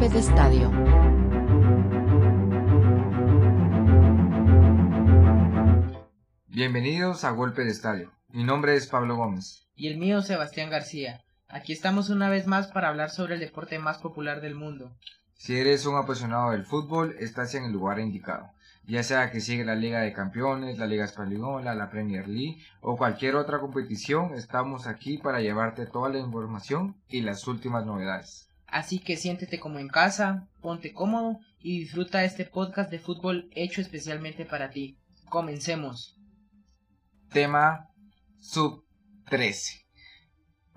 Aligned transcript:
golpe 0.00 0.14
de 0.14 0.20
estadio. 0.20 0.70
Bienvenidos 6.48 7.24
a 7.24 7.30
Golpe 7.32 7.64
de 7.64 7.70
Estadio. 7.70 8.10
Mi 8.30 8.44
nombre 8.44 8.76
es 8.76 8.86
Pablo 8.86 9.16
Gómez. 9.16 9.66
Y 9.74 9.88
el 9.88 9.98
mío 9.98 10.22
Sebastián 10.22 10.70
García. 10.70 11.20
Aquí 11.48 11.74
estamos 11.74 12.08
una 12.08 12.30
vez 12.30 12.46
más 12.46 12.68
para 12.68 12.88
hablar 12.88 13.10
sobre 13.10 13.34
el 13.34 13.40
deporte 13.40 13.78
más 13.78 13.98
popular 13.98 14.40
del 14.40 14.54
mundo. 14.54 14.90
Si 15.34 15.58
eres 15.58 15.84
un 15.84 15.96
apasionado 15.96 16.52
del 16.52 16.64
fútbol, 16.64 17.14
estás 17.18 17.54
en 17.54 17.64
el 17.64 17.72
lugar 17.72 18.00
indicado. 18.00 18.48
Ya 18.86 19.02
sea 19.02 19.30
que 19.30 19.42
sigue 19.42 19.66
la 19.66 19.74
Liga 19.74 20.00
de 20.00 20.14
Campeones, 20.14 20.78
la 20.78 20.86
Liga 20.86 21.04
Española, 21.04 21.74
la 21.74 21.90
Premier 21.90 22.26
League 22.26 22.62
o 22.80 22.96
cualquier 22.96 23.34
otra 23.36 23.58
competición, 23.58 24.32
estamos 24.32 24.86
aquí 24.86 25.18
para 25.18 25.42
llevarte 25.42 25.84
toda 25.84 26.08
la 26.08 26.18
información 26.18 26.96
y 27.06 27.20
las 27.20 27.46
últimas 27.46 27.84
novedades. 27.84 28.49
Así 28.70 29.00
que 29.00 29.16
siéntete 29.16 29.58
como 29.58 29.78
en 29.78 29.88
casa, 29.88 30.48
ponte 30.60 30.92
cómodo 30.92 31.40
y 31.58 31.80
disfruta 31.80 32.24
este 32.24 32.44
podcast 32.44 32.90
de 32.90 33.00
fútbol 33.00 33.50
hecho 33.52 33.80
especialmente 33.80 34.44
para 34.44 34.70
ti. 34.70 34.98
Comencemos. 35.28 36.16
Tema 37.32 37.88
sub 38.38 38.84
13. 39.28 39.86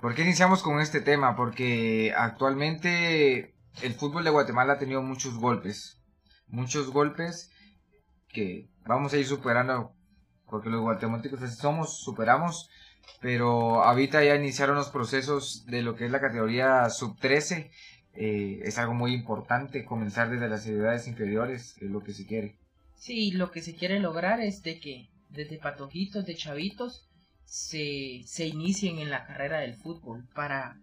¿Por 0.02 0.16
qué 0.16 0.24
iniciamos 0.24 0.64
con 0.64 0.82
este 0.82 1.02
tema? 1.02 1.36
Porque 1.36 2.14
actualmente 2.18 3.56
el 3.82 3.94
fútbol 3.94 4.24
de 4.24 4.32
Guatemala 4.32 4.74
ha 4.74 4.80
tenido 4.80 5.02
muchos 5.02 5.36
golpes. 5.36 6.02
Muchos 6.48 6.90
golpes 6.90 7.52
que 8.28 8.70
vamos 8.86 9.14
a 9.14 9.18
ir 9.18 9.26
superando. 9.26 9.96
Porque 10.48 10.70
los 10.70 10.82
guatemaltecos 10.82 11.42
así 11.42 11.56
somos, 11.56 12.02
superamos. 12.04 12.70
Pero 13.22 13.84
ahorita 13.84 14.24
ya 14.24 14.36
iniciaron 14.36 14.76
los 14.76 14.90
procesos 14.90 15.66
de 15.66 15.82
lo 15.82 15.96
que 15.96 16.06
es 16.06 16.12
la 16.12 16.22
categoría 16.22 16.90
sub 16.90 17.18
13. 17.20 17.72
Eh, 18.16 18.60
es 18.64 18.78
algo 18.78 18.94
muy 18.94 19.14
importante 19.14 19.86
comenzar 19.86 20.30
desde 20.30 20.50
las 20.50 20.68
edades 20.68 21.08
inferiores, 21.08 21.76
es 21.82 21.90
lo 21.90 22.02
que 22.02 22.14
se 22.14 22.28
quiere. 22.28 22.58
Sí, 22.96 23.32
lo 23.32 23.52
que 23.52 23.62
se 23.62 23.76
quiere 23.76 24.00
lograr 24.00 24.40
es 24.40 24.62
de 24.62 24.80
que 24.80 25.10
desde 25.30 25.58
patojitos, 25.58 26.26
de 26.26 26.36
chavitos, 26.36 27.10
se, 27.46 28.22
se 28.26 28.48
inicien 28.48 29.00
en 29.00 29.10
la 29.10 29.26
carrera 29.26 29.60
del 29.60 29.76
fútbol 29.76 30.28
para 30.34 30.78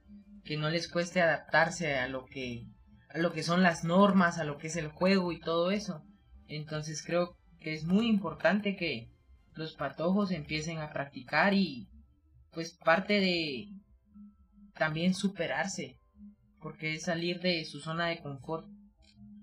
que 0.44 0.56
no 0.56 0.70
les 0.70 0.88
cueste 0.88 1.20
adaptarse 1.20 1.96
a 1.96 2.08
lo 2.08 2.26
que 2.26 2.64
a 3.12 3.18
lo 3.18 3.32
que 3.32 3.42
son 3.42 3.62
las 3.62 3.84
normas, 3.84 4.38
a 4.38 4.44
lo 4.44 4.56
que 4.56 4.68
es 4.68 4.76
el 4.76 4.88
juego 4.88 5.32
y 5.32 5.40
todo 5.40 5.70
eso. 5.70 6.04
Entonces 6.46 7.02
creo 7.04 7.36
que 7.60 7.74
es 7.74 7.84
muy 7.84 8.06
importante 8.06 8.76
que 8.76 9.08
los 9.54 9.74
patojos 9.74 10.30
empiecen 10.30 10.78
a 10.78 10.92
practicar 10.92 11.54
y 11.54 11.88
pues 12.52 12.72
parte 12.72 13.14
de 13.20 13.68
también 14.74 15.14
superarse, 15.14 15.98
porque 16.60 16.94
es 16.94 17.04
salir 17.04 17.40
de 17.40 17.64
su 17.64 17.80
zona 17.80 18.06
de 18.06 18.20
confort. 18.20 18.66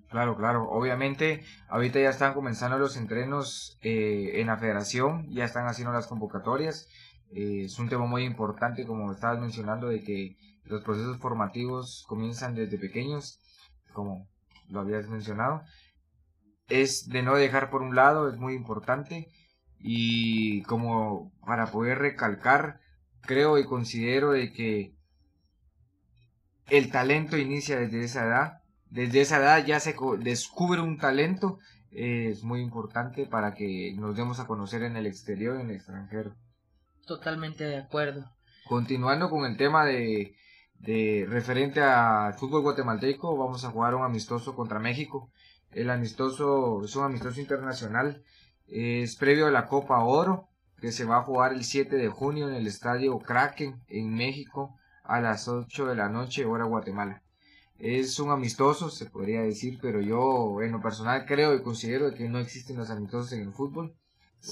Claro, 0.10 0.38
claro. 0.38 0.70
Obviamente, 0.70 1.44
ahorita 1.68 2.00
ya 2.00 2.10
están 2.10 2.34
comenzando 2.34 2.78
los 2.78 2.96
entrenos 2.96 3.78
eh, 3.82 4.40
en 4.42 4.48
la 4.48 4.58
federación, 4.58 5.28
ya 5.30 5.44
están 5.44 5.68
haciendo 5.68 5.92
las 5.92 6.08
convocatorias. 6.08 6.88
Eh, 7.32 7.64
es 7.66 7.78
un 7.78 7.90
tema 7.90 8.06
muy 8.06 8.24
importante, 8.24 8.86
como 8.86 9.12
estabas 9.12 9.40
mencionando, 9.40 9.90
de 9.90 10.02
que 10.02 10.38
los 10.64 10.82
procesos 10.84 11.18
formativos 11.18 12.06
comienzan 12.08 12.56
desde 12.56 12.78
pequeños, 12.78 13.40
como 13.94 14.28
lo 14.70 14.80
habías 14.80 15.10
mencionado. 15.10 15.62
Es 16.70 17.08
de 17.10 17.22
no 17.22 17.36
dejar 17.36 17.70
por 17.70 17.82
un 17.82 17.96
lado, 17.96 18.30
es 18.30 18.38
muy 18.38 18.54
importante. 18.54 19.28
Y 19.80 20.64
como 20.64 21.32
para 21.46 21.68
poder 21.68 22.00
recalcar, 22.00 22.80
creo 23.28 23.60
y 23.60 23.66
considero 23.66 24.32
de 24.32 24.52
que 24.52 24.96
el 26.70 26.92
talento 26.92 27.38
inicia 27.38 27.78
desde 27.80 28.04
esa 28.04 28.26
edad. 28.26 28.54
Desde 28.90 29.22
esa 29.22 29.38
edad 29.38 29.64
ya 29.64 29.80
se 29.80 29.96
descubre 30.20 30.82
un 30.82 30.98
talento. 30.98 31.60
es 31.92 32.44
muy 32.44 32.62
importante 32.62 33.28
para 33.28 33.54
que 33.54 33.94
nos 33.96 34.16
demos 34.16 34.40
a 34.40 34.48
conocer 34.48 34.82
en 34.82 34.98
el 34.98 35.06
exterior 35.06 35.58
y 35.58 35.62
en 35.62 35.70
el 35.70 35.76
extranjero. 35.76 36.36
Totalmente 37.06 37.64
de 37.64 37.78
acuerdo. 37.78 38.26
Continuando 38.68 39.30
con 39.30 39.46
el 39.46 39.56
tema 39.56 39.86
de, 39.86 40.36
de 40.80 41.26
referente 41.30 41.82
al 41.82 42.34
fútbol 42.34 42.64
guatemalteco, 42.64 43.38
vamos 43.38 43.64
a 43.64 43.70
jugar 43.70 43.96
un 43.96 44.04
amistoso 44.04 44.56
contra 44.56 44.80
México. 44.80 45.32
El 45.72 45.90
amistoso 45.90 46.84
es 46.84 46.96
un 46.96 47.06
amistoso 47.06 47.40
internacional. 47.40 48.24
Es 48.68 49.16
previo 49.16 49.48
a 49.48 49.52
la 49.52 49.68
Copa 49.68 50.04
Oro, 50.04 50.50
que 50.80 50.92
se 50.92 51.06
va 51.06 51.18
a 51.18 51.24
jugar 51.24 51.54
el 51.54 51.64
7 51.64 51.96
de 51.96 52.10
junio 52.10 52.50
en 52.50 52.56
el 52.56 52.68
estadio 52.68 53.18
Kraken 53.20 53.82
en 53.88 54.14
México 54.14 54.78
a 55.04 55.22
las 55.22 55.48
8 55.48 55.86
de 55.88 55.96
la 55.96 56.10
noche, 56.10 56.46
hora 56.46 56.66
Guatemala. 56.66 57.24
Es 57.80 58.20
un 58.20 58.32
amistoso, 58.32 58.90
se 58.90 59.06
podría 59.06 59.42
decir, 59.42 59.80
pero 59.82 60.02
yo 60.02 60.62
en 60.62 60.72
lo 60.72 60.82
personal 60.82 61.26
creo 61.26 61.56
y 61.56 61.62
considero 61.62 62.14
que 62.14 62.28
no 62.30 62.40
existen 62.40 62.78
los 62.78 62.90
amistosos 62.90 63.34
en 63.34 63.42
el 63.42 63.54
fútbol. 63.54 63.96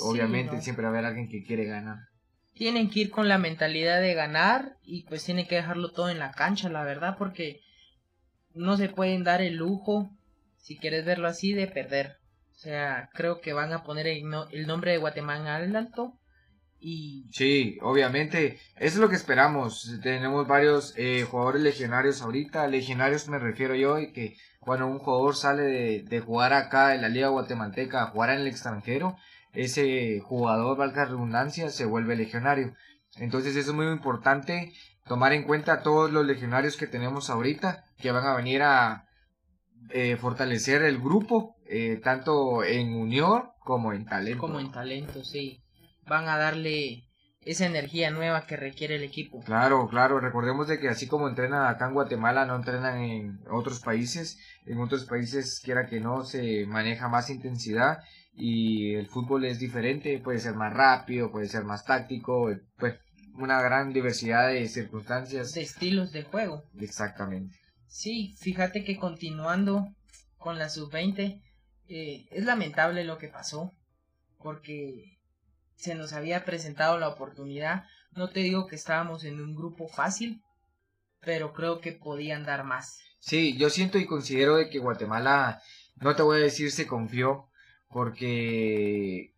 Obviamente 0.01 0.61
siempre 0.61 0.83
va 0.83 0.89
a 0.89 0.91
haber 0.93 1.05
alguien 1.05 1.29
que 1.29 1.43
quiere 1.43 1.65
ganar 1.65 2.09
tienen 2.55 2.89
que 2.89 3.01
ir 3.01 3.11
con 3.11 3.27
la 3.27 3.37
mentalidad 3.37 4.01
de 4.01 4.13
ganar 4.13 4.77
y 4.81 5.03
pues 5.03 5.25
tienen 5.25 5.45
que 5.45 5.55
dejarlo 5.55 5.91
todo 5.91 6.09
en 6.09 6.19
la 6.19 6.31
cancha, 6.31 6.69
la 6.69 6.83
verdad, 6.83 7.17
porque 7.17 7.61
no 8.53 8.77
se 8.77 8.87
pueden 8.87 9.23
dar 9.23 9.41
el 9.41 9.57
lujo, 9.57 10.09
si 10.57 10.77
quieres 10.77 11.05
verlo 11.05 11.27
así, 11.27 11.53
de 11.53 11.67
perder. 11.67 12.17
O 12.55 12.57
sea, 12.57 13.09
creo 13.13 13.41
que 13.41 13.53
van 13.53 13.73
a 13.73 13.83
poner 13.83 14.07
el, 14.07 14.23
nombre 14.65 14.91
de 14.91 14.97
Guatemala 14.97 15.57
al 15.57 15.75
alto 15.75 16.13
y... 16.79 17.27
Sí, 17.31 17.77
obviamente, 17.81 18.59
eso 18.77 18.95
es 18.95 18.97
lo 18.97 19.09
que 19.09 19.15
esperamos. 19.15 19.99
Tenemos 20.01 20.47
varios 20.47 20.93
eh, 20.95 21.27
jugadores 21.29 21.61
legionarios 21.61 22.21
ahorita. 22.21 22.67
Legionarios 22.67 23.27
me 23.27 23.39
refiero 23.39 23.75
yo 23.75 23.99
y 23.99 24.13
que 24.13 24.37
cuando 24.59 24.87
un 24.87 24.99
jugador 24.99 25.35
sale 25.35 26.03
de, 26.03 26.19
jugar 26.21 26.53
acá 26.53 26.95
en 26.95 27.01
la 27.01 27.09
liga 27.09 27.27
guatemalteca 27.27 28.01
a 28.01 28.07
jugar 28.07 28.29
en 28.31 28.41
el 28.41 28.47
extranjero, 28.47 29.17
ese 29.53 30.21
jugador, 30.21 30.77
valga 30.77 31.05
redundancia, 31.05 31.69
se 31.69 31.85
vuelve 31.85 32.15
legionario. 32.15 32.73
Entonces 33.17 33.55
eso 33.55 33.71
es 33.71 33.75
muy 33.75 33.87
importante 33.87 34.73
tomar 35.05 35.33
en 35.33 35.43
cuenta 35.43 35.83
todos 35.83 36.11
los 36.11 36.25
legionarios 36.25 36.77
que 36.77 36.87
tenemos 36.87 37.29
ahorita, 37.29 37.83
que 37.97 38.11
van 38.11 38.25
a 38.25 38.35
venir 38.35 38.63
a 38.63 39.05
eh, 39.91 40.17
fortalecer 40.17 40.81
el 40.81 40.99
grupo, 40.99 41.54
eh, 41.67 41.99
tanto 42.03 42.63
en 42.63 42.93
unión 42.93 43.49
como 43.59 43.93
en 43.93 44.05
talento. 44.05 44.39
Como 44.39 44.59
en 44.59 44.71
talento, 44.71 45.23
sí. 45.23 45.61
Van 46.07 46.27
a 46.27 46.37
darle 46.37 47.05
esa 47.41 47.65
energía 47.65 48.09
nueva 48.09 48.45
que 48.45 48.57
requiere 48.57 48.95
el 48.95 49.03
equipo. 49.03 49.41
Claro, 49.43 49.87
claro, 49.87 50.19
recordemos 50.19 50.67
de 50.67 50.79
que 50.79 50.89
así 50.89 51.07
como 51.07 51.29
entrenan 51.29 51.67
acá 51.67 51.87
en 51.87 51.93
Guatemala, 51.93 52.45
no 52.45 52.55
entrenan 52.55 52.99
en 52.99 53.39
otros 53.51 53.79
países, 53.79 54.39
en 54.65 54.79
otros 54.79 55.05
países 55.05 55.61
quiera 55.63 55.85
que 55.85 55.99
no 55.99 56.23
se 56.23 56.65
maneja 56.65 57.07
más 57.07 57.29
intensidad 57.29 57.99
y 58.33 58.95
el 58.95 59.07
fútbol 59.07 59.45
es 59.45 59.59
diferente, 59.59 60.19
puede 60.19 60.39
ser 60.39 60.55
más 60.55 60.73
rápido, 60.73 61.31
puede 61.31 61.47
ser 61.47 61.63
más 61.63 61.85
táctico, 61.85 62.49
pues 62.77 62.95
una 63.35 63.61
gran 63.61 63.93
diversidad 63.93 64.49
de 64.49 64.67
circunstancias. 64.67 65.53
De 65.53 65.61
estilos 65.61 66.11
de 66.11 66.23
juego. 66.23 66.63
Exactamente. 66.79 67.55
Sí, 67.87 68.35
fíjate 68.39 68.83
que 68.83 68.97
continuando 68.97 69.87
con 70.37 70.57
la 70.57 70.69
sub-20, 70.69 71.41
eh, 71.87 72.25
es 72.31 72.45
lamentable 72.45 73.03
lo 73.03 73.17
que 73.17 73.27
pasó, 73.27 73.73
porque 74.39 75.19
se 75.75 75.95
nos 75.95 76.13
había 76.13 76.45
presentado 76.45 76.97
la 76.97 77.09
oportunidad. 77.09 77.85
No 78.11 78.29
te 78.29 78.39
digo 78.41 78.67
que 78.67 78.75
estábamos 78.75 79.23
en 79.23 79.41
un 79.41 79.55
grupo 79.55 79.87
fácil, 79.87 80.41
pero 81.21 81.53
creo 81.53 81.81
que 81.81 81.91
podían 81.91 82.43
dar 82.45 82.63
más. 82.63 82.99
Sí, 83.19 83.57
yo 83.57 83.69
siento 83.69 83.97
y 83.97 84.05
considero 84.05 84.55
de 84.55 84.69
que 84.69 84.79
Guatemala, 84.79 85.61
no 85.95 86.15
te 86.15 86.21
voy 86.21 86.37
a 86.37 86.43
decir 86.43 86.71
se 86.71 86.87
confió, 86.87 87.49
porque 87.89 89.33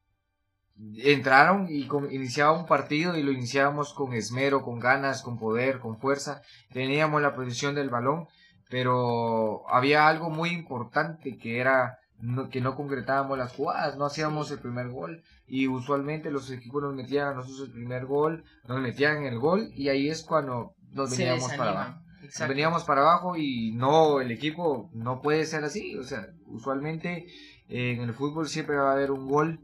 entraron 0.97 1.67
y 1.69 1.87
iniciaba 2.11 2.57
un 2.57 2.65
partido 2.65 3.17
y 3.17 3.23
lo 3.23 3.31
iniciábamos 3.31 3.93
con 3.93 4.13
esmero, 4.13 4.63
con 4.63 4.79
ganas, 4.79 5.21
con 5.21 5.37
poder, 5.37 5.79
con 5.79 5.99
fuerza. 5.99 6.41
Teníamos 6.71 7.21
la 7.21 7.35
posición 7.35 7.75
del 7.75 7.89
balón, 7.89 8.27
pero 8.69 9.67
había 9.69 10.07
algo 10.07 10.29
muy 10.29 10.49
importante 10.49 11.37
que 11.37 11.59
era 11.59 11.99
que 12.49 12.61
no 12.61 12.75
concretábamos 12.75 13.37
las 13.37 13.53
jugadas, 13.53 13.97
no 13.97 14.05
hacíamos 14.05 14.49
el 14.51 14.59
primer 14.59 14.89
gol. 14.89 15.23
Y 15.45 15.67
usualmente 15.67 16.31
los 16.31 16.49
equipos 16.51 16.81
nos 16.81 16.95
metían 16.95 17.27
a 17.27 17.33
nosotros 17.35 17.67
el 17.67 17.73
primer 17.73 18.05
gol, 18.05 18.43
nos 18.67 18.81
metían 18.81 19.23
el 19.23 19.39
gol 19.39 19.71
y 19.73 19.89
ahí 19.89 20.09
es 20.09 20.23
cuando 20.23 20.75
nos 20.91 21.15
veníamos 21.15 21.53
para 21.53 21.71
abajo. 21.71 22.01
Nos 22.21 22.49
veníamos 22.49 22.83
para 22.83 23.01
abajo 23.01 23.37
y 23.37 23.71
no, 23.73 24.19
el 24.19 24.31
equipo 24.31 24.89
no 24.93 25.21
puede 25.21 25.45
ser 25.45 25.63
así, 25.63 25.95
o 25.97 26.03
sea, 26.03 26.27
usualmente 26.47 27.27
en 27.69 28.01
el 28.01 28.13
fútbol 28.13 28.47
siempre 28.47 28.75
va 28.75 28.89
a 28.89 28.93
haber 28.93 29.11
un 29.11 29.27
gol 29.27 29.59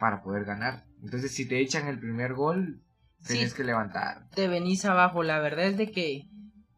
para 0.00 0.22
poder 0.22 0.44
ganar. 0.44 0.84
Entonces 1.02 1.32
si 1.34 1.46
te 1.46 1.60
echan 1.60 1.86
el 1.86 2.00
primer 2.00 2.34
gol, 2.34 2.82
tienes 3.26 3.54
que 3.54 3.64
levantar. 3.64 4.28
Te 4.30 4.48
venís 4.48 4.84
abajo, 4.84 5.22
la 5.22 5.38
verdad 5.38 5.66
es 5.66 5.76
de 5.76 5.90
que 5.90 6.28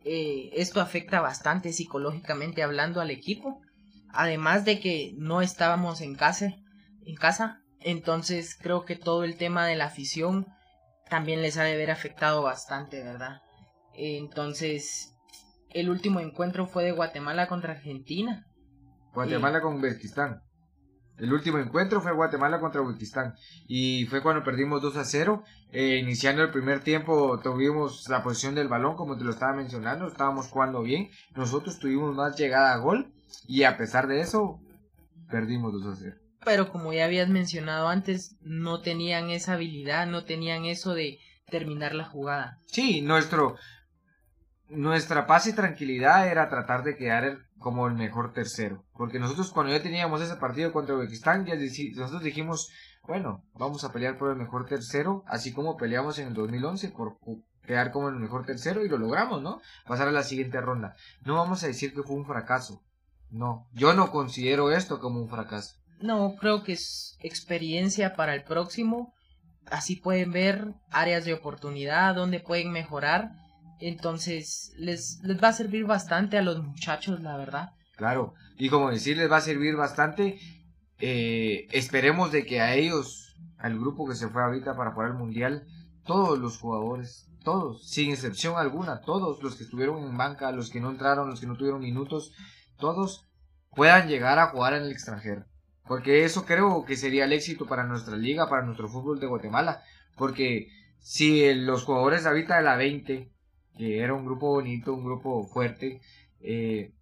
eh, 0.05 0.51
esto 0.55 0.81
afecta 0.81 1.21
bastante 1.21 1.73
psicológicamente 1.73 2.63
hablando 2.63 3.01
al 3.01 3.11
equipo 3.11 3.63
además 4.17 4.65
de 4.65 4.81
que 4.81 5.15
no 5.19 5.43
estábamos 5.43 6.01
en 6.01 6.15
casa, 6.15 6.57
en 7.05 7.15
casa, 7.15 7.63
entonces 7.81 8.59
creo 8.61 8.85
que 8.85 8.97
todo 8.97 9.25
el 9.25 9.37
tema 9.37 9.67
de 9.67 9.77
la 9.77 9.87
afición 9.87 10.47
también 11.09 11.43
les 11.43 11.57
ha 11.57 11.63
de 11.63 11.75
haber 11.75 11.91
afectado 11.91 12.43
bastante, 12.43 13.03
¿verdad? 13.03 13.43
Entonces, 13.95 15.15
el 15.71 15.89
último 15.89 16.21
encuentro 16.21 16.67
fue 16.67 16.85
de 16.85 16.93
Guatemala 16.93 17.47
contra 17.47 17.73
Argentina. 17.73 18.47
Guatemala 19.15 19.61
con 19.61 19.77
Uzbekistán. 19.77 20.43
El 21.17 21.33
último 21.33 21.59
encuentro 21.59 22.03
fue 22.03 22.13
Guatemala 22.13 22.61
contra 22.61 22.83
Uzbekistán 22.83 23.35
y 23.67 24.05
fue 24.07 24.23
cuando 24.23 24.45
perdimos 24.45 24.83
2 24.83 24.97
a 24.97 25.05
0. 25.05 25.45
Eh, 25.73 25.99
iniciando 26.03 26.43
el 26.43 26.51
primer 26.51 26.81
tiempo 26.81 27.41
tuvimos 27.41 28.07
la 28.09 28.23
posición 28.23 28.55
del 28.55 28.69
balón, 28.69 28.97
como 28.97 29.17
te 29.17 29.25
lo 29.25 29.31
estaba 29.31 29.55
mencionando, 29.55 30.09
estábamos 30.09 30.49
jugando 30.49 30.83
bien. 30.83 31.09
Nosotros 31.35 31.79
tuvimos 31.79 32.15
más 32.15 32.37
llegada 32.37 32.75
a 32.75 32.79
gol 32.79 33.16
y 33.47 33.65
a 33.65 33.77
pesar 33.77 34.07
de 34.07 34.21
eso 34.21 34.61
perdimos 35.31 35.73
2 35.73 35.87
a 35.87 35.97
0. 35.97 36.17
Pero 36.45 36.71
como 36.71 36.93
ya 36.93 37.05
habías 37.05 37.29
mencionado 37.29 37.89
antes, 37.89 38.37
no 38.41 38.81
tenían 38.81 39.31
esa 39.31 39.55
habilidad, 39.55 40.07
no 40.07 40.25
tenían 40.25 40.65
eso 40.65 40.95
de 40.95 41.19
terminar 41.51 41.95
la 41.95 42.05
jugada. 42.05 42.59
Sí, 42.67 43.01
nuestro 43.01 43.57
nuestra 44.69 45.27
paz 45.27 45.47
y 45.47 45.53
tranquilidad 45.53 46.29
era 46.29 46.49
tratar 46.49 46.83
de 46.83 46.97
quedar 46.97 47.39
como 47.59 47.87
el 47.87 47.95
mejor 47.95 48.33
tercero. 48.33 48.85
Porque 48.93 49.19
nosotros 49.19 49.51
cuando 49.51 49.73
ya 49.73 49.83
teníamos 49.83 50.21
ese 50.21 50.37
partido 50.37 50.73
contra 50.73 50.95
Uzbekistán, 50.95 51.47
ya 51.47 51.55
nosotros 51.55 52.23
dijimos, 52.23 52.71
bueno, 53.07 53.45
vamos 53.55 53.85
a 53.85 53.93
pelear 53.93 54.19
por 54.19 54.31
el 54.31 54.37
mejor 54.37 54.67
tercero, 54.67 55.23
así 55.27 55.53
como 55.53 55.77
peleamos 55.77 56.19
en 56.19 56.29
el 56.29 56.35
2011 56.35 56.91
por 56.91 57.19
quedar 57.67 57.91
como 57.93 58.09
el 58.09 58.17
mejor 58.17 58.45
tercero 58.45 58.85
y 58.85 58.89
lo 58.89 58.99
logramos, 58.99 59.43
¿no? 59.43 59.61
Pasar 59.87 60.09
a 60.09 60.13
la 60.13 60.23
siguiente 60.23 60.61
ronda. 60.61 60.95
No 61.25 61.35
vamos 61.35 61.63
a 61.65 61.67
decir 61.69 61.95
que 61.95 62.03
fue 62.03 62.17
un 62.17 62.27
fracaso. 62.27 62.83
No, 63.31 63.67
yo 63.73 63.93
no 63.93 64.11
considero 64.11 64.71
esto 64.71 65.01
como 65.01 65.21
un 65.21 65.29
fracaso. 65.29 65.77
No, 66.01 66.37
creo 66.37 66.63
que 66.63 66.73
es 66.73 67.17
experiencia 67.21 68.15
para 68.15 68.35
el 68.35 68.45
próximo. 68.45 69.15
Así 69.67 69.97
pueden 69.97 70.33
ver 70.33 70.75
áreas 70.91 71.25
de 71.25 71.35
oportunidad, 71.35 72.15
donde 72.15 72.41
pueden 72.41 72.71
mejorar 72.71 73.33
entonces, 73.79 74.73
les, 74.79 75.21
les 75.23 75.43
va 75.43 75.49
a 75.49 75.53
servir 75.53 75.85
bastante 75.85 76.39
a 76.39 76.43
los 76.43 76.63
muchachos, 76.63 77.21
la 77.21 77.37
verdad. 77.37 77.71
Claro, 77.97 78.35
y 78.59 78.69
como 78.69 78.91
decir, 78.91 79.17
les 79.17 79.31
va 79.31 79.39
a 79.39 79.43
servir 79.43 79.77
bastante. 79.77 80.39
Eh, 80.99 81.67
esperemos 81.73 82.33
de 82.33 82.47
que 82.47 82.61
a 82.61 82.75
ellos, 82.75 83.37
al 83.59 83.79
grupo 83.79 84.09
que 84.09 84.15
se 84.15 84.29
fue 84.29 84.43
ahorita 84.43 84.77
para 84.77 84.93
jugar 84.93 85.11
el 85.11 85.17
mundial, 85.17 85.67
todos 86.05 86.39
los 86.39 86.59
jugadores, 86.59 87.29
todos, 87.45 87.87
sin 87.87 88.11
excepción 88.11 88.57
alguna, 88.57 89.01
todos 89.01 89.43
los 89.43 89.57
que 89.57 89.65
estuvieron 89.65 90.03
en 90.03 90.17
banca, 90.17 90.53
los 90.53 90.71
que 90.71 90.81
no 90.81 90.91
entraron, 90.91 91.29
los 91.29 91.41
que 91.41 91.47
no 91.47 91.57
tuvieron 91.57 91.81
minutos, 91.81 92.33
todos 92.77 93.27
puedan 93.75 94.09
llegar 94.09 94.39
a 94.39 94.49
jugar 94.49 94.75
en 94.75 94.85
el 94.85 94.93
extranjero. 94.93 95.45
Porque 95.87 96.25
eso 96.25 96.45
creo 96.45 96.85
que 96.85 96.97
sería 96.97 97.25
el 97.25 97.33
éxito 97.33 97.67
para 97.67 97.85
nuestra 97.85 98.17
liga, 98.17 98.49
para 98.49 98.63
nuestro 98.63 98.89
fútbol 98.89 99.21
de 99.21 99.27
Guatemala. 99.27 99.83
Porque 100.17 100.69
si 100.99 101.55
los 101.55 101.85
jugadores 101.85 102.27
ahorita 102.27 102.57
de 102.57 102.63
la 102.63 102.77
20 102.77 103.31
que 103.77 104.01
era 104.01 104.15
un 104.15 104.25
grupo 104.25 104.49
bonito, 104.49 104.95
un 104.95 105.05
grupo 105.05 105.47
fuerte, 105.47 106.01
eh, 106.41 106.93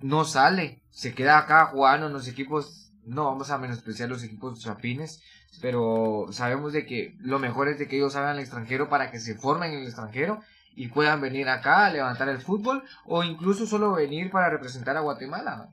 no 0.00 0.24
sale, 0.24 0.82
se 0.90 1.14
queda 1.14 1.38
acá 1.38 1.66
jugando 1.66 2.06
en 2.06 2.12
los 2.12 2.28
equipos, 2.28 2.92
no 3.04 3.24
vamos 3.24 3.50
a 3.50 3.58
menospreciar 3.58 4.08
los 4.08 4.22
equipos 4.22 4.60
chapines, 4.60 5.22
pero 5.60 6.28
sabemos 6.30 6.72
de 6.72 6.86
que 6.86 7.16
lo 7.18 7.38
mejor 7.38 7.68
es 7.68 7.78
de 7.78 7.88
que 7.88 7.96
ellos 7.96 8.12
salgan 8.12 8.32
al 8.32 8.40
extranjero 8.40 8.88
para 8.88 9.10
que 9.10 9.18
se 9.18 9.34
formen 9.34 9.72
en 9.72 9.80
el 9.80 9.86
extranjero 9.86 10.40
y 10.74 10.88
puedan 10.88 11.20
venir 11.20 11.48
acá 11.48 11.86
a 11.86 11.90
levantar 11.90 12.28
el 12.28 12.40
fútbol 12.40 12.84
o 13.04 13.22
incluso 13.24 13.66
solo 13.66 13.92
venir 13.92 14.30
para 14.30 14.50
representar 14.50 14.96
a 14.96 15.00
Guatemala. 15.00 15.68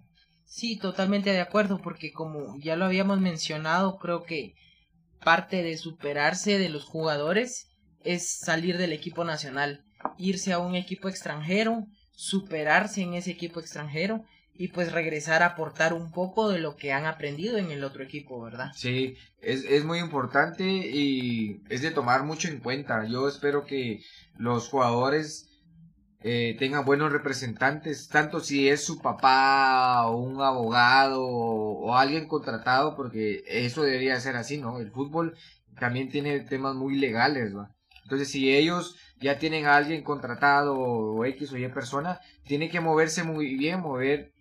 Sí, 0.45 0.77
totalmente 0.77 1.31
de 1.31 1.41
acuerdo, 1.41 1.79
porque 1.79 2.11
como 2.11 2.57
ya 2.59 2.75
lo 2.75 2.85
habíamos 2.85 3.19
mencionado, 3.19 3.97
creo 3.97 4.23
que 4.23 4.55
parte 5.23 5.63
de 5.63 5.77
superarse 5.77 6.57
de 6.57 6.69
los 6.69 6.85
jugadores 6.85 7.67
es 8.03 8.39
salir 8.39 8.77
del 8.77 8.94
equipo 8.94 9.23
nacional 9.23 9.83
irse 10.17 10.53
a 10.53 10.59
un 10.59 10.75
equipo 10.75 11.09
extranjero, 11.09 11.85
superarse 12.11 13.01
en 13.01 13.13
ese 13.13 13.31
equipo 13.31 13.59
extranjero 13.59 14.23
y 14.57 14.69
pues 14.69 14.92
regresar 14.92 15.44
a 15.44 15.48
aportar 15.48 15.94
un 15.94 16.12
poco 16.12 16.50
de 16.50 16.59
lo 16.59 16.75
que 16.75 16.92
han 16.92 17.06
aprendido 17.06 17.57
en 17.57 17.71
el 17.71 17.83
otro 17.83 18.04
equipo, 18.04 18.42
¿verdad? 18.42 18.71
Sí, 18.75 19.15
es, 19.42 19.63
es 19.65 19.86
muy 19.86 20.00
importante 20.00 20.63
y 20.65 21.62
es 21.69 21.81
de 21.81 21.92
tomar 21.92 22.24
mucho 22.24 22.48
en 22.48 22.59
cuenta. 22.59 23.06
Yo 23.06 23.27
espero 23.27 23.65
que 23.65 24.01
los 24.38 24.69
jugadores 24.69 25.48
eh, 26.21 26.56
tengan 26.57 26.83
buenos 26.83 27.12
representantes, 27.12 28.07
tanto 28.09 28.39
si 28.39 28.68
es 28.68 28.83
su 28.83 29.00
papá 29.00 30.07
o 30.07 30.18
un 30.18 30.42
abogado 30.42 31.24
o, 31.24 31.95
alguien 31.95 32.27
contratado, 32.27 32.95
porque 32.95 33.44
eso 33.48 33.83
debería 33.83 34.19
ser 34.19 34.36
así, 34.36 34.57
¿no? 34.57 34.80
El 34.80 34.92
fútbol 34.92 35.38
también 35.80 36.09
tiene 36.09 36.39
temas 36.39 36.75
muy 36.75 36.98
legales. 36.98 37.54
Entonces, 38.04 38.30
si 38.30 38.54
ellos 38.56 38.98
ya 39.19 39.38
tienen 39.38 39.68
a 39.68 39.75
alguien 39.75 40.04
contratado 40.04 40.77
o 40.77 41.24
X 41.25 41.51
o 41.54 41.57
Y 41.57 41.68
persona, 41.69 42.19
tiene 42.44 42.69
que 42.69 42.81
moverse 42.81 43.24
muy 43.24 43.56
bien, 43.56 43.81
mover, 43.81 44.33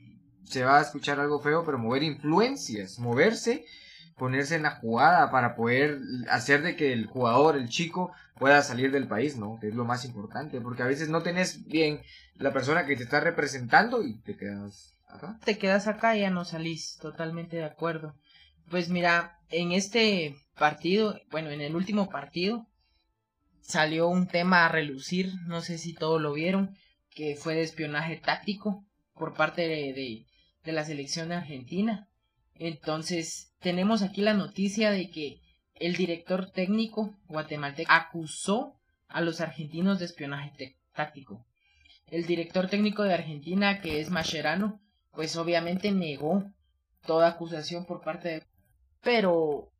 se 0.47 0.65
va 0.65 0.79
a 0.79 0.83
escuchar 0.83 1.21
algo 1.21 1.41
feo, 1.41 1.65
pero 1.65 1.79
mover 1.79 2.03
influencias, 2.03 2.99
moverse, 2.99 3.65
ponerse 4.17 4.57
en 4.57 4.63
la 4.63 4.77
jugada 4.77 5.31
para 5.31 5.55
poder 5.55 5.99
hacer 6.31 6.63
de 6.63 6.77
que 6.77 6.93
el 6.93 7.07
jugador, 7.07 7.57
el 7.57 7.69
chico, 7.69 8.13
pueda 8.39 8.63
salir 8.63 8.93
del 8.93 9.09
país, 9.09 9.37
¿no? 9.37 9.59
Que 9.61 9.69
es 9.69 9.75
lo 9.75 9.85
más 9.85 10.05
importante, 10.05 10.61
porque 10.61 10.83
a 10.83 10.87
veces 10.87 11.09
no 11.09 11.23
tenés 11.23 11.67
bien 11.67 12.01
la 12.35 12.53
persona 12.53 12.87
que 12.87 12.97
te 12.97 13.03
está 13.03 13.21
representando 13.21 14.03
y 14.03 14.19
te 14.21 14.37
quedas 14.37 14.95
acá. 15.09 15.39
Te 15.45 15.59
quedas 15.59 15.87
acá 15.87 16.17
y 16.17 16.21
ya 16.21 16.31
no 16.31 16.45
salís, 16.45 16.99
totalmente 16.99 17.57
de 17.57 17.65
acuerdo. 17.65 18.15
Pues 18.71 18.89
mira, 18.89 19.39
en 19.51 19.73
este 19.73 20.37
partido, 20.59 21.19
bueno, 21.31 21.51
en 21.51 21.61
el 21.61 21.77
último 21.77 22.09
partido, 22.09 22.67
salió 23.61 24.09
un 24.09 24.27
tema 24.27 24.67
a 24.67 24.69
relucir, 24.69 25.33
no 25.47 25.61
sé 25.61 25.79
si 25.79 25.95
todos 25.95 26.21
lo 26.21 26.33
vieron, 26.33 26.77
que 27.11 27.37
fue 27.37 27.55
de 27.55 27.63
espionaje 27.63 28.17
táctico 28.17 28.85
por 29.15 29.35
parte 29.35 29.63
de, 29.63 29.93
de, 29.93 30.27
la 30.73 30.85
selección 30.85 31.29
de 31.29 31.37
Argentina. 31.37 32.09
Entonces, 32.55 33.53
tenemos 33.61 34.03
aquí 34.03 34.23
la 34.23 34.35
noticia 34.35 34.91
de 34.91 35.11
que 35.11 35.41
el 35.75 35.97
director 35.97 36.51
técnico 36.51 37.15
guatemalteco 37.29 37.91
acusó 37.93 38.75
a 39.09 39.21
los 39.21 39.41
argentinos 39.41 39.99
de 39.99 40.07
espionaje 40.07 40.77
táctico. 40.95 41.45
El 42.07 42.27
director 42.27 42.69
técnico 42.69 43.03
de 43.03 43.15
Argentina, 43.15 43.81
que 43.81 44.01
es 44.01 44.11
Mascherano, 44.11 44.81
pues 45.13 45.37
obviamente 45.37 45.91
negó 45.93 46.45
toda 47.05 47.29
acusación 47.29 47.85
por 47.85 48.01
parte 48.01 48.29
de... 48.29 48.43
Pero 49.03 49.71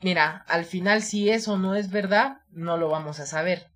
Mira, 0.00 0.44
al 0.46 0.64
final 0.64 1.02
si 1.02 1.28
eso 1.28 1.58
no 1.58 1.74
es 1.74 1.90
verdad, 1.90 2.38
no 2.50 2.76
lo 2.76 2.88
vamos 2.88 3.18
a 3.18 3.26
saber. 3.26 3.70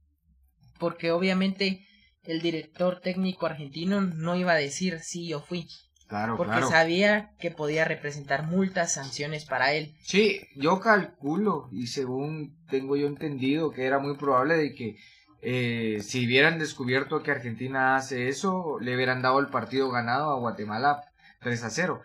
Porque 0.79 1.11
obviamente 1.11 1.85
el 2.25 2.41
director 2.41 3.01
técnico 3.01 3.46
argentino 3.46 4.01
no 4.01 4.37
iba 4.37 4.53
a 4.53 4.56
decir 4.56 5.01
sí 5.01 5.27
yo 5.29 5.41
fui. 5.41 5.69
Claro, 6.08 6.37
porque 6.37 6.61
sabía 6.63 7.31
que 7.39 7.51
podía 7.51 7.87
representar 7.87 8.46
multas, 8.46 8.93
sanciones 8.93 9.46
para 9.46 9.73
él. 9.73 9.94
Sí, 10.03 10.43
yo 10.55 10.79
calculo 10.79 11.70
y 11.73 11.87
según 11.87 12.55
tengo 12.69 12.96
yo 12.96 13.06
entendido 13.06 13.70
que 13.70 13.87
era 13.87 13.99
muy 13.99 14.19
probable 14.19 14.58
de 14.58 14.75
que 14.75 14.96
eh, 15.41 16.03
si 16.03 16.27
hubieran 16.27 16.58
descubierto 16.58 17.23
que 17.23 17.31
Argentina 17.31 17.96
hace 17.96 18.29
eso, 18.29 18.79
le 18.79 18.94
hubieran 18.94 19.23
dado 19.23 19.41
el 19.41 19.46
partido 19.46 19.91
ganado 19.91 20.31
a 20.31 20.39
Guatemala 20.39 21.03
3 21.41 21.65
a 21.65 21.70
0 21.70 22.03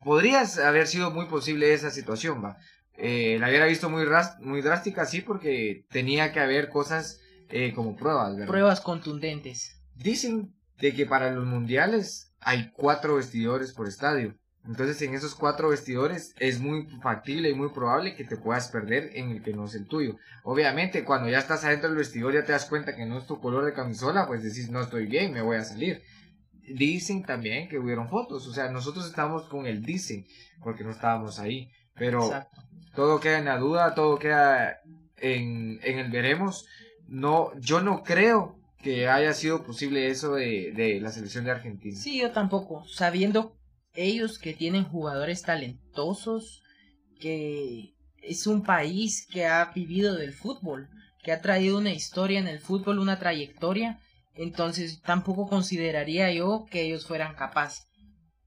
podría 0.00 0.42
haber 0.66 0.86
sido 0.86 1.10
muy 1.10 1.26
posible 1.26 1.72
esa 1.72 1.90
situación, 1.90 2.42
va. 2.44 2.58
Eh, 2.96 3.38
la 3.40 3.48
hubiera 3.48 3.66
visto 3.66 3.90
muy, 3.90 4.06
muy 4.40 4.62
drástica, 4.62 5.04
sí, 5.04 5.20
porque 5.20 5.84
tenía 5.90 6.32
que 6.32 6.40
haber 6.40 6.68
cosas 6.68 7.20
eh, 7.54 7.72
como 7.72 7.96
pruebas, 7.96 8.34
¿verdad? 8.34 8.48
Pruebas 8.48 8.80
contundentes. 8.80 9.80
Dicen 9.94 10.54
de 10.78 10.92
que 10.92 11.06
para 11.06 11.30
los 11.30 11.46
mundiales 11.46 12.34
hay 12.40 12.70
cuatro 12.72 13.16
vestidores 13.16 13.72
por 13.72 13.86
estadio. 13.86 14.34
Entonces 14.66 15.00
en 15.02 15.14
esos 15.14 15.34
cuatro 15.34 15.68
vestidores 15.68 16.34
es 16.38 16.58
muy 16.58 16.86
factible 17.02 17.50
y 17.50 17.54
muy 17.54 17.68
probable 17.68 18.16
que 18.16 18.24
te 18.24 18.36
puedas 18.36 18.68
perder 18.68 19.10
en 19.14 19.30
el 19.30 19.42
que 19.42 19.52
no 19.52 19.66
es 19.66 19.74
el 19.74 19.86
tuyo. 19.86 20.16
Obviamente 20.42 21.04
cuando 21.04 21.28
ya 21.28 21.38
estás 21.38 21.64
adentro 21.64 21.88
del 21.88 21.98
vestidor 21.98 22.34
ya 22.34 22.44
te 22.44 22.52
das 22.52 22.64
cuenta 22.64 22.96
que 22.96 23.06
no 23.06 23.18
es 23.18 23.26
tu 23.26 23.40
color 23.40 23.64
de 23.64 23.72
camisola, 23.72 24.26
pues 24.26 24.42
decís 24.42 24.70
no 24.70 24.80
estoy 24.80 25.06
bien, 25.06 25.32
me 25.32 25.42
voy 25.42 25.58
a 25.58 25.64
salir 25.64 26.02
dicen 26.66 27.22
también 27.24 27.68
que 27.68 27.78
hubieron 27.78 28.08
fotos, 28.08 28.46
o 28.46 28.52
sea, 28.52 28.70
nosotros 28.70 29.06
estamos 29.06 29.48
con 29.48 29.66
el 29.66 29.82
dicen, 29.82 30.26
porque 30.62 30.84
no 30.84 30.90
estábamos 30.90 31.38
ahí, 31.38 31.70
pero 31.94 32.30
todo 32.94 33.20
queda 33.20 33.38
en 33.38 33.44
la 33.44 33.58
duda, 33.58 33.94
todo 33.94 34.18
queda 34.18 34.80
en, 35.18 35.78
en 35.82 35.98
el 35.98 36.10
veremos. 36.10 36.66
No, 37.14 37.52
yo 37.60 37.80
no 37.80 38.02
creo 38.02 38.58
que 38.82 39.08
haya 39.08 39.32
sido 39.34 39.62
posible 39.62 40.10
eso 40.10 40.34
de, 40.34 40.72
de 40.74 41.00
la 41.00 41.12
selección 41.12 41.44
de 41.44 41.52
Argentina. 41.52 41.96
Sí, 41.96 42.18
yo 42.18 42.32
tampoco, 42.32 42.84
sabiendo 42.88 43.56
ellos 43.94 44.40
que 44.40 44.52
tienen 44.52 44.82
jugadores 44.82 45.42
talentosos, 45.42 46.64
que 47.20 47.94
es 48.20 48.48
un 48.48 48.64
país 48.64 49.28
que 49.30 49.46
ha 49.46 49.66
vivido 49.66 50.16
del 50.16 50.32
fútbol, 50.32 50.88
que 51.22 51.30
ha 51.30 51.40
traído 51.40 51.78
una 51.78 51.92
historia 51.92 52.40
en 52.40 52.48
el 52.48 52.58
fútbol, 52.58 52.98
una 52.98 53.20
trayectoria, 53.20 54.00
entonces 54.34 55.00
tampoco 55.00 55.48
consideraría 55.48 56.32
yo 56.32 56.66
que 56.68 56.82
ellos 56.82 57.06
fueran 57.06 57.36
capaces. 57.36 57.86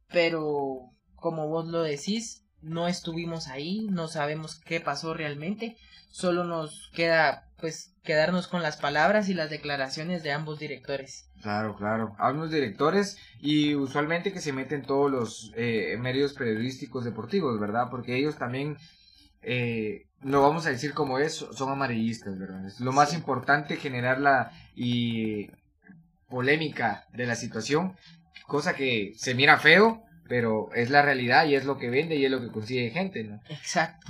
Pero 0.09 0.91
como 1.15 1.47
vos 1.47 1.67
lo 1.67 1.83
decís, 1.83 2.43
no 2.61 2.89
estuvimos 2.89 3.47
ahí, 3.47 3.87
no 3.89 4.09
sabemos 4.09 4.59
qué 4.59 4.81
pasó 4.81 5.13
realmente, 5.13 5.77
solo 6.11 6.43
nos 6.43 6.89
queda 6.93 7.46
pues 7.59 7.95
quedarnos 8.03 8.47
con 8.47 8.61
las 8.61 8.77
palabras 8.77 9.29
y 9.29 9.33
las 9.33 9.49
declaraciones 9.49 10.23
de 10.23 10.31
ambos 10.31 10.59
directores. 10.59 11.29
Claro, 11.41 11.75
claro. 11.75 12.15
Ambos 12.19 12.51
directores 12.51 13.17
y 13.39 13.75
usualmente 13.75 14.31
que 14.31 14.41
se 14.41 14.53
meten 14.53 14.83
todos 14.83 15.11
los 15.11 15.51
eh, 15.55 15.97
medios 15.99 16.33
periodísticos 16.33 17.03
deportivos, 17.03 17.59
¿verdad? 17.59 17.87
Porque 17.89 18.15
ellos 18.15 18.37
también, 18.37 18.77
eh, 19.41 20.05
no 20.21 20.41
vamos 20.41 20.65
a 20.67 20.69
decir 20.69 20.93
como 20.93 21.19
es, 21.19 21.33
son 21.33 21.69
amarillistas, 21.69 22.37
¿verdad? 22.37 22.65
Es 22.65 22.79
lo 22.79 22.91
más 22.91 23.13
importante 23.13 23.77
generar 23.77 24.19
la 24.19 24.51
y 24.75 25.49
polémica 26.29 27.05
de 27.13 27.25
la 27.25 27.35
situación, 27.35 27.95
cosa 28.45 28.75
que 28.75 29.13
se 29.15 29.33
mira 29.33 29.57
feo, 29.57 30.03
pero 30.27 30.69
es 30.73 30.89
la 30.89 31.01
realidad 31.01 31.45
y 31.45 31.55
es 31.55 31.65
lo 31.65 31.77
que 31.77 31.89
vende 31.89 32.15
y 32.15 32.25
es 32.25 32.31
lo 32.31 32.41
que 32.41 32.51
consigue 32.51 32.89
gente, 32.91 33.23
¿no? 33.23 33.41
Exacto. 33.49 34.07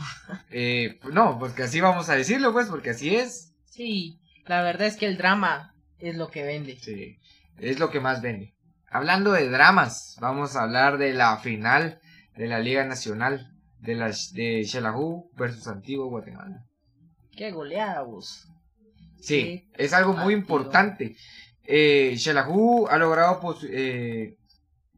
Eh, 0.50 1.00
no, 1.12 1.38
porque 1.40 1.64
así 1.64 1.82
vamos 1.82 2.10
a 2.10 2.16
decirlo, 2.16 2.54
pues, 2.54 2.68
porque 2.68 2.92
así 2.92 3.16
es. 3.16 3.54
Sí, 3.66 4.20
la 4.46 4.64
verdad 4.64 4.88
es 4.88 4.98
que 4.98 5.06
el 5.06 5.18
drama 5.18 5.76
es 6.00 6.16
lo 6.16 6.30
que 6.30 6.44
vende. 6.44 6.78
Sí, 6.78 7.20
es 7.60 7.80
lo 7.80 7.90
que 7.92 8.00
más 8.00 8.22
vende. 8.22 8.56
Hablando 8.90 9.32
de 9.32 9.50
dramas, 9.50 10.18
vamos 10.22 10.56
a 10.56 10.64
hablar 10.64 10.98
de 10.98 11.14
la 11.14 11.38
final 11.38 12.00
de 12.36 12.48
la 12.48 12.60
Liga 12.60 12.86
Nacional 12.86 13.52
de 13.80 13.96
la 13.96 14.12
de 14.34 14.64
Xelajú 14.66 15.30
versus 15.36 15.68
Antiguo 15.68 16.10
Guatemala. 16.10 16.66
Qué 17.36 17.52
goleada 17.52 18.02
vos. 18.02 18.48
Sí, 19.20 19.70
es 19.76 19.94
algo 19.94 20.14
muy 20.14 20.34
importante. 20.34 21.16
Eh, 21.64 22.16
Xelajú 22.18 22.88
ha 22.88 22.98
logrado 22.98 23.58
eh, 23.70 24.36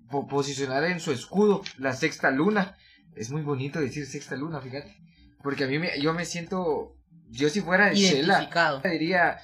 posicionar 0.09 0.83
en 0.85 0.99
su 0.99 1.11
escudo 1.11 1.61
la 1.77 1.93
sexta 1.93 2.31
luna. 2.31 2.77
Es 3.15 3.31
muy 3.31 3.41
bonito 3.41 3.79
decir 3.79 4.05
sexta 4.05 4.35
luna, 4.35 4.61
fíjate. 4.61 4.95
Porque 5.41 5.63
a 5.63 5.67
mí 5.67 5.79
me, 5.79 5.99
yo 6.01 6.13
me 6.13 6.25
siento, 6.25 6.95
yo 7.29 7.49
si 7.49 7.61
fuera 7.61 7.89
de 7.89 7.95
Shela, 7.95 8.49
diría, 8.83 9.37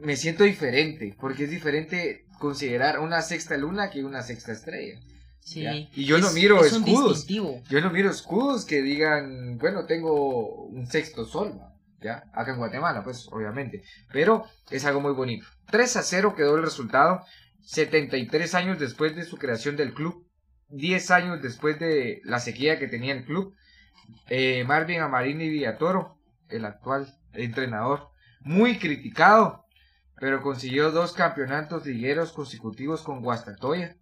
me 0.00 0.16
siento 0.16 0.44
diferente, 0.44 1.14
porque 1.20 1.44
es 1.44 1.50
diferente 1.50 2.26
considerar 2.38 2.98
una 3.00 3.22
sexta 3.22 3.56
luna 3.56 3.90
que 3.90 4.04
una 4.04 4.22
sexta 4.22 4.52
estrella. 4.52 5.00
Sí. 5.40 5.90
Y 5.94 6.04
yo 6.04 6.18
no 6.18 6.30
miro 6.32 6.64
escudos. 6.64 7.26
Yo 7.26 7.80
no 7.80 7.90
miro 7.90 8.10
escudos 8.10 8.64
que 8.64 8.80
digan, 8.80 9.58
bueno, 9.58 9.84
tengo 9.84 10.64
un 10.64 10.86
sexto 10.86 11.26
sol, 11.26 11.60
¿ya? 12.00 12.24
Acá 12.32 12.52
en 12.52 12.58
Guatemala, 12.58 13.04
pues, 13.04 13.28
obviamente. 13.30 13.82
Pero 14.10 14.44
es 14.70 14.86
algo 14.86 15.02
muy 15.02 15.12
bonito. 15.12 15.46
3 15.70 15.96
a 15.96 16.02
0 16.02 16.34
quedó 16.34 16.56
el 16.56 16.62
resultado. 16.62 17.24
73 17.64 18.54
años 18.54 18.78
después 18.78 19.16
de 19.16 19.24
su 19.24 19.36
creación 19.36 19.76
del 19.76 19.94
club, 19.94 20.26
10 20.68 21.10
años 21.10 21.42
después 21.42 21.78
de 21.78 22.20
la 22.24 22.38
sequía 22.38 22.78
que 22.78 22.88
tenía 22.88 23.14
el 23.14 23.24
club, 23.24 23.54
eh, 24.28 24.64
Marvin 24.64 25.00
Amarini 25.00 25.48
Villatoro, 25.48 26.18
el 26.48 26.64
actual 26.64 27.06
entrenador, 27.32 28.10
muy 28.40 28.78
criticado, 28.78 29.64
pero 30.18 30.42
consiguió 30.42 30.90
dos 30.90 31.12
campeonatos 31.12 31.86
ligueros 31.86 32.32
consecutivos 32.32 33.02
con 33.02 33.22
Guastatoya. 33.22 33.96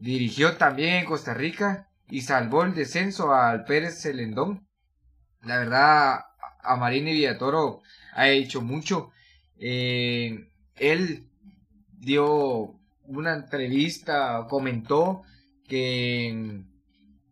Dirigió 0.00 0.56
también 0.56 0.94
en 0.94 1.06
Costa 1.06 1.34
Rica 1.34 1.88
y 2.08 2.22
salvó 2.22 2.64
el 2.64 2.74
descenso 2.74 3.34
al 3.34 3.64
Pérez 3.64 4.00
Celendón. 4.00 4.68
La 5.42 5.58
verdad, 5.58 6.20
Amarini 6.62 7.12
Villatoro 7.12 7.82
ha 8.14 8.28
hecho 8.28 8.60
mucho. 8.60 9.10
Eh, 9.58 10.50
él 10.76 11.27
dio 11.98 12.78
una 13.04 13.34
entrevista, 13.34 14.46
comentó 14.48 15.22
que 15.66 16.62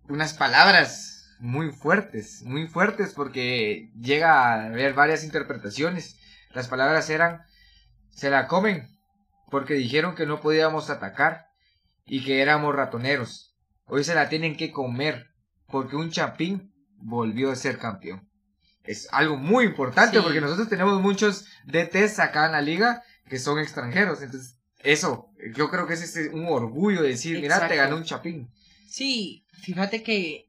unas 0.09 0.35
palabras 0.35 1.37
muy 1.39 1.71
fuertes, 1.71 2.43
muy 2.45 2.67
fuertes 2.67 3.13
porque 3.15 3.91
llega 3.99 4.33
a 4.33 4.67
haber 4.67 4.95
varias 4.95 5.25
interpretaciones. 5.25 6.19
Las 6.53 6.69
palabras 6.69 7.11
eran, 7.11 7.43
se 8.11 8.31
la 8.31 8.47
comen 8.47 8.89
porque 9.51 9.75
dijeron 9.75 10.15
que 10.15 10.27
no 10.27 10.41
podíamos 10.41 10.91
atacar 10.91 11.47
y 12.05 12.25
que 12.25 12.41
éramos 12.41 12.75
ratoneros. 12.75 13.57
Hoy 13.87 14.05
se 14.05 14.15
la 14.15 14.29
tienen 14.29 14.57
que 14.57 14.73
comer 14.73 15.27
porque 15.69 15.97
un 15.97 16.11
chapín 16.11 16.73
volvió 16.97 17.51
a 17.51 17.57
ser 17.57 17.79
campeón. 17.79 18.29
Es 18.85 19.09
algo 19.13 19.37
muy 19.37 19.65
importante 19.65 20.21
porque 20.23 20.41
nosotros 20.41 20.69
tenemos 20.69 21.01
muchos 21.01 21.47
DTs 21.65 22.21
acá 22.21 22.47
en 22.47 22.53
la 22.53 22.61
liga 22.61 23.03
que 23.29 23.39
son 23.39 23.59
extranjeros. 23.59 24.23
Entonces, 24.23 24.57
eso, 24.81 25.31
yo 25.55 25.71
creo 25.71 25.87
que 25.87 25.95
es 25.95 26.31
un 26.33 26.47
orgullo 26.47 27.03
decir, 27.03 27.41
mira, 27.41 27.67
te 27.69 27.77
ganó 27.77 27.97
un 27.97 28.05
chapín. 28.05 28.49
Sí, 28.89 29.45
fíjate 29.63 30.03
que 30.03 30.49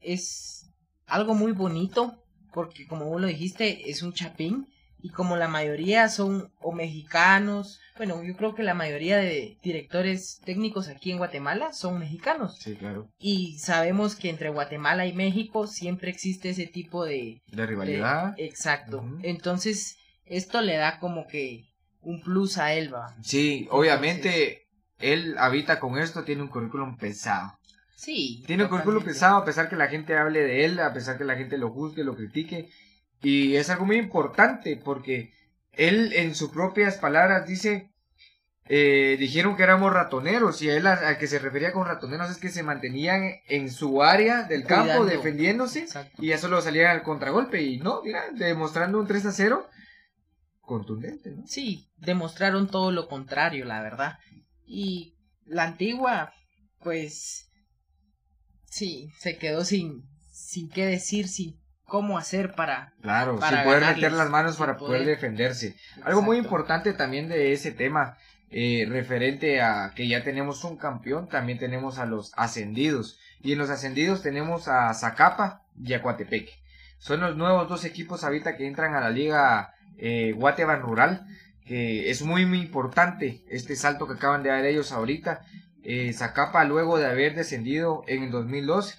es 0.00 0.70
algo 1.06 1.34
muy 1.34 1.52
bonito, 1.52 2.22
porque 2.52 2.86
como 2.86 3.06
vos 3.06 3.20
lo 3.20 3.26
dijiste, 3.26 3.90
es 3.90 4.02
un 4.02 4.12
chapín, 4.12 4.66
y 5.06 5.10
como 5.10 5.36
la 5.36 5.46
mayoría 5.46 6.08
son 6.08 6.50
o 6.60 6.72
mexicanos, 6.72 7.80
bueno, 7.96 8.24
yo 8.24 8.34
creo 8.34 8.56
que 8.56 8.64
la 8.64 8.74
mayoría 8.74 9.18
de 9.18 9.56
directores 9.62 10.40
técnicos 10.44 10.88
aquí 10.88 11.12
en 11.12 11.18
Guatemala 11.18 11.72
son 11.72 11.98
mexicanos. 12.00 12.58
Sí, 12.58 12.74
claro. 12.74 13.08
Y 13.18 13.58
sabemos 13.58 14.16
que 14.16 14.30
entre 14.30 14.48
Guatemala 14.48 15.06
y 15.06 15.12
México 15.12 15.68
siempre 15.68 16.10
existe 16.10 16.50
ese 16.50 16.66
tipo 16.66 17.04
de... 17.04 17.40
De 17.46 17.66
rivalidad. 17.66 18.34
exacto. 18.36 19.04
Entonces, 19.22 19.96
esto 20.24 20.60
le 20.60 20.76
da 20.76 20.98
como 20.98 21.28
que 21.28 21.68
un 22.06 22.22
plus 22.22 22.56
a 22.56 22.72
él, 22.72 22.94
va. 22.94 23.14
Sí, 23.20 23.66
obviamente 23.70 24.68
él 24.98 25.34
habita 25.38 25.80
con 25.80 25.98
esto, 25.98 26.22
tiene 26.22 26.42
un 26.42 26.48
currículum 26.48 26.96
pesado. 26.96 27.58
Sí. 27.96 28.44
Tiene 28.46 28.64
un 28.64 28.68
currículum 28.70 29.02
pesado 29.02 29.38
a 29.38 29.44
pesar 29.44 29.68
que 29.68 29.76
la 29.76 29.88
gente 29.88 30.16
hable 30.16 30.40
de 30.40 30.64
él, 30.64 30.78
a 30.78 30.92
pesar 30.92 31.18
que 31.18 31.24
la 31.24 31.34
gente 31.34 31.58
lo 31.58 31.70
juzgue, 31.70 32.04
lo 32.04 32.14
critique. 32.14 32.70
Y 33.22 33.56
es 33.56 33.68
algo 33.70 33.86
muy 33.86 33.96
importante 33.96 34.80
porque 34.82 35.32
él 35.72 36.12
en 36.12 36.36
sus 36.36 36.50
propias 36.50 36.96
palabras 36.96 37.46
dice, 37.48 37.90
eh, 38.68 39.16
dijeron 39.18 39.56
que 39.56 39.64
éramos 39.64 39.92
ratoneros 39.92 40.62
y 40.62 40.68
él 40.68 40.86
a, 40.86 41.18
que 41.18 41.26
se 41.26 41.40
refería 41.40 41.72
con 41.72 41.86
ratoneros 41.88 42.30
es 42.30 42.36
que 42.36 42.50
se 42.50 42.62
mantenían 42.62 43.34
en 43.48 43.70
su 43.70 44.02
área 44.02 44.44
del 44.44 44.64
campo 44.64 45.04
defendiéndose 45.04 45.86
y 46.18 46.30
eso 46.30 46.48
lo 46.48 46.60
salían 46.60 46.90
al 46.90 47.02
contragolpe 47.02 47.62
y 47.62 47.78
no, 47.78 48.02
mira, 48.02 48.24
demostrando 48.32 49.00
un 49.00 49.06
3 49.06 49.26
a 49.26 49.32
0 49.32 49.68
contundente, 50.66 51.30
¿no? 51.30 51.46
Sí, 51.46 51.88
demostraron 51.96 52.68
todo 52.68 52.90
lo 52.92 53.08
contrario, 53.08 53.64
la 53.64 53.80
verdad. 53.82 54.18
Y 54.66 55.16
la 55.46 55.64
antigua, 55.64 56.34
pues, 56.80 57.50
sí, 58.64 59.10
se 59.18 59.38
quedó 59.38 59.64
sin, 59.64 60.04
sin 60.30 60.68
qué 60.68 60.84
decir, 60.84 61.28
sin 61.28 61.58
cómo 61.84 62.18
hacer 62.18 62.54
para... 62.54 62.92
Claro, 63.00 63.40
sin 63.40 63.62
poder 63.62 63.94
meter 63.94 64.12
las 64.12 64.28
manos 64.28 64.56
para 64.56 64.76
poder, 64.76 65.06
defenderse. 65.06 65.76
Algo 66.02 66.20
muy 66.20 66.36
importante 66.36 66.92
también 66.92 67.28
de 67.28 67.52
ese 67.52 67.70
tema, 67.70 68.18
eh, 68.50 68.86
referente 68.88 69.62
a 69.62 69.92
que 69.94 70.08
ya 70.08 70.24
tenemos 70.24 70.64
un 70.64 70.76
campeón, 70.76 71.28
también 71.28 71.58
tenemos 71.58 71.98
a 71.98 72.06
los 72.06 72.32
ascendidos. 72.36 73.18
Y 73.40 73.52
en 73.52 73.58
los 73.58 73.70
ascendidos 73.70 74.22
tenemos 74.22 74.68
a 74.68 74.92
Zacapa 74.94 75.62
y 75.80 75.94
a 75.94 76.02
Coatepeque. 76.02 76.52
Son 76.98 77.20
los 77.20 77.36
nuevos 77.36 77.68
dos 77.68 77.84
equipos 77.84 78.24
ahorita 78.24 78.56
que 78.56 78.66
entran 78.66 78.94
a 78.94 79.00
la 79.00 79.10
liga 79.10 79.75
eh, 79.98 80.32
Guateban 80.32 80.82
Rural, 80.82 81.26
que 81.64 82.10
es 82.10 82.22
muy, 82.22 82.46
muy 82.46 82.60
importante 82.60 83.44
este 83.48 83.76
salto 83.76 84.06
que 84.06 84.14
acaban 84.14 84.42
de 84.42 84.50
dar 84.50 84.64
ellos 84.64 84.92
ahorita. 84.92 85.42
Eh, 85.82 86.12
Zacapa, 86.12 86.64
luego 86.64 86.98
de 86.98 87.06
haber 87.06 87.34
descendido 87.34 88.02
en 88.06 88.24
el 88.24 88.30
2012, 88.30 88.98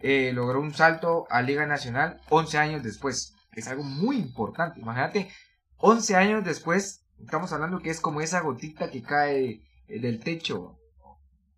eh, 0.00 0.32
logró 0.32 0.60
un 0.60 0.74
salto 0.74 1.26
a 1.30 1.42
Liga 1.42 1.66
Nacional 1.66 2.20
11 2.28 2.58
años 2.58 2.82
después. 2.82 3.34
Es 3.52 3.68
algo 3.68 3.82
muy 3.82 4.16
importante. 4.16 4.80
Imagínate, 4.80 5.30
11 5.78 6.16
años 6.16 6.44
después, 6.44 7.06
estamos 7.18 7.52
hablando 7.52 7.80
que 7.80 7.90
es 7.90 8.00
como 8.00 8.20
esa 8.20 8.40
gotita 8.40 8.90
que 8.90 9.02
cae 9.02 9.62
eh, 9.88 10.00
del 10.00 10.20
techo. 10.20 10.78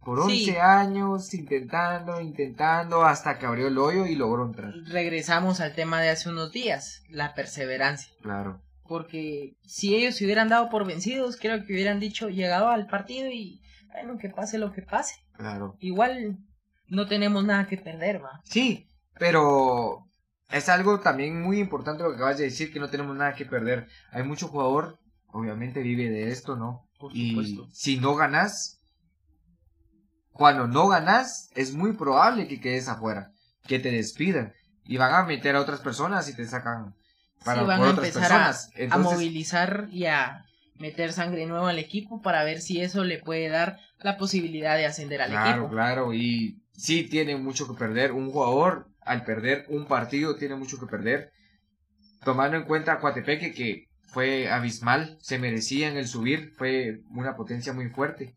Por 0.09 0.21
11 0.21 0.59
años 0.59 1.35
intentando, 1.35 2.19
intentando, 2.23 3.05
hasta 3.05 3.39
que 3.39 3.45
abrió 3.45 3.69
el 3.69 3.77
hoyo 3.77 4.07
y 4.07 4.15
logró 4.15 4.47
entrar. 4.47 4.73
Regresamos 4.87 5.61
al 5.61 5.75
tema 5.75 6.01
de 6.01 6.09
hace 6.09 6.31
unos 6.31 6.51
días, 6.51 7.03
la 7.11 7.35
perseverancia. 7.35 8.11
Claro. 8.23 8.63
Porque 8.85 9.59
si 9.67 9.95
ellos 9.95 10.15
se 10.15 10.25
hubieran 10.25 10.49
dado 10.49 10.71
por 10.71 10.87
vencidos, 10.87 11.37
creo 11.37 11.63
que 11.63 11.75
hubieran 11.75 12.01
dicho, 12.01 12.31
llegado 12.31 12.71
al 12.71 12.87
partido 12.87 13.31
y, 13.31 13.61
bueno, 13.93 14.17
que 14.17 14.31
pase 14.31 14.57
lo 14.57 14.73
que 14.73 14.81
pase. 14.81 15.17
Claro. 15.37 15.77
Igual 15.79 16.39
no 16.87 17.07
tenemos 17.07 17.45
nada 17.45 17.67
que 17.67 17.77
perder, 17.77 18.25
va. 18.25 18.41
Sí, 18.45 18.89
pero 19.19 20.07
es 20.51 20.71
algo 20.71 21.01
también 21.01 21.43
muy 21.43 21.59
importante 21.59 22.03
lo 22.03 22.09
que 22.09 22.17
acabas 22.17 22.39
de 22.39 22.45
decir, 22.45 22.73
que 22.73 22.81
no 22.81 22.89
tenemos 22.89 23.15
nada 23.15 23.35
que 23.35 23.45
perder. 23.45 23.89
Hay 24.11 24.23
mucho 24.23 24.49
jugador, 24.49 24.99
obviamente 25.27 25.83
vive 25.83 26.09
de 26.09 26.31
esto, 26.31 26.57
¿no? 26.57 26.89
Por 26.99 27.15
y 27.15 27.69
si 27.75 27.99
no 27.99 28.15
ganas, 28.15 28.78
cuando 30.39 30.69
no 30.69 30.87
ganas, 30.87 31.51
es 31.57 31.75
muy 31.75 31.95
probable 31.95 32.47
que 32.47 32.61
quedes 32.61 32.87
afuera, 32.87 33.33
que 33.67 33.81
te 33.81 33.91
despidan 33.91 34.55
y 34.85 34.97
van 34.97 35.13
a 35.13 35.25
meter 35.25 35.57
a 35.57 35.61
otras 35.61 35.81
personas 35.81 36.29
y 36.29 36.37
te 36.37 36.47
sacan 36.47 36.95
para 37.45 37.65
van 37.65 37.83
a 37.83 37.91
empezar 37.91 38.55
A, 38.91 38.99
movilizar 38.99 39.89
y 39.91 40.07
a 40.07 40.45
meter 40.77 41.13
sangre 41.13 41.45
nueva 41.47 41.71
al 41.71 41.81
equipo 41.81 42.23
para 42.23 42.45
ver 42.45 42.61
si 42.61 42.81
eso 42.81 43.03
le 43.03 43.19
puede 43.19 43.49
dar 43.49 43.81
la 43.99 44.17
posibilidad 44.17 44.77
de 44.77 44.87
ascender 44.87 45.21
al 45.21 45.33
equipo. 45.33 45.45
Claro, 45.45 45.71
claro, 45.71 46.15
y 46.15 46.63
sí 46.73 47.03
tiene 47.03 47.35
mucho 47.35 47.67
que 47.67 47.77
perder. 47.77 48.13
Un 48.13 48.31
jugador, 48.31 48.87
al 49.01 49.25
perder 49.25 49.67
un 49.69 49.87
partido, 49.87 50.37
tiene 50.37 50.55
mucho 50.55 50.79
que 50.79 50.87
perder. 50.87 51.33
tomando 52.25 52.57
en 52.57 52.63
cuenta 52.63 52.93
a 52.93 53.01
Coatepeque 53.01 53.53
que 53.53 53.89
fue 54.05 54.49
abismal, 54.49 55.19
se 55.21 55.41
merecían 55.41 55.97
el 55.97 56.07
subir, 56.07 56.53
fue 56.57 57.01
una 57.11 57.35
potencia 57.35 57.73
muy 57.73 57.89
fuerte. 57.89 58.37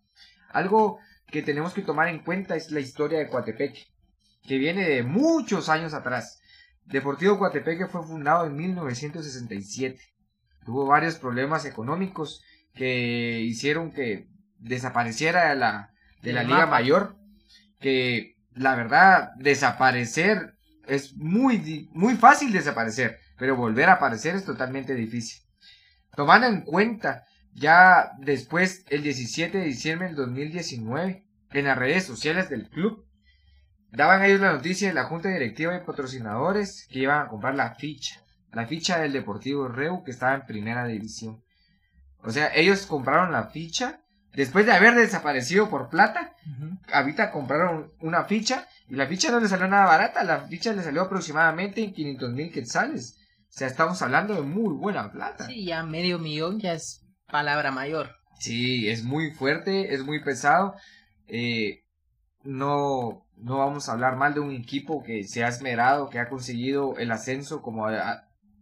Algo 0.50 1.00
que 1.32 1.42
tenemos 1.42 1.74
que 1.74 1.82
tomar 1.82 2.10
en 2.10 2.20
cuenta 2.20 2.56
es 2.56 2.72
la 2.72 2.80
historia 2.80 3.20
de 3.20 3.30
Coatepeque, 3.30 3.88
que 4.44 4.58
viene 4.58 4.88
de 4.88 5.04
muchos 5.04 5.70
años 5.70 5.94
atrás. 5.94 6.42
Deportivo 6.86 7.40
Coatepeque 7.40 7.88
fue 7.88 8.06
fundado 8.06 8.46
en 8.46 8.56
1967. 8.56 10.00
Tuvo 10.66 10.86
varios 10.86 11.16
problemas 11.16 11.66
económicos 11.66 12.44
que 12.74 13.40
hicieron 13.42 13.92
que 13.92 14.28
desapareciera 14.60 15.50
de 15.50 15.56
la, 15.56 15.94
de 16.22 16.34
la 16.34 16.44
Liga 16.44 16.66
Mayor, 16.66 17.16
que 17.80 18.36
la 18.54 18.76
verdad 18.76 19.32
desaparecer 19.38 20.56
es 20.88 21.16
muy, 21.16 21.90
muy 21.94 22.16
fácil 22.16 22.52
desaparecer, 22.52 23.20
pero 23.38 23.56
volver 23.56 23.90
a 23.90 23.94
aparecer 23.94 24.36
es 24.36 24.46
totalmente 24.46 24.94
difícil. 24.94 25.42
Tomando 26.16 26.48
en 26.48 26.62
cuenta 26.62 27.24
ya 27.54 28.12
después, 28.20 28.86
el 28.90 29.04
17 29.04 29.58
de 29.58 29.66
diciembre 29.66 30.08
del 30.08 30.16
2019, 30.16 31.26
en 31.52 31.66
las 31.66 31.78
redes 31.78 32.06
sociales 32.06 32.50
del 32.50 32.70
club, 32.70 33.06
daban 33.92 34.24
ellos 34.24 34.40
la 34.40 34.54
noticia 34.54 34.88
de 34.88 34.94
la 34.94 35.06
junta 35.06 35.30
directiva 35.30 35.76
y 35.76 35.86
patrocinadores 35.86 36.88
que 36.90 37.00
iban 37.00 37.22
a 37.22 37.28
comprar 37.28 37.56
la 37.56 37.76
ficha, 37.76 38.22
la 38.54 38.66
ficha 38.66 39.00
del 39.00 39.14
Deportivo 39.14 39.68
Reu 39.68 40.04
que 40.04 40.12
estaba 40.12 40.36
en 40.36 40.46
primera 40.46 40.86
división. 40.86 41.44
O 42.24 42.32
sea, 42.32 42.52
ellos 42.56 42.86
compraron 42.86 43.32
la 43.32 43.48
ficha 43.48 44.02
después 44.34 44.66
de 44.66 44.72
haber 44.72 44.96
desaparecido 44.96 45.70
por 45.70 45.90
plata. 45.90 46.36
Ahorita 46.94 47.32
compraron 47.32 47.92
una 48.00 48.26
ficha 48.26 48.68
y 48.88 48.96
la 48.96 49.08
ficha 49.08 49.32
no 49.32 49.40
le 49.40 49.48
salió 49.48 49.68
nada 49.68 49.86
barata, 49.86 50.24
la 50.24 50.40
ficha 50.42 50.74
le 50.74 50.84
salió 50.84 51.02
aproximadamente 51.02 51.84
en 51.84 51.94
500 51.94 52.32
mil 52.32 52.52
quetzales. 52.52 53.18
O 53.50 53.54
sea, 53.54 53.68
estamos 53.68 54.02
hablando 54.02 54.36
de 54.36 54.42
muy 54.42 54.74
buena 54.74 55.12
plata. 55.12 55.48
Sí, 55.48 55.66
ya 55.66 55.84
medio 55.84 56.20
millón 56.20 56.60
ya 56.60 56.74
es 56.74 57.02
palabra 57.32 57.72
mayor. 57.72 58.16
Sí, 58.40 58.90
es 58.90 59.04
muy 59.04 59.32
fuerte, 59.32 59.94
es 59.94 60.04
muy 60.04 60.24
pesado. 60.24 60.76
Eh, 61.28 61.84
no, 62.44 63.26
no 63.38 63.58
vamos 63.58 63.88
a 63.88 63.94
hablar 63.94 64.16
mal 64.16 64.34
de 64.34 64.40
un 64.40 64.52
equipo 64.52 65.04
que 65.04 65.24
se 65.24 65.44
ha 65.44 65.48
esmerado, 65.48 66.10
que 66.10 66.20
ha 66.20 66.30
conseguido 66.30 66.98
el 66.98 67.12
ascenso 67.12 67.62
como 67.62 67.88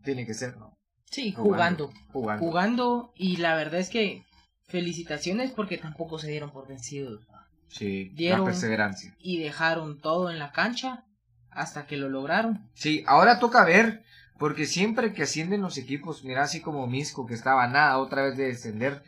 tiene 0.04 0.26
que 0.26 0.34
ser, 0.34 0.58
¿no? 0.58 0.78
Sí, 1.10 1.32
jugando, 1.32 1.92
jugando, 2.12 2.46
jugando. 2.46 3.14
y 3.16 3.38
la 3.38 3.56
verdad 3.56 3.80
es 3.80 3.90
que 3.90 4.24
felicitaciones 4.68 5.52
porque 5.52 5.78
tampoco 5.78 6.20
se 6.20 6.30
dieron 6.30 6.52
por 6.52 6.68
vencidos. 6.68 7.26
Sí, 7.68 8.12
dieron 8.14 8.46
perseverancia. 8.46 9.16
Y 9.20 9.40
dejaron 9.40 10.00
todo 10.00 10.30
en 10.30 10.40
la 10.40 10.52
cancha 10.52 11.06
hasta 11.52 11.88
que 11.88 11.98
lo 11.98 12.10
lograron. 12.10 12.70
Sí, 12.74 13.04
ahora 13.08 13.40
toca 13.40 13.64
ver 13.64 14.04
porque 14.40 14.66
siempre 14.66 15.14
que 15.14 15.24
ascienden 15.24 15.62
los 15.62 15.78
equipos, 15.78 16.24
mira 16.24 16.44
así 16.44 16.62
como 16.62 16.88
Misco, 16.88 17.28
que 17.28 17.34
estaba 17.34 17.68
nada 17.68 17.98
otra 17.98 18.24
vez 18.24 18.38
de 18.38 18.48
descender, 18.48 19.04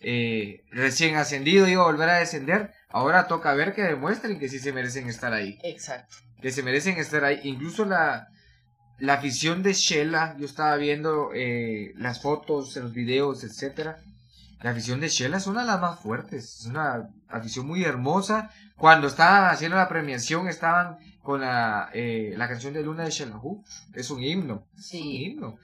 eh, 0.00 0.64
recién 0.70 1.16
ascendido 1.16 1.66
iba 1.66 1.82
a 1.82 1.86
volver 1.86 2.08
a 2.08 2.18
descender, 2.18 2.72
ahora 2.88 3.26
toca 3.26 3.52
ver 3.54 3.74
que 3.74 3.82
demuestren 3.82 4.38
que 4.38 4.48
sí 4.48 4.60
se 4.60 4.72
merecen 4.72 5.08
estar 5.08 5.32
ahí. 5.32 5.58
Exacto. 5.64 6.16
Que 6.40 6.52
se 6.52 6.62
merecen 6.62 6.98
estar 6.98 7.24
ahí. 7.24 7.40
Incluso 7.42 7.84
la, 7.84 8.28
la 8.98 9.14
afición 9.14 9.64
de 9.64 9.72
Shela, 9.72 10.36
yo 10.38 10.46
estaba 10.46 10.76
viendo 10.76 11.30
eh, 11.34 11.92
las 11.96 12.22
fotos, 12.22 12.76
los 12.76 12.92
videos, 12.92 13.42
etcétera. 13.42 13.96
La 14.62 14.70
afición 14.70 15.00
de 15.00 15.08
Shela 15.08 15.38
es 15.38 15.46
una 15.46 15.62
de 15.62 15.66
las 15.66 15.80
más 15.80 16.00
fuertes, 16.00 16.60
es 16.60 16.66
una 16.66 17.08
afición 17.28 17.66
muy 17.66 17.82
hermosa. 17.82 18.50
Cuando 18.76 19.08
estaban 19.08 19.50
haciendo 19.50 19.76
la 19.76 19.88
premiación 19.88 20.48
estaban 20.48 20.98
con 21.26 21.40
la, 21.42 21.90
eh, 21.92 22.34
la 22.36 22.48
canción 22.48 22.72
de 22.72 22.82
Luna 22.82 23.04
de 23.04 23.10
Shelahu. 23.10 23.62
Es 23.94 24.10
un 24.10 24.22
himno. 24.22 24.66
Sí. 24.76 25.00
un 25.00 25.06
himno. 25.08 25.56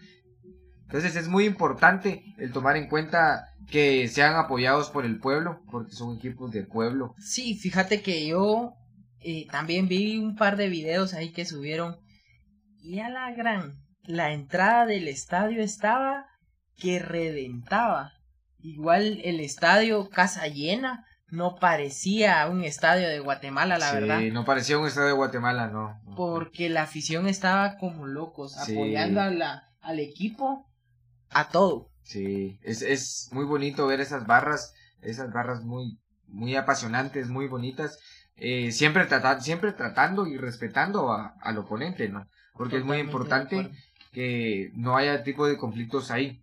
Entonces 0.82 1.16
es 1.16 1.28
muy 1.28 1.46
importante 1.46 2.22
el 2.36 2.52
tomar 2.52 2.76
en 2.76 2.88
cuenta 2.88 3.46
que 3.70 4.08
sean 4.08 4.34
apoyados 4.34 4.90
por 4.90 5.06
el 5.06 5.18
pueblo, 5.18 5.62
porque 5.70 5.92
son 5.92 6.16
equipos 6.16 6.50
de 6.50 6.64
pueblo. 6.64 7.14
Sí, 7.18 7.54
fíjate 7.54 8.02
que 8.02 8.26
yo 8.26 8.74
eh, 9.20 9.46
también 9.50 9.88
vi 9.88 10.18
un 10.18 10.36
par 10.36 10.56
de 10.56 10.68
videos 10.68 11.14
ahí 11.14 11.32
que 11.32 11.46
subieron 11.46 11.96
y 12.82 12.98
a 12.98 13.08
la 13.08 13.32
gran, 13.32 13.76
la 14.02 14.32
entrada 14.32 14.84
del 14.84 15.08
estadio 15.08 15.62
estaba 15.62 16.26
que 16.76 16.98
redentaba. 16.98 18.12
Igual 18.58 19.20
el 19.24 19.40
estadio 19.40 20.10
casa 20.10 20.46
llena, 20.48 21.06
no 21.32 21.56
parecía 21.56 22.46
un 22.46 22.62
estadio 22.62 23.08
de 23.08 23.18
Guatemala, 23.18 23.78
la 23.78 23.92
verdad. 23.92 24.18
Sí, 24.20 24.30
no 24.30 24.44
parecía 24.44 24.78
un 24.78 24.86
estadio 24.86 25.08
de 25.08 25.14
Guatemala, 25.14 25.68
no. 25.68 25.98
Porque 26.14 26.68
la 26.68 26.82
afición 26.82 27.26
estaba 27.26 27.78
como 27.78 28.06
locos, 28.06 28.58
apoyando 28.58 29.22
a 29.22 29.30
la, 29.30 29.70
al 29.80 29.98
equipo 29.98 30.68
a 31.30 31.48
todo. 31.48 31.88
Sí, 32.02 32.58
es, 32.62 32.82
es 32.82 33.30
muy 33.32 33.46
bonito 33.46 33.86
ver 33.86 34.02
esas 34.02 34.26
barras, 34.26 34.74
esas 35.00 35.32
barras 35.32 35.62
muy, 35.62 35.98
muy 36.26 36.54
apasionantes, 36.54 37.28
muy 37.28 37.48
bonitas. 37.48 37.98
Eh, 38.36 38.70
siempre, 38.70 39.06
siempre 39.40 39.72
tratando 39.72 40.26
y 40.26 40.36
respetando 40.36 41.12
a, 41.12 41.34
al 41.40 41.56
oponente, 41.56 42.10
¿no? 42.10 42.26
Porque 42.52 42.76
es 42.76 42.84
muy 42.84 42.98
importante 42.98 43.70
que 44.12 44.70
no 44.74 44.98
haya 44.98 45.24
tipo 45.24 45.46
de 45.46 45.56
conflictos 45.56 46.10
ahí. 46.10 46.42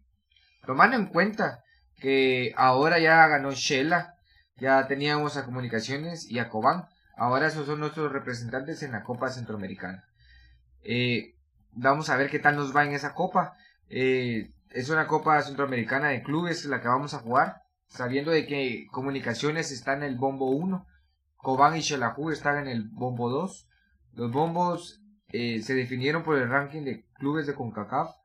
Tomando 0.66 0.98
en 0.98 1.06
cuenta 1.06 1.60
que 1.98 2.56
ahora 2.58 2.98
ya 2.98 3.28
ganó 3.28 3.52
Shela, 3.52 4.16
ya 4.60 4.88
teníamos 4.88 5.38
a 5.38 5.46
Comunicaciones 5.46 6.30
y 6.30 6.40
a 6.40 6.50
Cobán. 6.50 6.86
Ahora 7.16 7.48
esos 7.48 7.66
son 7.66 7.80
nuestros 7.80 8.12
representantes 8.12 8.84
en 8.84 8.92
la 8.92 9.04
Copa 9.04 9.30
Centroamericana. 9.30 10.06
Eh, 10.84 11.36
vamos 11.72 12.10
a 12.10 12.18
ver 12.18 12.30
qué 12.30 12.40
tal 12.40 12.56
nos 12.56 12.76
va 12.76 12.86
en 12.86 12.94
esa 12.94 13.14
copa. 13.14 13.54
Eh, 13.90 14.52
es 14.70 14.90
una 14.90 15.08
Copa 15.08 15.42
Centroamericana 15.42 16.10
de 16.10 16.24
clubes 16.24 16.66
la 16.66 16.82
que 16.82 16.88
vamos 16.88 17.14
a 17.14 17.20
jugar, 17.20 17.62
sabiendo 17.88 18.32
de 18.32 18.46
que 18.46 18.88
Comunicaciones 18.92 19.72
está 19.72 19.94
en 19.94 20.04
el 20.04 20.16
bombo 20.16 20.52
1, 20.52 20.86
Cobán 21.38 21.76
y 21.76 21.82
Xelajú 21.82 22.32
están 22.32 22.58
en 22.60 22.68
el 22.68 22.90
bombo 22.90 23.30
2. 23.30 23.68
Los 24.14 24.32
bombos 24.32 25.02
eh, 25.30 25.62
se 25.62 25.74
definieron 25.74 26.24
por 26.24 26.38
el 26.38 26.50
ranking 26.50 26.84
de 26.84 27.06
clubes 27.16 27.48
de 27.48 27.56
CONCACAF. 27.56 28.16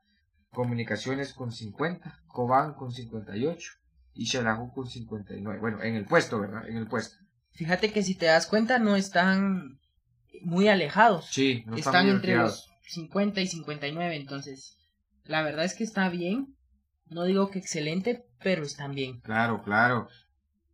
Comunicaciones 0.51 1.33
con 1.33 1.51
50, 1.51 2.23
Cobán 2.27 2.75
con 2.75 2.91
58 2.91 3.84
y 4.15 4.25
Xelajú 4.25 4.73
con 4.73 4.87
59. 4.87 5.59
Bueno, 5.59 5.83
en 5.83 5.95
el 5.95 6.05
puesto, 6.05 6.39
¿verdad? 6.39 6.67
En 6.67 6.77
el 6.77 6.87
puesto. 6.87 7.17
Fíjate 7.51 7.91
que 7.91 8.03
si 8.03 8.15
te 8.15 8.25
das 8.25 8.47
cuenta 8.47 8.79
no 8.79 8.95
están 8.95 9.79
muy 10.41 10.67
alejados. 10.67 11.27
Sí, 11.29 11.63
no 11.67 11.75
están, 11.75 12.07
entre 12.07 12.35
los 12.35 12.69
50 12.87 13.41
y 13.41 13.47
59, 13.47 14.15
entonces 14.15 14.77
la 15.23 15.41
verdad 15.43 15.65
es 15.65 15.75
que 15.75 15.83
está 15.83 16.09
bien. 16.09 16.55
No 17.07 17.23
digo 17.23 17.51
que 17.51 17.59
excelente, 17.59 18.25
pero 18.41 18.63
están 18.63 18.95
bien. 18.95 19.19
Claro, 19.21 19.61
claro. 19.63 20.07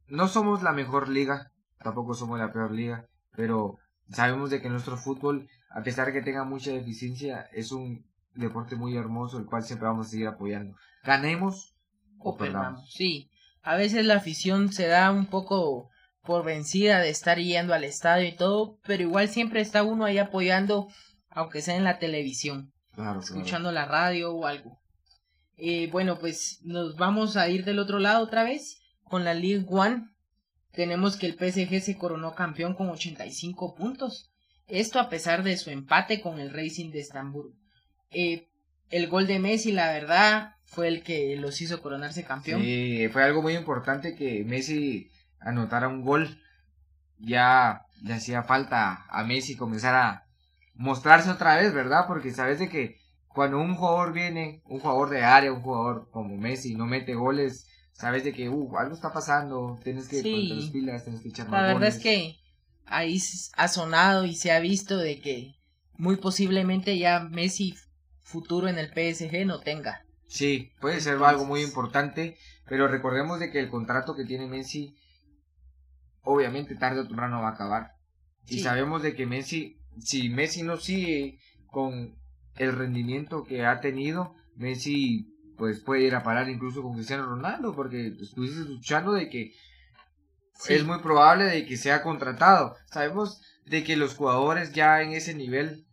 No 0.08 0.27
somos 0.27 0.63
la 0.63 0.71
mejor 0.71 1.10
liga, 1.10 1.51
tampoco 1.80 2.13
somos 2.13 2.39
la 2.39 2.54
peor 2.54 2.71
liga, 2.71 3.06
pero 3.36 3.80
sabemos 4.10 4.49
de 4.49 4.62
que 4.62 4.69
nuestro 4.69 4.97
fútbol, 4.97 5.49
a 5.69 5.84
pesar 5.84 6.08
de 6.08 6.13
que 6.13 6.21
tenga 6.21 6.43
mucha 6.43 6.71
deficiencia, 6.71 7.49
es 7.51 7.71
un 7.71 8.06
deporte 8.34 8.75
muy 8.75 8.95
hermoso, 8.95 9.38
el 9.38 9.45
cual 9.45 9.63
siempre 9.63 9.88
vamos 9.88 10.08
a 10.08 10.10
seguir 10.10 10.27
apoyando. 10.27 10.75
Ganemos 11.04 11.75
o, 12.17 12.38
perdamos. 12.38 12.89
Sí, 12.93 13.31
a 13.62 13.76
veces 13.76 14.06
la 14.06 14.15
afición 14.15 14.71
se 14.71 14.88
da 14.88 15.12
un 15.12 15.26
poco 15.26 15.89
por 16.24 16.45
vencida 16.45 17.00
de 17.00 17.10
estar 17.10 17.39
yendo 17.39 17.74
al 17.74 17.84
estadio 17.84 18.28
y 18.28 18.34
todo, 18.34 18.80
pero 18.84 19.04
igual 19.04 19.30
siempre 19.30 19.62
está 19.62 19.84
uno 19.84 20.06
ahí 20.06 20.17
apoyando, 20.17 20.88
aunque 21.30 21.62
sea 21.62 21.76
en 21.76 21.84
la 21.84 22.00
televisión, 22.00 22.71
escuchando 23.19 23.71
la 23.71 23.86
radio 23.86 24.34
o 24.34 24.45
algo. 24.45 24.80
Eh, 25.58 25.89
bueno, 25.91 26.17
pues 26.17 26.60
nos 26.63 26.95
vamos 26.95 27.38
a 27.38 27.47
ir 27.50 27.65
del 27.65 27.80
otro 27.80 28.00
lado 28.00 28.24
otra 28.24 28.43
vez 28.43 28.80
con 29.04 29.24
la 29.24 29.34
League 29.34 29.65
One. 29.69 30.08
Tenemos 30.71 31.17
que 31.17 31.28
el 31.28 31.34
PSG 31.34 31.82
se 31.82 31.97
coronó 31.97 32.34
campeón 32.34 32.74
con 32.74 32.89
85 32.89 33.76
puntos. 33.76 34.32
Esto 34.67 35.00
a 35.00 35.10
pesar 35.10 35.43
de 35.43 35.58
su 35.58 35.69
empate 35.69 36.21
con 36.21 36.39
el 36.39 36.52
Racing 36.52 36.91
de 36.91 37.02
Estambul. 37.02 37.54
Eh, 38.10 38.47
el 38.89 39.08
gol 39.08 39.28
de 39.28 39.39
Messi, 39.39 39.71
la 39.71 39.91
verdad, 39.91 40.56
fue 40.72 40.88
el 40.88 41.04
que 41.04 41.36
los 41.36 41.60
hizo 41.62 41.82
coronarse 41.82 42.24
campeón. 42.24 42.62
Sí, 42.62 43.10
fue 43.12 43.24
algo 43.24 43.42
muy 43.42 43.56
importante 43.56 44.16
que 44.16 44.46
Messi 44.46 45.12
anotara 45.42 45.90
un 45.90 46.02
gol. 46.02 46.42
Ya 47.20 47.82
le 48.02 48.14
hacía 48.14 48.44
falta 48.44 49.06
a 49.10 49.24
Messi 49.26 49.58
comenzar 49.58 49.96
a 49.96 50.26
mostrarse 50.74 51.30
otra 51.30 51.58
vez, 51.58 51.74
¿verdad? 51.74 52.06
Porque 52.08 52.32
sabes 52.32 52.60
de 52.60 52.70
que 52.70 52.96
cuando 53.28 53.60
un 53.60 53.76
jugador 53.76 54.14
viene, 54.14 54.62
un 54.66 54.80
jugador 54.80 55.10
de 55.10 55.24
área, 55.24 55.52
un 55.52 55.62
jugador 55.62 56.10
como 56.10 56.38
Messi, 56.38 56.74
no 56.74 56.86
mete 56.86 57.16
goles, 57.16 57.68
sabes 57.92 58.24
de 58.24 58.32
que 58.32 58.48
uh, 58.48 58.78
algo 58.78 58.96
está 58.96 59.12
pasando, 59.12 59.78
tienes 59.84 60.08
que 60.08 60.22
sí. 60.22 60.48
las 60.48 60.70
pilas, 60.70 61.04
tienes 61.04 61.22
que 61.22 61.30
echar 61.30 61.50
La 61.50 61.64
verdad 61.64 61.90
es 61.90 62.00
que 62.00 62.38
ahí 62.86 63.22
ha 63.58 63.68
sonado 63.68 64.24
y 64.24 64.36
se 64.36 64.54
ha 64.54 64.60
visto 64.62 64.98
de 64.98 65.20
que 65.20 65.56
muy 65.98 66.16
posiblemente 66.16 66.98
ya 66.98 67.20
Messi 67.20 67.76
futuro 68.22 68.70
en 68.70 68.78
el 68.78 68.88
PSG 68.88 69.46
no 69.46 69.60
tenga. 69.60 70.06
Sí, 70.32 70.72
puede 70.80 71.02
ser 71.02 71.22
algo 71.22 71.44
muy 71.44 71.62
importante, 71.62 72.38
pero 72.65 72.88
recordemos 72.88 73.41
de 73.41 73.52
que 73.52 73.60
el 73.60 73.70
contrato 73.70 74.15
que 74.15 74.24
tiene 74.24 74.48
Messi 74.48 74.96
obviamente 76.22 76.76
tarde 76.76 77.02
o 77.02 77.08
temprano 77.08 77.41
va 77.41 77.50
a 77.50 77.52
acabar. 77.52 77.91
Y 78.48 78.60
sabemos 78.60 79.04
de 79.04 79.13
que 79.13 79.26
Messi, 79.26 79.82
si 80.00 80.30
Messi 80.30 80.63
no 80.63 80.78
sigue 80.78 81.38
con 81.67 82.15
el 82.56 82.72
rendimiento 82.72 83.44
que 83.44 83.65
ha 83.65 83.82
tenido, 83.82 84.34
Messi 84.56 85.28
pues 85.58 85.82
puede 85.82 86.04
ir 86.04 86.15
a 86.15 86.24
parar 86.24 86.48
incluso 86.48 86.82
con 86.82 86.94
Cristiano 86.94 87.26
Ronaldo 87.26 87.76
porque 87.76 88.08
estuviste 88.08 88.62
escuchando 88.62 89.12
de 89.12 89.28
que 89.28 89.52
es 90.70 90.86
muy 90.86 91.00
probable 91.00 91.44
de 91.44 91.65
que 91.65 91.76
sea 91.76 92.04
contratado. 92.04 92.78
Sabemos 92.86 93.41
de 93.65 93.84
que 93.84 93.98
los 93.98 94.15
jugadores 94.15 94.72
ya 94.72 95.02
en 95.02 95.12
ese 95.12 95.34
nivel 95.34 95.86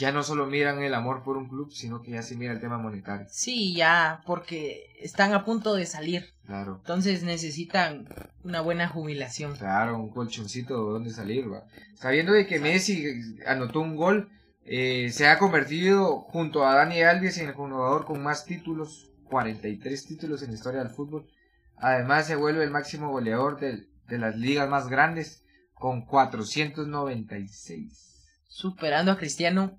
ya 0.00 0.10
no 0.12 0.22
solo 0.22 0.46
miran 0.46 0.82
el 0.82 0.94
amor 0.94 1.22
por 1.22 1.36
un 1.36 1.46
club, 1.46 1.70
sino 1.72 2.00
que 2.00 2.12
ya 2.12 2.22
se 2.22 2.34
mira 2.34 2.54
el 2.54 2.60
tema 2.60 2.78
monetario. 2.78 3.26
Sí, 3.28 3.74
ya, 3.74 4.22
porque 4.26 4.96
están 4.98 5.34
a 5.34 5.44
punto 5.44 5.74
de 5.74 5.84
salir. 5.84 6.32
Claro. 6.46 6.76
Entonces 6.78 7.22
necesitan 7.22 8.08
una 8.42 8.62
buena 8.62 8.88
jubilación. 8.88 9.54
Claro, 9.56 9.98
un 9.98 10.08
colchoncito 10.08 10.74
donde 10.74 11.10
salir, 11.10 11.52
va. 11.52 11.64
Sabiendo 11.94 12.32
de 12.32 12.46
que 12.46 12.58
Messi 12.58 13.04
anotó 13.46 13.80
un 13.80 13.94
gol, 13.94 14.30
eh, 14.64 15.10
se 15.12 15.28
ha 15.28 15.38
convertido 15.38 16.22
junto 16.22 16.66
a 16.66 16.76
Dani 16.76 17.02
Alves 17.02 17.36
en 17.36 17.48
el 17.48 17.54
jugador 17.54 18.06
con 18.06 18.22
más 18.22 18.46
títulos, 18.46 19.10
43 19.24 20.06
títulos 20.06 20.42
en 20.42 20.48
la 20.48 20.54
historia 20.54 20.82
del 20.82 20.88
fútbol. 20.88 21.28
Además 21.76 22.26
se 22.26 22.36
vuelve 22.36 22.64
el 22.64 22.70
máximo 22.70 23.10
goleador 23.10 23.60
de, 23.60 23.86
de 24.08 24.18
las 24.18 24.34
ligas 24.36 24.70
más 24.70 24.88
grandes 24.88 25.44
con 25.74 26.06
496. 26.06 28.06
Superando 28.48 29.12
a 29.12 29.18
Cristiano 29.18 29.78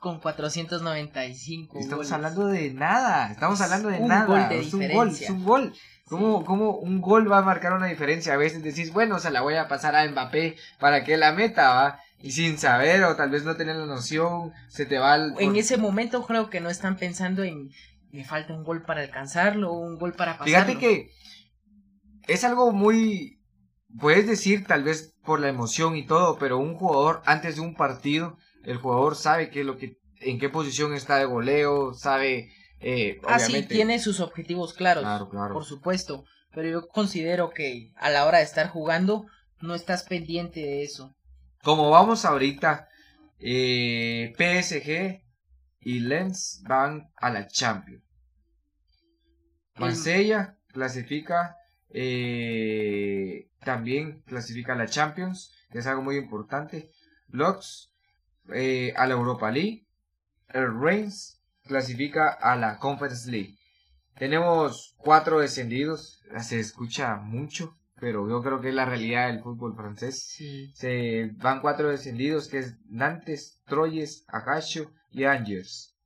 con 0.00 0.18
495. 0.18 1.78
Estamos 1.78 2.10
hablando 2.10 2.46
de 2.46 2.72
nada, 2.72 3.30
estamos 3.30 3.60
hablando 3.60 3.88
de 3.90 3.98
un 3.98 4.08
nada. 4.08 4.24
Gol 4.24 4.48
de 4.48 4.60
es 4.60 4.74
un 4.74 4.88
gol, 4.92 5.08
es 5.08 5.30
un 5.30 5.44
gol. 5.44 5.74
¿Cómo, 6.06 6.44
¿Cómo, 6.44 6.72
un 6.72 7.00
gol 7.00 7.30
va 7.30 7.38
a 7.38 7.42
marcar 7.42 7.72
una 7.72 7.86
diferencia? 7.86 8.32
A 8.32 8.36
veces 8.36 8.64
decís, 8.64 8.92
bueno, 8.92 9.20
se 9.20 9.30
la 9.30 9.42
voy 9.42 9.54
a 9.54 9.68
pasar 9.68 9.94
a 9.94 10.08
Mbappé 10.10 10.56
para 10.80 11.04
que 11.04 11.16
la 11.16 11.32
meta, 11.32 11.72
va. 11.72 12.00
Y 12.18 12.32
sin 12.32 12.58
saber, 12.58 13.04
o 13.04 13.14
tal 13.14 13.30
vez 13.30 13.44
no 13.44 13.56
tener 13.56 13.76
la 13.76 13.86
noción, 13.86 14.52
se 14.68 14.86
te 14.86 14.98
va 14.98 15.14
al... 15.14 15.34
En 15.38 15.54
ese 15.54 15.76
momento 15.76 16.26
creo 16.26 16.50
que 16.50 16.60
no 16.60 16.68
están 16.68 16.96
pensando 16.96 17.44
en, 17.44 17.70
me 18.10 18.24
falta 18.24 18.54
un 18.54 18.64
gol 18.64 18.82
para 18.82 19.02
alcanzarlo, 19.02 19.72
un 19.72 19.98
gol 19.98 20.12
para 20.14 20.32
pasarlo. 20.32 20.44
Fíjate 20.44 20.78
que 20.78 21.10
es 22.26 22.44
algo 22.44 22.72
muy... 22.72 23.38
Puedes 23.98 24.26
decir 24.26 24.66
tal 24.66 24.82
vez 24.82 25.14
por 25.24 25.40
la 25.40 25.48
emoción 25.48 25.96
y 25.96 26.06
todo, 26.06 26.38
pero 26.38 26.58
un 26.58 26.74
jugador 26.74 27.22
antes 27.24 27.56
de 27.56 27.62
un 27.62 27.74
partido 27.74 28.36
el 28.64 28.76
jugador 28.78 29.16
sabe 29.16 29.50
qué 29.50 29.60
es 29.60 29.66
lo 29.66 29.76
que, 29.76 29.96
en 30.20 30.38
qué 30.38 30.48
posición 30.48 30.94
está 30.94 31.16
de 31.16 31.24
goleo, 31.24 31.94
sabe, 31.94 32.50
eh, 32.80 33.20
Ah, 33.26 33.38
sí, 33.38 33.62
tiene 33.62 33.98
sus 33.98 34.20
objetivos 34.20 34.74
claros, 34.74 35.02
Claro, 35.02 35.28
claro. 35.28 35.54
por 35.54 35.64
supuesto, 35.64 36.24
pero 36.52 36.68
yo 36.68 36.88
considero 36.88 37.50
que 37.50 37.92
a 37.96 38.10
la 38.10 38.26
hora 38.26 38.38
de 38.38 38.44
estar 38.44 38.68
jugando 38.68 39.26
no 39.60 39.74
estás 39.74 40.04
pendiente 40.04 40.60
de 40.60 40.82
eso. 40.82 41.14
Como 41.62 41.90
vamos 41.90 42.24
ahorita, 42.24 42.88
eh, 43.38 44.32
PSG 44.36 45.22
y 45.80 46.00
Lens 46.00 46.62
van 46.66 47.10
a 47.16 47.30
la 47.30 47.46
Champions. 47.48 48.02
Marsella 49.76 50.58
clasifica, 50.68 51.56
eh, 51.90 53.48
también 53.60 54.22
clasifica 54.26 54.74
a 54.74 54.76
la 54.76 54.86
Champions, 54.86 55.52
que 55.70 55.78
es 55.78 55.86
algo 55.86 56.02
muy 56.02 56.16
importante. 56.16 56.90
Lux 57.28 57.89
eh, 58.52 58.92
a 58.96 59.06
la 59.06 59.14
Europa 59.14 59.50
League. 59.50 59.86
El 60.48 60.80
Reims 60.80 61.40
clasifica 61.64 62.28
a 62.28 62.56
la 62.56 62.78
Conference 62.78 63.30
League. 63.30 63.56
Tenemos 64.16 64.94
cuatro 64.98 65.40
descendidos. 65.40 66.22
Se 66.40 66.58
escucha 66.58 67.16
mucho, 67.16 67.76
pero 68.00 68.28
yo 68.28 68.42
creo 68.42 68.60
que 68.60 68.68
es 68.70 68.74
la 68.74 68.84
realidad 68.84 69.28
del 69.28 69.42
fútbol 69.42 69.74
francés. 69.76 70.24
Sí. 70.36 70.72
Se 70.74 71.30
van 71.36 71.60
cuatro 71.60 71.88
descendidos, 71.88 72.48
que 72.48 72.58
es 72.58 72.76
Nantes, 72.88 73.60
Troyes, 73.66 74.24
Ajaccio 74.28 74.92
y 75.10 75.24
Angers. 75.24 75.96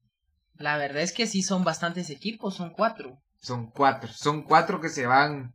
La 0.57 0.77
verdad 0.77 1.03
es 1.03 1.13
que 1.13 1.27
sí 1.27 1.43
son 1.43 1.65
bastantes 1.65 2.11
equipos, 2.11 2.55
son 2.55 2.71
cuatro. 2.71 3.19
Son 3.41 3.71
cuatro, 3.71 4.11
son 4.11 4.43
cuatro 4.43 4.81
que 4.81 4.89
se 4.89 5.07
van, 5.07 5.53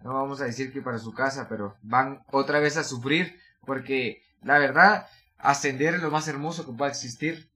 no 0.00 0.12
vamos 0.12 0.42
a 0.42 0.44
decir 0.44 0.72
que 0.72 0.82
para 0.82 0.98
su 0.98 1.14
casa, 1.14 1.46
pero 1.48 1.76
van 1.80 2.22
otra 2.30 2.58
vez 2.58 2.76
a 2.76 2.84
sufrir, 2.84 3.38
porque 3.62 4.20
la 4.42 4.58
verdad, 4.58 5.06
ascender 5.44 5.94
es 5.94 6.02
lo 6.02 6.10
más 6.10 6.26
hermoso 6.28 6.66
que 6.66 6.72
pueda 6.72 6.90
existir. 6.90 7.50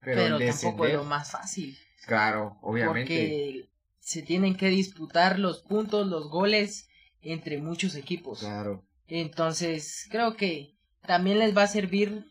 Pero, 0.00 0.16
Pero, 0.22 0.36
el 0.38 0.46
tampoco 0.46 0.86
es 0.86 0.92
descender, 0.92 0.94
lo 0.94 1.04
más 1.04 1.30
fácil. 1.30 1.78
claro, 2.06 2.58
obviamente. 2.62 3.14
Porque 3.14 3.70
se 4.00 4.22
tienen 4.22 4.56
que 4.56 4.68
disputar 4.68 5.38
los 5.38 5.62
puntos, 5.62 6.06
los 6.06 6.28
goles 6.28 6.88
entre 7.22 7.58
muchos 7.58 7.94
equipos. 7.94 8.40
Claro, 8.40 8.84
Entonces, 9.06 10.06
creo 10.10 10.36
que 10.36 10.76
también 11.06 11.38
les 11.38 11.56
va 11.56 11.62
a 11.64 11.68
servir 11.68 12.24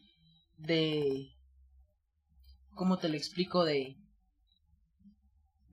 de... 0.58 1.30
¿Cómo 2.76 2.98
te 2.98 3.10
lo 3.10 3.16
explico? 3.16 3.66
De... 3.66 3.98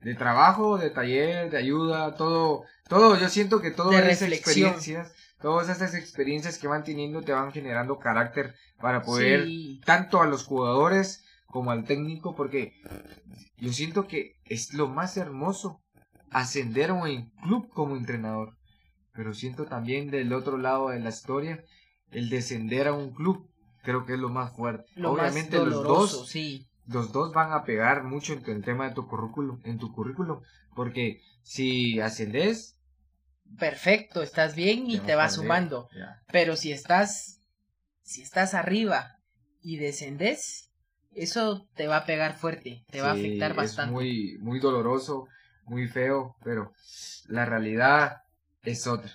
de 0.01 0.15
trabajo, 0.15 0.77
de 0.77 0.89
taller, 0.89 1.49
de 1.51 1.57
ayuda, 1.57 2.15
todo, 2.15 2.63
todo, 2.89 3.19
yo 3.19 3.29
siento 3.29 3.61
que 3.61 3.69
De 3.69 3.75
todas 3.75 4.03
esas 4.05 4.31
experiencias, 4.31 5.13
todas 5.41 5.69
esas 5.69 5.93
experiencias 5.95 6.57
que 6.57 6.67
van 6.67 6.83
teniendo 6.83 7.21
te 7.21 7.33
van 7.33 7.51
generando 7.51 7.99
carácter 7.99 8.55
para 8.79 9.01
poder 9.01 9.45
Sí, 9.45 9.81
tanto 9.85 10.21
a 10.21 10.27
los 10.27 10.43
jugadores 10.43 11.25
como 11.47 11.71
al 11.71 11.83
técnico, 11.83 12.35
porque 12.35 12.73
yo 13.57 13.71
siento 13.73 14.07
que 14.07 14.37
es 14.45 14.73
lo 14.73 14.87
más 14.87 15.17
hermoso 15.17 15.81
ascender 16.31 16.91
a 16.91 16.93
un 16.93 17.29
club 17.43 17.69
como 17.69 17.95
entrenador, 17.95 18.55
pero 19.13 19.33
siento 19.33 19.65
también 19.65 20.09
del 20.09 20.33
otro 20.33 20.57
lado 20.57 20.89
de 20.89 20.99
la 20.99 21.09
historia 21.09 21.63
el 22.11 22.29
descender 22.29 22.87
a 22.87 22.93
un 22.93 23.13
club, 23.13 23.49
creo 23.83 24.05
que 24.05 24.13
es 24.13 24.19
lo 24.19 24.29
más 24.29 24.55
fuerte. 24.55 24.85
lo 24.95 25.11
Obviamente 25.11 25.57
más 25.57 25.67
los 25.67 25.83
dos, 25.83 26.29
sí. 26.29 26.67
los 26.85 27.11
dos 27.11 27.33
van 27.33 27.51
a 27.53 27.63
pegar 27.63 28.03
mucho 28.03 28.33
en 28.33 28.43
el 28.45 28.63
tema 28.63 28.87
de 28.87 28.95
tu 28.95 29.07
currículum, 29.07 29.59
en 29.63 29.77
tu 29.77 29.91
currículum, 29.91 30.41
porque 30.75 31.21
si 31.43 31.99
ascendes 31.99 32.77
Perfecto, 33.59 34.21
estás 34.21 34.55
bien 34.55 34.89
y 34.89 34.99
te 34.99 35.15
va 35.15 35.23
vas 35.23 35.35
sumando. 35.35 35.89
Pero 36.31 36.55
si 36.55 36.71
estás... 36.71 37.39
Si 38.03 38.21
estás 38.23 38.53
arriba 38.55 39.19
y 39.61 39.77
descendes, 39.77 40.71
eso 41.13 41.67
te 41.75 41.87
va 41.87 41.97
a 41.97 42.05
pegar 42.05 42.35
fuerte, 42.35 42.83
te 42.89 42.99
va 43.01 43.11
a 43.11 43.13
afectar 43.13 43.53
bastante. 43.53 43.89
Es 43.89 43.91
muy, 43.93 44.37
muy 44.39 44.59
doloroso, 44.59 45.27
muy 45.63 45.87
feo, 45.87 46.35
pero 46.43 46.73
la 47.27 47.45
realidad 47.45 48.17
es 48.63 48.85
otra. 48.87 49.11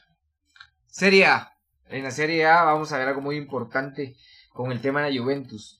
Serie 0.87 1.27
A. 1.27 1.53
En 1.90 2.05
la 2.05 2.11
Serie 2.11 2.46
A 2.46 2.62
vamos 2.62 2.92
a 2.92 2.99
ver 2.99 3.09
algo 3.09 3.20
muy 3.20 3.37
importante 3.37 4.16
con 4.51 4.72
el 4.72 4.81
tema 4.81 5.03
de 5.03 5.12
la 5.12 5.20
Juventus. 5.22 5.79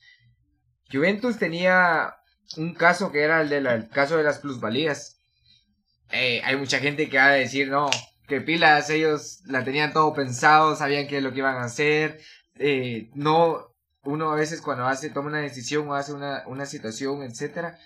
Juventus 0.91 1.37
tenía 1.39 2.13
un 2.57 2.73
caso 2.75 3.11
que 3.11 3.21
era 3.23 3.41
el, 3.41 3.49
de 3.49 3.61
la- 3.61 3.73
el 3.73 3.89
caso 3.89 4.17
de 4.17 4.23
las 4.23 4.37
plusvalías. 4.39 5.19
Eh, 6.11 6.41
hay 6.43 6.55
mucha 6.55 6.77
gente 6.79 7.09
que 7.09 7.17
va 7.17 7.27
a 7.27 7.31
decir, 7.31 7.67
no, 7.69 7.89
que 8.27 8.41
pilas, 8.41 8.89
ellos 8.89 9.41
la 9.45 9.63
tenían 9.63 9.93
todo 9.93 10.13
pensado, 10.13 10.75
sabían 10.75 11.07
qué 11.07 11.17
es 11.17 11.23
lo 11.23 11.31
que 11.31 11.39
iban 11.39 11.55
a 11.55 11.65
hacer. 11.65 12.19
Eh, 12.55 13.09
no, 13.13 13.73
uno 14.03 14.31
a 14.31 14.35
veces 14.35 14.61
cuando 14.61 14.85
hace, 14.85 15.09
toma 15.09 15.29
una 15.29 15.39
decisión 15.39 15.87
o 15.87 15.95
hace 15.95 16.13
una, 16.13 16.43
una 16.47 16.65
situación, 16.65 17.23
etcétera, 17.23 17.77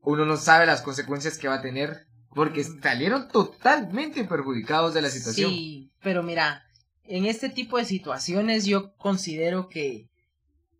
uno 0.00 0.24
no 0.24 0.36
sabe 0.36 0.66
las 0.66 0.82
consecuencias 0.82 1.38
que 1.38 1.48
va 1.48 1.56
a 1.56 1.62
tener 1.62 2.06
porque 2.30 2.64
salieron 2.64 3.28
totalmente 3.28 4.24
perjudicados 4.24 4.94
de 4.94 5.02
la 5.02 5.10
situación. 5.10 5.50
Sí, 5.50 5.90
pero 6.02 6.22
mira, 6.22 6.66
en 7.04 7.24
este 7.24 7.48
tipo 7.48 7.78
de 7.78 7.84
situaciones 7.84 8.66
yo 8.66 8.94
considero 8.96 9.68
que 9.68 10.08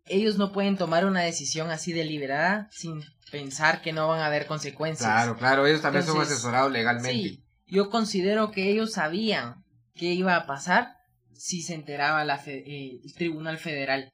ellos 0.05 0.37
no 0.37 0.51
pueden 0.51 0.77
tomar 0.77 1.05
una 1.05 1.21
decisión 1.21 1.69
así 1.69 1.93
deliberada 1.93 2.69
sin 2.71 3.03
pensar 3.31 3.81
que 3.81 3.91
no 3.91 4.07
van 4.07 4.21
a 4.21 4.27
haber 4.27 4.45
consecuencias. 4.45 5.09
Claro, 5.09 5.35
claro, 5.35 5.67
ellos 5.67 5.81
también 5.81 6.05
son 6.05 6.21
asesorados 6.21 6.71
legalmente. 6.71 7.11
Sí, 7.11 7.43
yo 7.67 7.89
considero 7.89 8.51
que 8.51 8.69
ellos 8.71 8.93
sabían 8.93 9.63
qué 9.93 10.05
iba 10.13 10.35
a 10.35 10.45
pasar 10.45 10.95
si 11.33 11.61
se 11.61 11.73
enteraba 11.75 12.25
la 12.25 12.37
fe- 12.37 12.63
eh, 12.65 12.99
el 13.03 13.13
Tribunal 13.13 13.57
Federal. 13.57 14.11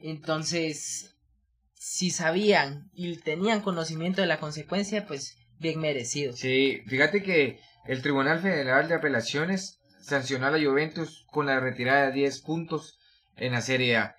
Entonces, 0.00 1.16
si 1.74 2.10
sabían 2.10 2.90
y 2.92 3.16
tenían 3.16 3.60
conocimiento 3.60 4.20
de 4.20 4.26
la 4.26 4.38
consecuencia, 4.40 5.06
pues 5.06 5.36
bien 5.58 5.80
merecido. 5.80 6.32
Sí, 6.32 6.82
fíjate 6.86 7.22
que 7.22 7.58
el 7.86 8.02
Tribunal 8.02 8.40
Federal 8.40 8.88
de 8.88 8.94
Apelaciones 8.94 9.80
sancionó 10.00 10.46
a 10.46 10.50
la 10.50 10.64
Juventus 10.64 11.24
con 11.30 11.46
la 11.46 11.60
retirada 11.60 12.06
de 12.06 12.12
10 12.12 12.40
puntos 12.42 12.98
en 13.36 13.52
la 13.52 13.60
Serie 13.60 13.96
A 13.96 14.16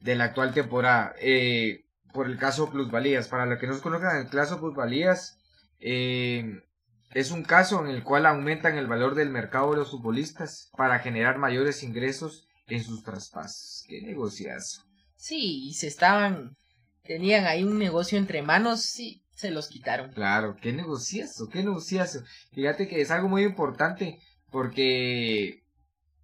de 0.00 0.14
la 0.16 0.24
actual 0.24 0.52
temporada 0.54 1.14
eh, 1.20 1.84
por 2.12 2.26
el 2.28 2.38
caso 2.38 2.70
Plusvalías. 2.70 3.28
Para 3.28 3.46
los 3.46 3.58
que 3.58 3.66
no 3.66 3.80
conozcan, 3.80 4.16
el 4.18 4.28
caso 4.30 4.58
Plusvalías 4.60 5.38
eh, 5.80 6.44
es 7.12 7.30
un 7.30 7.42
caso 7.42 7.84
en 7.84 7.90
el 7.90 8.02
cual 8.02 8.26
aumentan 8.26 8.76
el 8.76 8.86
valor 8.86 9.14
del 9.14 9.30
mercado 9.30 9.70
de 9.70 9.78
los 9.78 9.90
futbolistas 9.90 10.70
para 10.76 10.98
generar 10.98 11.38
mayores 11.38 11.82
ingresos 11.82 12.48
en 12.66 12.84
sus 12.84 13.02
traspasos. 13.02 13.84
¡Qué 13.88 14.02
negociazo! 14.02 14.84
Sí, 15.16 15.68
y 15.68 15.74
se 15.74 15.86
estaban, 15.86 16.56
tenían 17.02 17.46
ahí 17.46 17.64
un 17.64 17.78
negocio 17.78 18.18
entre 18.18 18.42
manos, 18.42 18.82
sí, 18.82 19.24
se 19.34 19.50
los 19.50 19.68
quitaron. 19.68 20.12
Claro, 20.12 20.56
qué 20.60 20.72
negociazo, 20.72 21.48
qué 21.48 21.62
negociazo. 21.62 22.22
Fíjate 22.52 22.88
que 22.88 23.00
es 23.00 23.10
algo 23.10 23.28
muy 23.28 23.42
importante 23.44 24.18
porque 24.50 25.62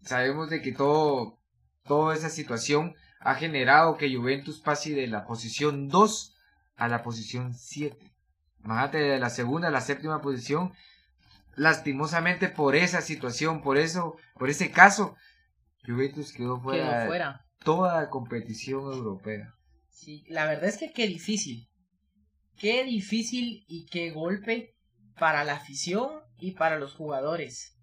sabemos 0.02 0.50
de 0.50 0.62
que 0.62 0.72
todo, 0.72 1.38
toda 1.84 2.14
esa 2.14 2.28
situación 2.28 2.94
ha 3.20 3.34
generado 3.36 3.96
que 3.96 4.14
Juventus 4.14 4.60
pase 4.60 4.94
de 4.94 5.06
la 5.06 5.24
posición 5.24 5.88
2 5.88 6.36
a 6.76 6.88
la 6.88 7.02
posición 7.02 7.54
7. 7.54 8.13
Imagínate 8.64 8.98
de 8.98 9.18
la 9.18 9.30
segunda 9.30 9.68
a 9.68 9.70
la 9.70 9.80
séptima 9.80 10.20
posición. 10.20 10.72
Lastimosamente 11.56 12.48
por 12.48 12.74
esa 12.74 13.00
situación, 13.00 13.62
por 13.62 13.76
eso, 13.78 14.16
por 14.34 14.50
ese 14.50 14.70
caso, 14.72 15.16
Juventus 15.86 16.32
quedó 16.32 16.60
fuera, 16.60 16.84
Quedó 16.88 17.00
de 17.00 17.06
fuera. 17.06 17.46
toda 17.62 18.00
la 18.02 18.10
competición 18.10 18.80
europea. 18.92 19.54
Sí, 19.88 20.24
la 20.28 20.46
verdad 20.46 20.64
es 20.64 20.78
que 20.78 20.92
qué 20.92 21.06
difícil. 21.06 21.68
Qué 22.56 22.84
difícil 22.84 23.64
y 23.68 23.86
qué 23.86 24.10
golpe 24.10 24.74
para 25.18 25.44
la 25.44 25.54
afición 25.54 26.22
y 26.38 26.52
para 26.52 26.78
los 26.78 26.94
jugadores. 26.94 27.76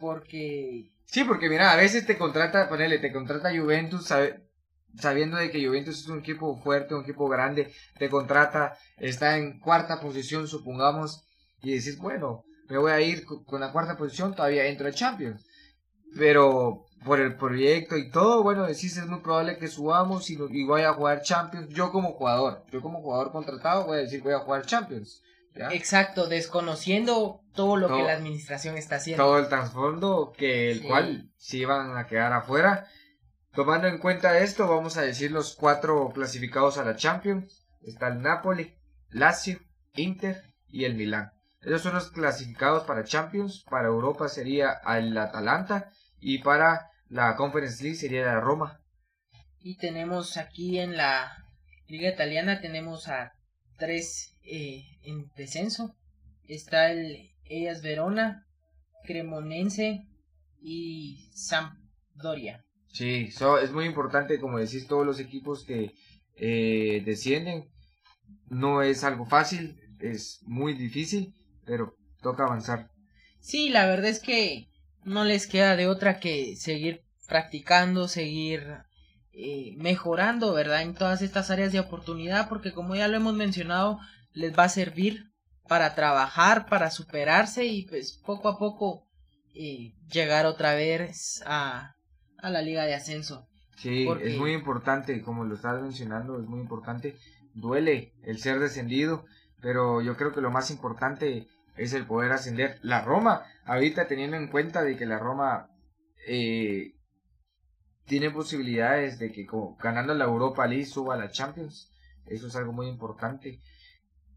Porque 0.00 0.90
Sí, 1.04 1.24
porque 1.24 1.48
mira, 1.48 1.72
a 1.72 1.76
veces 1.76 2.06
te 2.06 2.16
contrata, 2.18 2.68
ponele, 2.68 2.98
te 2.98 3.12
contrata 3.12 3.50
Juventus 3.56 4.06
sabe- 4.06 4.42
sabiendo 4.98 5.36
de 5.36 5.50
que 5.50 5.64
Juventus 5.66 6.00
es 6.00 6.08
un 6.08 6.18
equipo 6.20 6.56
fuerte, 6.62 6.94
un 6.94 7.02
equipo 7.02 7.28
grande, 7.28 7.72
te 7.98 8.08
contrata, 8.10 8.76
está 8.98 9.36
en 9.38 9.58
cuarta 9.60 10.00
posición, 10.00 10.46
supongamos, 10.48 11.24
y 11.62 11.70
decís, 11.72 11.98
bueno, 11.98 12.44
me 12.68 12.78
voy 12.78 12.92
a 12.92 13.00
ir 13.00 13.24
co- 13.24 13.44
con 13.44 13.60
la 13.60 13.72
cuarta 13.72 13.96
posición, 13.96 14.34
todavía 14.34 14.66
entro 14.66 14.88
a 14.88 14.92
Champions. 14.92 15.44
Pero 16.16 16.84
por 17.04 17.20
el 17.20 17.36
proyecto 17.36 17.96
y 17.96 18.10
todo, 18.10 18.42
bueno, 18.42 18.66
decís, 18.66 18.96
es 18.96 19.06
muy 19.06 19.20
probable 19.20 19.58
que 19.58 19.68
subamos 19.68 20.28
y, 20.30 20.38
y 20.50 20.64
voy 20.64 20.82
a 20.82 20.92
jugar 20.92 21.22
Champions. 21.22 21.68
Yo 21.70 21.90
como 21.90 22.12
jugador, 22.12 22.64
yo 22.70 22.80
como 22.82 23.00
jugador 23.00 23.32
contratado 23.32 23.86
voy 23.86 23.98
a 23.98 24.02
decir, 24.02 24.22
voy 24.22 24.34
a 24.34 24.40
jugar 24.40 24.66
Champions. 24.66 25.22
¿ya? 25.56 25.72
Exacto, 25.72 26.26
desconociendo 26.28 27.40
todo 27.54 27.76
lo 27.76 27.88
que 27.88 28.02
la 28.02 28.12
administración 28.12 28.76
está 28.78 28.96
haciendo. 28.96 29.22
todo 29.24 29.38
el 29.38 29.48
trasfondo 29.48 30.32
que 30.36 30.70
el 30.70 30.80
Sí. 30.80 30.86
cual 30.86 31.30
se 31.36 31.56
iban 31.58 31.96
a 31.96 32.06
quedar 32.06 32.32
afuera. 32.32 32.86
Tomando 33.54 33.86
en 33.86 33.98
cuenta 33.98 34.38
esto, 34.38 34.66
vamos 34.66 34.96
a 34.96 35.02
decir 35.02 35.30
los 35.30 35.54
cuatro 35.54 36.10
clasificados 36.14 36.78
a 36.78 36.84
la 36.84 36.96
Champions. 36.96 37.66
Está 37.82 38.08
el 38.08 38.22
Napoli, 38.22 38.74
Lazio, 39.10 39.58
Inter 39.94 40.42
y 40.68 40.84
el 40.86 40.94
Milán. 40.94 41.32
Esos 41.60 41.82
son 41.82 41.94
los 41.94 42.10
clasificados 42.10 42.84
para 42.84 43.04
Champions. 43.04 43.62
Para 43.68 43.88
Europa 43.88 44.30
sería 44.30 44.80
el 44.88 45.16
Atalanta 45.18 45.92
y 46.18 46.38
para 46.38 46.90
la 47.10 47.36
Conference 47.36 47.82
League 47.82 47.98
sería 47.98 48.24
la 48.24 48.40
Roma. 48.40 48.80
Y 49.58 49.76
tenemos 49.76 50.38
aquí 50.38 50.78
en 50.78 50.96
la 50.96 51.36
liga 51.88 52.08
italiana 52.08 52.62
tenemos 52.62 53.06
a 53.08 53.32
tres 53.76 54.34
eh, 54.44 54.82
en 55.02 55.28
descenso. 55.36 55.94
Está 56.48 56.90
el 56.90 57.30
Ellas 57.44 57.82
Verona, 57.82 58.46
Cremonense 59.04 60.06
y 60.58 61.30
Sampdoria. 61.34 62.64
Sí, 62.92 63.30
so- 63.30 63.58
es 63.58 63.72
muy 63.72 63.86
importante, 63.86 64.38
como 64.38 64.58
decís, 64.58 64.86
todos 64.86 65.06
los 65.06 65.18
equipos 65.18 65.64
que 65.64 65.92
eh, 66.36 67.02
descienden. 67.04 67.68
No 68.48 68.82
es 68.82 69.04
algo 69.04 69.26
fácil, 69.26 69.80
es 70.00 70.40
muy 70.42 70.74
difícil, 70.74 71.34
pero 71.64 71.94
toca 72.22 72.44
avanzar. 72.44 72.90
Sí, 73.40 73.70
la 73.70 73.86
verdad 73.86 74.10
es 74.10 74.20
que 74.20 74.68
no 75.04 75.24
les 75.24 75.46
queda 75.46 75.76
de 75.76 75.86
otra 75.88 76.20
que 76.20 76.56
seguir 76.56 77.02
practicando, 77.26 78.08
seguir 78.08 78.62
eh, 79.32 79.74
mejorando, 79.78 80.52
¿verdad? 80.52 80.82
En 80.82 80.94
todas 80.94 81.22
estas 81.22 81.50
áreas 81.50 81.72
de 81.72 81.80
oportunidad, 81.80 82.48
porque 82.48 82.72
como 82.72 82.94
ya 82.94 83.08
lo 83.08 83.16
hemos 83.16 83.34
mencionado, 83.34 83.98
les 84.32 84.56
va 84.56 84.64
a 84.64 84.68
servir 84.68 85.30
para 85.66 85.94
trabajar, 85.94 86.66
para 86.66 86.90
superarse 86.90 87.64
y 87.64 87.86
pues 87.86 88.20
poco 88.24 88.48
a 88.48 88.58
poco 88.58 89.06
eh, 89.54 89.92
llegar 90.10 90.46
otra 90.46 90.74
vez 90.74 91.42
a, 91.46 91.94
a 92.42 92.50
la 92.50 92.60
liga 92.62 92.84
de 92.84 92.94
ascenso. 92.94 93.46
Sí, 93.78 94.04
Porque- 94.06 94.32
es 94.32 94.38
muy 94.38 94.52
importante, 94.52 95.22
como 95.22 95.44
lo 95.44 95.54
estás 95.54 95.80
mencionando, 95.80 96.38
es 96.38 96.46
muy 96.46 96.60
importante. 96.60 97.16
Duele 97.54 98.12
el 98.22 98.38
ser 98.38 98.58
descendido, 98.58 99.24
pero 99.60 100.02
yo 100.02 100.16
creo 100.16 100.32
que 100.32 100.40
lo 100.40 100.50
más 100.50 100.70
importante 100.70 101.46
es 101.76 101.92
el 101.94 102.06
poder 102.06 102.32
ascender. 102.32 102.78
La 102.82 103.02
Roma, 103.02 103.42
ahorita 103.64 104.06
teniendo 104.06 104.36
en 104.36 104.48
cuenta 104.48 104.82
de 104.82 104.96
que 104.96 105.06
la 105.06 105.18
Roma 105.18 105.68
eh, 106.28 106.92
tiene 108.06 108.30
posibilidades 108.30 109.18
de 109.18 109.32
que 109.32 109.46
co- 109.46 109.76
ganando 109.82 110.14
la 110.14 110.24
Europa 110.24 110.66
League 110.66 110.84
suba 110.86 111.14
a 111.14 111.18
la 111.18 111.30
Champions, 111.30 111.90
eso 112.26 112.46
es 112.46 112.56
algo 112.56 112.72
muy 112.72 112.86
importante. 112.88 113.60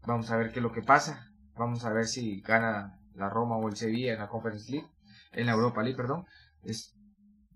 Vamos 0.06 0.30
a 0.30 0.36
ver 0.36 0.50
qué 0.52 0.58
es 0.58 0.62
lo 0.62 0.72
que 0.72 0.82
pasa. 0.82 1.30
Vamos 1.54 1.84
a 1.84 1.92
ver 1.92 2.06
si 2.06 2.40
gana 2.40 2.98
la 3.14 3.28
Roma 3.28 3.56
o 3.56 3.68
el 3.68 3.76
Sevilla 3.76 4.12
en 4.14 4.18
la 4.18 4.28
Conference 4.28 4.70
League, 4.70 4.88
en 5.32 5.46
la 5.46 5.52
Europa 5.52 5.82
League, 5.82 5.96
perdón. 5.96 6.24
Es 6.64 6.95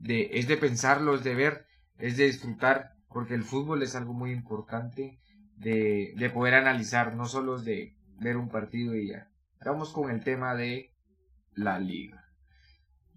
de, 0.01 0.31
es 0.35 0.49
de 0.49 0.57
pensarlo, 0.57 1.15
es 1.15 1.23
de 1.25 1.35
ver, 1.35 1.67
es 1.99 2.17
de 2.17 2.27
disfrutar, 2.27 2.95
porque 3.09 3.35
el 3.35 3.45
fútbol 3.45 3.83
es 3.83 3.95
algo 3.95 4.13
muy 4.13 4.33
importante 4.33 5.21
de, 5.57 6.13
de 6.17 6.31
poder 6.31 6.55
analizar, 6.55 7.15
no 7.15 7.27
solo 7.27 7.57
es 7.57 7.65
de 7.65 7.95
ver 8.19 8.37
un 8.37 8.49
partido 8.49 8.95
y 8.97 9.09
ya. 9.11 9.29
Vamos 9.65 9.93
con 9.93 10.11
el 10.11 10.25
tema 10.25 10.55
de 10.55 10.93
la 11.55 11.79
liga. 11.79 12.25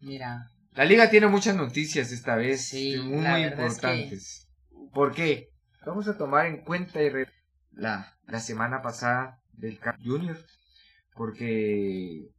Mira, 0.02 0.52
La 0.74 0.86
liga 0.86 1.10
tiene 1.10 1.28
muchas 1.28 1.56
noticias 1.56 2.12
esta 2.12 2.36
vez, 2.36 2.65
Sí, 2.67 2.98
muy, 2.98 3.22
la 3.22 3.32
muy 3.34 3.43
verdad 3.43 3.65
es 3.67 3.80
que- 3.80 3.88
importantes. 3.88 4.50
¿Por 4.93 5.13
qué? 5.13 5.50
Vamos 5.86 6.08
a 6.08 6.17
tomar 6.17 6.46
en 6.48 6.63
cuenta 6.63 7.02
y 7.02 7.10
re- 7.10 7.28
la, 7.72 8.17
la 8.28 8.39
semana 8.39 8.82
pasada 8.82 9.39
del 9.54 9.80
Cup 9.80 9.96
Junior, 10.04 10.38
porque 11.15 12.30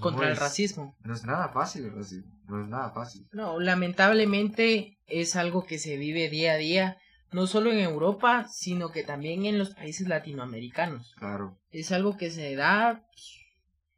contra 0.00 0.22
no 0.22 0.26
el 0.28 0.32
es- 0.32 0.38
racismo. 0.40 0.96
No 1.04 1.14
es 1.14 1.24
nada 1.24 1.48
fácil 1.48 1.84
el 1.84 1.94
racismo, 1.94 2.31
no 2.52 2.62
es 2.62 2.68
nada 2.68 2.90
fácil. 2.92 3.26
No, 3.32 3.58
lamentablemente 3.58 4.98
es 5.06 5.36
algo 5.36 5.64
que 5.64 5.78
se 5.78 5.96
vive 5.96 6.28
día 6.28 6.52
a 6.52 6.56
día, 6.56 6.98
no 7.32 7.46
solo 7.46 7.72
en 7.72 7.78
Europa, 7.78 8.46
sino 8.50 8.90
que 8.90 9.02
también 9.02 9.46
en 9.46 9.58
los 9.58 9.74
países 9.74 10.06
latinoamericanos. 10.06 11.14
Claro. 11.18 11.58
Es 11.70 11.90
algo 11.92 12.16
que 12.16 12.30
se 12.30 12.54
da, 12.54 13.04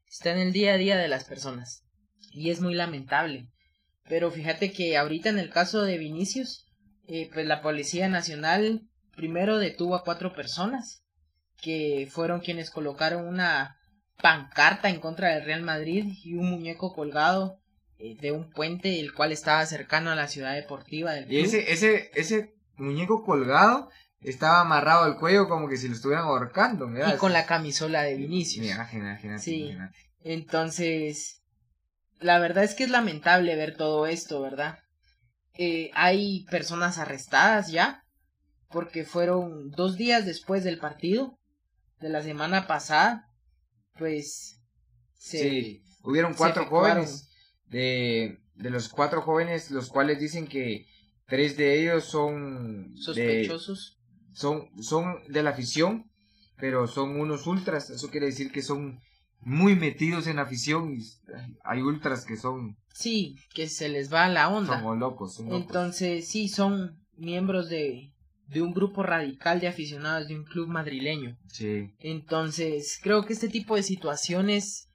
está 0.08 0.32
en 0.32 0.38
el 0.38 0.52
día 0.52 0.74
a 0.74 0.76
día 0.76 0.96
de 0.96 1.08
las 1.08 1.24
personas. 1.24 1.84
Y 2.30 2.50
es 2.50 2.60
muy 2.60 2.74
lamentable. 2.74 3.48
Pero 4.08 4.30
fíjate 4.30 4.72
que 4.72 4.96
ahorita 4.96 5.30
en 5.30 5.38
el 5.38 5.50
caso 5.50 5.82
de 5.82 5.98
Vinicius, 5.98 6.66
eh, 7.06 7.30
pues 7.32 7.46
la 7.46 7.62
Policía 7.62 8.08
Nacional 8.08 8.88
primero 9.16 9.58
detuvo 9.58 9.94
a 9.94 10.04
cuatro 10.04 10.34
personas 10.34 11.04
que 11.60 12.08
fueron 12.10 12.40
quienes 12.40 12.70
colocaron 12.70 13.26
una 13.26 13.78
pancarta 14.20 14.90
en 14.90 15.00
contra 15.00 15.34
del 15.34 15.44
Real 15.44 15.62
Madrid 15.62 16.06
y 16.22 16.34
un 16.34 16.50
muñeco 16.50 16.94
colgado 16.94 17.60
de 18.12 18.32
un 18.32 18.50
puente 18.50 19.00
el 19.00 19.14
cual 19.14 19.32
estaba 19.32 19.64
cercano 19.64 20.10
a 20.10 20.14
la 20.14 20.28
ciudad 20.28 20.54
deportiva 20.54 21.12
del 21.12 21.32
Y 21.32 21.40
ese, 21.40 21.72
ese, 21.72 22.10
ese 22.14 22.54
muñeco 22.76 23.24
colgado 23.24 23.88
estaba 24.20 24.60
amarrado 24.60 25.04
al 25.04 25.16
cuello 25.16 25.48
como 25.48 25.68
que 25.68 25.76
si 25.76 25.88
lo 25.88 25.94
estuvieran 25.94 26.24
ahorcando, 26.26 26.86
mira. 26.86 27.14
y 27.14 27.16
con 27.16 27.32
la 27.32 27.46
camisola 27.46 28.02
de 28.02 28.16
Vinicius. 28.16 28.64
Mira, 28.66 29.38
Sí. 29.38 29.76
Entonces, 30.22 31.42
la 32.20 32.38
verdad 32.38 32.64
es 32.64 32.74
que 32.74 32.84
es 32.84 32.90
lamentable 32.90 33.56
ver 33.56 33.76
todo 33.76 34.06
esto, 34.06 34.40
¿verdad? 34.40 34.78
Eh, 35.54 35.90
hay 35.94 36.44
personas 36.50 36.98
arrestadas 36.98 37.70
ya, 37.70 38.02
porque 38.70 39.04
fueron 39.04 39.70
dos 39.70 39.96
días 39.96 40.26
después 40.26 40.64
del 40.64 40.78
partido 40.78 41.38
de 42.00 42.08
la 42.08 42.22
semana 42.22 42.66
pasada, 42.66 43.26
pues 43.98 44.58
se, 45.16 45.38
Sí, 45.38 45.82
hubieron 46.02 46.34
cuatro 46.34 46.66
jóvenes. 46.66 47.28
De, 47.74 48.38
de 48.54 48.70
los 48.70 48.88
cuatro 48.88 49.20
jóvenes, 49.22 49.70
los 49.72 49.88
cuales 49.88 50.20
dicen 50.20 50.46
que 50.46 50.86
tres 51.26 51.56
de 51.56 51.80
ellos 51.82 52.04
son 52.04 52.94
de, 52.94 53.00
sospechosos. 53.02 53.98
son, 54.32 54.68
son 54.80 55.16
de 55.28 55.42
la 55.42 55.50
afición, 55.50 56.08
pero 56.56 56.86
son 56.86 57.18
unos 57.20 57.46
ultras. 57.48 57.90
Eso 57.90 58.10
quiere 58.10 58.26
decir 58.26 58.52
que 58.52 58.62
son 58.62 59.00
muy 59.40 59.74
metidos 59.74 60.26
en 60.28 60.36
la 60.36 60.42
afición. 60.42 60.94
Y 60.94 60.98
hay 61.64 61.80
ultras 61.82 62.24
que 62.24 62.36
son, 62.36 62.76
Sí, 62.92 63.36
que 63.52 63.68
se 63.68 63.88
les 63.88 64.12
va 64.12 64.28
la 64.28 64.48
onda. 64.48 64.80
locos. 64.96 65.34
son 65.34 65.46
locos. 65.46 65.60
Entonces, 65.66 66.28
sí, 66.28 66.48
son 66.48 66.96
miembros 67.16 67.68
de, 67.68 68.12
de 68.46 68.62
un 68.62 68.72
grupo 68.72 69.02
radical 69.02 69.58
de 69.58 69.66
aficionados 69.66 70.28
de 70.28 70.36
un 70.38 70.44
club 70.44 70.68
madrileño. 70.68 71.36
Sí. 71.48 71.90
Entonces, 71.98 73.00
creo 73.02 73.24
que 73.24 73.32
este 73.32 73.48
tipo 73.48 73.74
de 73.74 73.82
situaciones 73.82 74.88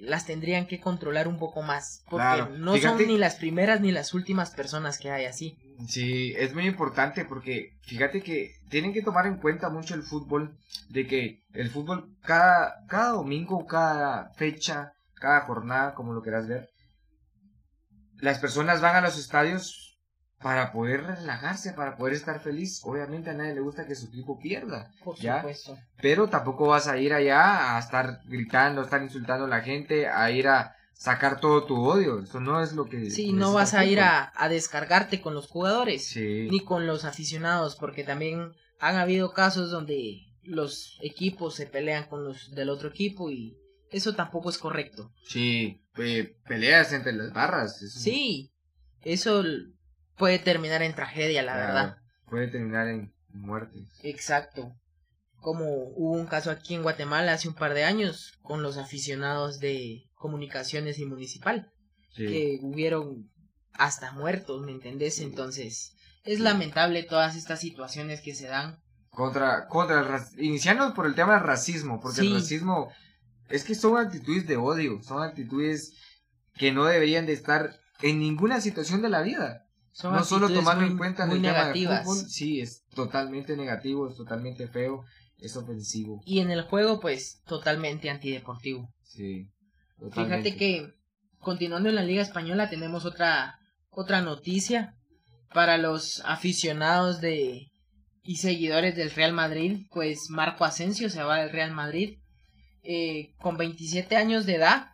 las 0.00 0.26
tendrían 0.26 0.66
que 0.66 0.80
controlar 0.80 1.26
un 1.28 1.38
poco 1.38 1.62
más. 1.62 2.04
Porque 2.08 2.22
Claro, 2.22 2.48
no 2.50 2.74
fíjate- 2.74 2.98
son 3.04 3.06
ni 3.08 3.18
las 3.18 3.36
primeras 3.36 3.80
ni 3.80 3.90
las 3.92 4.14
últimas 4.14 4.50
personas 4.50 4.98
que 4.98 5.10
hay 5.10 5.24
así. 5.24 5.56
Sí, 5.88 6.32
es 6.36 6.54
muy 6.54 6.66
importante 6.66 7.24
porque 7.24 7.76
fíjate 7.82 8.22
que 8.22 8.52
tienen 8.70 8.92
que 8.92 9.02
tomar 9.02 9.26
en 9.26 9.38
cuenta 9.38 9.70
mucho 9.70 9.94
el 9.94 10.02
fútbol, 10.04 10.56
de 10.88 11.06
que 11.06 11.42
el 11.52 11.70
fútbol 11.70 12.16
cada, 12.22 12.84
cada 12.88 13.10
domingo, 13.10 13.66
cada 13.66 14.30
fecha, 14.34 14.92
cada 15.14 15.40
jornada, 15.40 15.94
como 15.94 16.12
lo 16.12 16.22
quieras 16.22 16.46
ver, 16.46 16.68
las 18.20 18.38
personas 18.38 18.80
van 18.80 18.96
a 18.96 19.00
los 19.00 19.18
estadios 19.18 19.83
para 20.44 20.72
poder 20.72 21.02
relajarse, 21.04 21.72
para 21.72 21.96
poder 21.96 22.12
estar 22.12 22.38
feliz. 22.38 22.82
Obviamente 22.84 23.30
a 23.30 23.32
nadie 23.32 23.54
le 23.54 23.62
gusta 23.62 23.86
que 23.86 23.94
su 23.94 24.08
equipo 24.08 24.38
pierda, 24.38 24.90
Por 25.02 25.16
¿Ya? 25.18 25.38
supuesto. 25.38 25.78
pero 26.02 26.28
tampoco 26.28 26.66
vas 26.66 26.86
a 26.86 26.98
ir 26.98 27.14
allá 27.14 27.74
a 27.76 27.78
estar 27.78 28.20
gritando, 28.26 28.82
a 28.82 28.84
estar 28.84 29.02
insultando 29.02 29.46
a 29.46 29.48
la 29.48 29.62
gente, 29.62 30.06
a 30.06 30.30
ir 30.30 30.46
a 30.48 30.76
sacar 30.92 31.40
todo 31.40 31.64
tu 31.64 31.76
odio. 31.82 32.20
Eso 32.20 32.40
no 32.40 32.62
es 32.62 32.74
lo 32.74 32.84
que... 32.84 33.10
Sí, 33.10 33.32
no 33.32 33.54
vas 33.54 33.72
a 33.72 33.86
ir 33.86 34.00
a, 34.00 34.32
a 34.36 34.50
descargarte 34.50 35.22
con 35.22 35.32
los 35.32 35.48
jugadores. 35.48 36.06
Sí. 36.08 36.46
Ni 36.50 36.60
con 36.60 36.86
los 36.86 37.06
aficionados. 37.06 37.76
Porque 37.76 38.04
también 38.04 38.52
han 38.80 38.96
habido 38.96 39.32
casos 39.32 39.70
donde 39.70 40.26
los 40.42 40.98
equipos 41.00 41.54
se 41.54 41.66
pelean 41.66 42.04
con 42.06 42.22
los 42.22 42.54
del 42.54 42.68
otro 42.68 42.90
equipo 42.90 43.30
y 43.30 43.56
eso 43.90 44.14
tampoco 44.14 44.50
es 44.50 44.58
correcto. 44.58 45.10
Sí, 45.26 45.80
peleas 46.46 46.92
entre 46.92 47.14
las 47.14 47.32
barras. 47.32 47.78
Sí, 47.78 48.52
eso 49.00 49.42
puede 50.16 50.38
terminar 50.38 50.82
en 50.82 50.94
tragedia, 50.94 51.42
la 51.42 51.56
verdad. 51.56 51.96
Puede 52.28 52.48
terminar 52.48 52.88
en 52.88 53.12
muerte. 53.30 53.86
Exacto. 54.02 54.72
Como 55.40 55.64
hubo 55.64 56.12
un 56.12 56.26
caso 56.26 56.50
aquí 56.50 56.74
en 56.74 56.82
Guatemala 56.82 57.32
hace 57.32 57.48
un 57.48 57.54
par 57.54 57.74
de 57.74 57.84
años 57.84 58.38
con 58.42 58.62
los 58.62 58.78
aficionados 58.78 59.60
de 59.60 60.04
comunicaciones 60.14 60.98
y 60.98 61.04
municipal. 61.04 61.70
Que 62.16 62.60
hubieron 62.62 63.28
hasta 63.72 64.12
muertos, 64.12 64.64
¿me 64.64 64.70
entendés? 64.70 65.18
Entonces, 65.18 65.96
es 66.22 66.38
lamentable 66.38 67.02
todas 67.02 67.34
estas 67.36 67.60
situaciones 67.60 68.20
que 68.20 68.34
se 68.34 68.46
dan. 68.46 68.78
Contra, 69.10 69.66
contra 69.66 70.00
el 70.00 70.44
iniciando 70.44 70.94
por 70.94 71.06
el 71.06 71.14
tema 71.14 71.34
del 71.34 71.42
racismo, 71.42 72.00
porque 72.00 72.20
el 72.20 72.34
racismo 72.34 72.92
es 73.48 73.64
que 73.64 73.74
son 73.74 73.96
actitudes 73.96 74.46
de 74.46 74.56
odio, 74.56 75.02
son 75.02 75.22
actitudes 75.22 75.92
que 76.54 76.72
no 76.72 76.84
deberían 76.84 77.26
de 77.26 77.32
estar 77.32 77.78
en 78.00 78.18
ninguna 78.18 78.60
situación 78.60 79.02
de 79.02 79.08
la 79.08 79.22
vida. 79.22 79.63
No 80.02 80.24
solo 80.24 80.48
tomando 80.48 80.84
en 80.84 80.96
cuenta 80.96 81.24
el 81.24 81.40
tema 81.40 81.68
del 81.68 81.86
fútbol, 81.86 82.16
sí, 82.16 82.60
es 82.60 82.84
totalmente 82.94 83.56
negativo, 83.56 84.08
es 84.08 84.16
totalmente 84.16 84.66
feo, 84.66 85.04
es 85.38 85.56
ofensivo. 85.56 86.20
Y 86.24 86.40
en 86.40 86.50
el 86.50 86.62
juego, 86.62 87.00
pues, 87.00 87.42
totalmente 87.46 88.10
antideportivo. 88.10 88.88
Sí. 89.02 89.48
Fíjate 90.12 90.56
que, 90.56 90.92
continuando 91.38 91.88
en 91.88 91.94
la 91.94 92.02
Liga 92.02 92.22
Española, 92.22 92.68
tenemos 92.68 93.04
otra, 93.04 93.58
otra 93.90 94.20
noticia 94.20 94.94
para 95.52 95.78
los 95.78 96.20
aficionados 96.24 97.20
de 97.20 97.70
y 98.24 98.36
seguidores 98.36 98.96
del 98.96 99.10
Real 99.10 99.34
Madrid, 99.34 99.86
pues 99.90 100.30
Marco 100.30 100.64
Asensio 100.64 101.10
se 101.10 101.22
va 101.22 101.40
del 101.40 101.50
Real 101.50 101.72
Madrid 101.72 102.18
eh, 102.82 103.34
con 103.38 103.58
27 103.58 104.16
años 104.16 104.46
de 104.46 104.56
edad. 104.56 104.88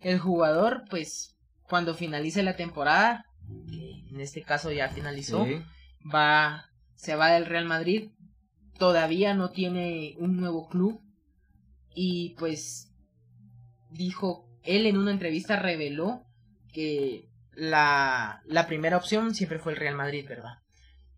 El 0.00 0.18
jugador, 0.18 0.82
pues, 0.88 1.36
cuando 1.68 1.94
finalice 1.94 2.42
la 2.42 2.56
temporada, 2.56 3.26
en 4.12 4.20
este 4.20 4.42
caso 4.42 4.70
ya 4.70 4.88
finalizó, 4.88 5.46
va, 6.02 6.66
se 6.94 7.16
va 7.16 7.30
del 7.30 7.46
Real 7.46 7.64
Madrid. 7.64 8.10
Todavía 8.78 9.34
no 9.34 9.50
tiene 9.50 10.14
un 10.18 10.36
nuevo 10.36 10.68
club 10.68 11.00
y 11.94 12.34
pues 12.38 12.92
dijo, 13.90 14.48
él 14.62 14.86
en 14.86 14.96
una 14.96 15.12
entrevista 15.12 15.56
reveló 15.56 16.24
que 16.72 17.28
la, 17.54 18.42
la 18.46 18.66
primera 18.66 18.96
opción 18.96 19.34
siempre 19.34 19.58
fue 19.58 19.72
el 19.72 19.78
Real 19.78 19.94
Madrid, 19.94 20.26
¿verdad? 20.28 20.58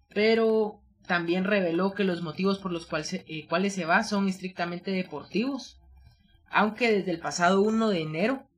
Pero 0.09 0.83
también 1.07 1.45
reveló 1.45 1.93
que 1.93 2.05
los 2.05 2.23
motivos 2.23 2.59
por 2.59 2.73
los 2.73 2.87
cuales 2.87 3.13
eh, 3.15 3.47
cuales 3.49 3.75
se 3.75 3.85
va 3.85 4.05
son 4.05 4.29
estrictamente 4.29 4.91
deportivos 4.91 5.79
aunque 6.51 6.91
desde 6.91 7.11
el 7.11 7.19
pasado 7.19 7.61
1 7.61 7.91
de 7.91 8.01
enero 8.01 8.49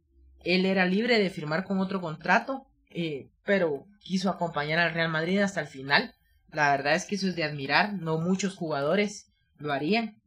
él 0.44 0.64
era 0.64 0.86
libre 0.86 1.18
de 1.18 1.30
firmar 1.30 1.64
con 1.64 1.80
otro 1.80 2.00
contrato, 2.00 2.66
eh, 2.98 3.28
pero 3.44 3.84
quiso 4.00 4.30
acompañar 4.30 4.78
al 4.78 4.94
Real 4.94 5.10
Madrid 5.10 5.40
hasta 5.40 5.60
el 5.60 5.66
final. 5.66 6.14
La 6.50 6.70
verdad 6.70 6.94
es 6.94 7.04
que 7.04 7.16
eso 7.16 7.28
es 7.28 7.36
de 7.36 7.44
admirar, 7.44 7.92
no 7.92 8.18
muchos 8.18 8.56
jugadores 8.56 9.30
lo 9.58 9.70
harían. 9.70 10.22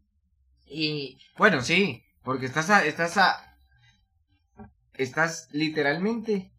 Y... 0.68 1.18
Bueno, 1.36 1.62
sí, 1.62 2.04
porque 2.24 2.46
estás 2.46 2.70
a, 2.70 2.86
estás 2.86 3.18
a, 3.18 3.58
estás 4.94 5.50
literalmente, 5.52 6.52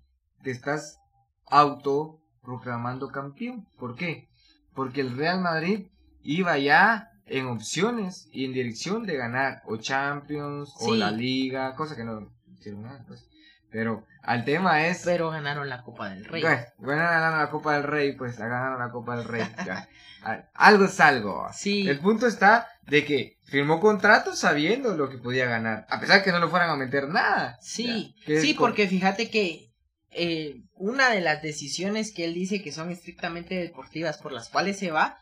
te 0.42 0.50
estás 0.50 0.98
autoproclamando 1.46 3.12
campeón. 3.12 3.68
¿Por 3.78 3.94
qué? 3.94 4.28
Porque 4.74 5.02
el 5.02 5.16
Real 5.16 5.40
Madrid 5.40 5.86
iba 6.22 6.58
ya 6.58 7.12
en 7.26 7.46
opciones 7.46 8.28
y 8.32 8.46
en 8.46 8.52
dirección 8.52 9.06
de 9.06 9.16
ganar 9.16 9.62
o 9.64 9.76
Champions 9.76 10.74
o 10.80 10.92
la 10.96 11.12
Liga, 11.12 11.76
cosa 11.76 11.94
que 11.94 12.02
no 12.02 12.32
hicieron 12.52 12.82
nada, 12.82 13.04
pues. 13.06 13.30
Pero 13.70 14.06
al 14.22 14.44
tema 14.44 14.86
es. 14.86 15.02
Pero 15.04 15.30
ganaron 15.30 15.68
la 15.68 15.82
Copa 15.82 16.10
del 16.10 16.24
Rey. 16.24 16.42
Bueno, 16.42 17.02
ganaron 17.02 17.38
la 17.38 17.50
Copa 17.50 17.74
del 17.74 17.84
Rey, 17.84 18.12
pues 18.12 18.38
ganaron 18.38 18.78
la 18.78 18.90
Copa 18.90 19.16
del 19.16 19.26
Rey. 19.26 19.42
algo 20.54 20.84
es 20.84 21.00
algo. 21.00 21.46
Sí. 21.52 21.88
El 21.88 21.98
punto 22.00 22.26
está 22.26 22.68
de 22.82 23.04
que 23.04 23.38
firmó 23.44 23.80
contrato 23.80 24.34
sabiendo 24.34 24.96
lo 24.96 25.08
que 25.08 25.18
podía 25.18 25.46
ganar, 25.46 25.86
a 25.88 26.00
pesar 26.00 26.22
que 26.22 26.32
no 26.32 26.38
lo 26.38 26.50
fueran 26.50 26.70
a 26.70 26.76
meter 26.76 27.08
nada. 27.08 27.58
Sí, 27.60 28.14
sí, 28.26 28.54
porque 28.54 28.88
fíjate 28.88 29.30
que 29.30 29.70
eh, 30.10 30.62
una 30.74 31.10
de 31.10 31.20
las 31.20 31.40
decisiones 31.40 32.12
que 32.12 32.24
él 32.24 32.34
dice 32.34 32.62
que 32.62 32.72
son 32.72 32.90
estrictamente 32.90 33.54
deportivas 33.54 34.18
por 34.18 34.32
las 34.32 34.48
cuales 34.48 34.78
se 34.78 34.90
va 34.90 35.18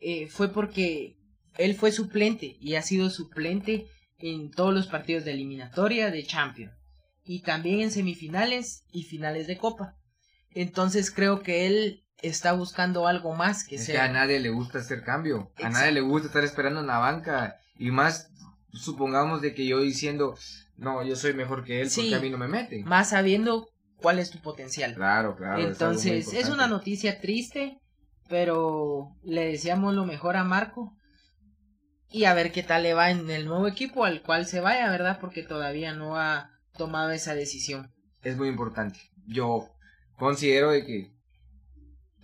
eh, 0.00 0.28
fue 0.28 0.52
porque 0.52 1.16
él 1.56 1.74
fue 1.74 1.90
suplente 1.90 2.56
y 2.60 2.76
ha 2.76 2.82
sido 2.82 3.10
suplente 3.10 3.86
en 4.18 4.50
todos 4.52 4.72
los 4.72 4.86
partidos 4.86 5.24
de 5.24 5.32
eliminatoria 5.32 6.10
de 6.12 6.24
Champions 6.24 6.77
y 7.28 7.42
también 7.42 7.80
en 7.80 7.90
semifinales 7.90 8.84
y 8.90 9.02
finales 9.02 9.46
de 9.46 9.58
Copa. 9.58 9.94
Entonces 10.50 11.10
creo 11.10 11.42
que 11.42 11.66
él 11.66 12.04
está 12.22 12.52
buscando 12.52 13.06
algo 13.06 13.34
más 13.34 13.64
que 13.64 13.76
es 13.76 13.84
ser. 13.84 13.96
Que 13.96 14.00
a 14.00 14.08
nadie 14.08 14.40
le 14.40 14.48
gusta 14.48 14.78
hacer 14.78 15.04
cambio, 15.04 15.52
a 15.62 15.68
nadie 15.68 15.92
le 15.92 16.00
gusta 16.00 16.28
estar 16.28 16.42
esperando 16.42 16.80
en 16.80 16.86
la 16.86 16.98
banca 16.98 17.56
y 17.76 17.90
más 17.90 18.30
supongamos 18.72 19.42
de 19.42 19.54
que 19.54 19.66
yo 19.66 19.80
diciendo 19.80 20.36
no, 20.78 21.04
yo 21.04 21.16
soy 21.16 21.34
mejor 21.34 21.64
que 21.64 21.82
él 21.82 21.90
porque 21.94 22.14
a 22.14 22.20
mí 22.20 22.30
no 22.30 22.38
me 22.38 22.48
meten. 22.48 22.84
Más 22.84 23.10
sabiendo 23.10 23.68
cuál 23.96 24.18
es 24.18 24.30
tu 24.30 24.38
potencial. 24.38 24.94
Claro, 24.94 25.36
claro. 25.36 25.60
Entonces 25.60 26.32
es 26.32 26.48
una 26.48 26.66
noticia 26.66 27.20
triste, 27.20 27.78
pero 28.26 29.14
le 29.22 29.44
deseamos 29.48 29.94
lo 29.94 30.06
mejor 30.06 30.36
a 30.36 30.44
Marco 30.44 30.96
y 32.10 32.24
a 32.24 32.32
ver 32.32 32.52
qué 32.52 32.62
tal 32.62 32.84
le 32.84 32.94
va 32.94 33.10
en 33.10 33.28
el 33.28 33.44
nuevo 33.44 33.68
equipo 33.68 34.06
al 34.06 34.22
cual 34.22 34.46
se 34.46 34.60
vaya, 34.60 34.90
¿verdad? 34.90 35.18
Porque 35.20 35.42
todavía 35.42 35.92
no 35.92 36.16
ha 36.16 36.57
tomado 36.78 37.10
esa 37.10 37.34
decisión. 37.34 37.92
Es 38.22 38.38
muy 38.38 38.48
importante. 38.48 38.98
Yo 39.26 39.68
considero 40.16 40.70
de 40.70 40.86
que 40.86 41.12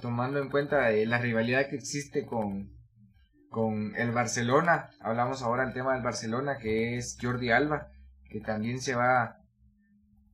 tomando 0.00 0.40
en 0.40 0.48
cuenta 0.48 0.90
eh, 0.92 1.04
la 1.04 1.18
rivalidad 1.18 1.68
que 1.68 1.76
existe 1.76 2.24
con 2.24 2.74
con 3.54 3.94
el 3.94 4.10
Barcelona, 4.10 4.90
hablamos 4.98 5.40
ahora 5.40 5.64
del 5.64 5.74
tema 5.74 5.94
del 5.94 6.02
Barcelona 6.02 6.58
que 6.58 6.96
es 6.96 7.16
Jordi 7.22 7.52
Alba, 7.52 7.86
que 8.28 8.40
también 8.40 8.80
se 8.80 8.96
va 8.96 9.36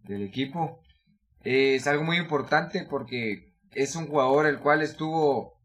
del 0.04 0.22
equipo. 0.22 0.80
es 1.44 1.87
algo 1.87 2.02
muy 2.02 2.16
importante 2.16 2.87
porque 2.88 3.52
es 3.72 3.94
un 3.94 4.06
jugador 4.06 4.46
el 4.46 4.59
cual 4.59 4.80
estuvo 4.80 5.61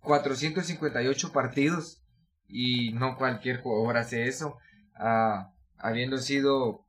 458 0.00 1.32
partidos 1.32 2.04
y 2.46 2.92
no 2.92 3.16
cualquier 3.16 3.62
jugador 3.62 3.96
hace 3.96 4.28
eso, 4.28 4.58
ah, 4.94 5.54
habiendo 5.78 6.18
sido 6.18 6.86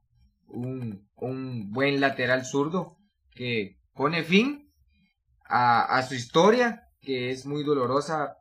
un, 0.49 1.07
un, 1.15 1.71
buen 1.71 1.99
lateral 1.99 2.45
zurdo 2.45 2.97
que 3.31 3.77
pone 3.93 4.23
fin 4.23 4.71
a, 5.45 5.97
a, 5.97 6.03
su 6.03 6.15
historia, 6.15 6.83
que 7.01 7.31
es 7.31 7.45
muy 7.45 7.63
dolorosa 7.63 8.35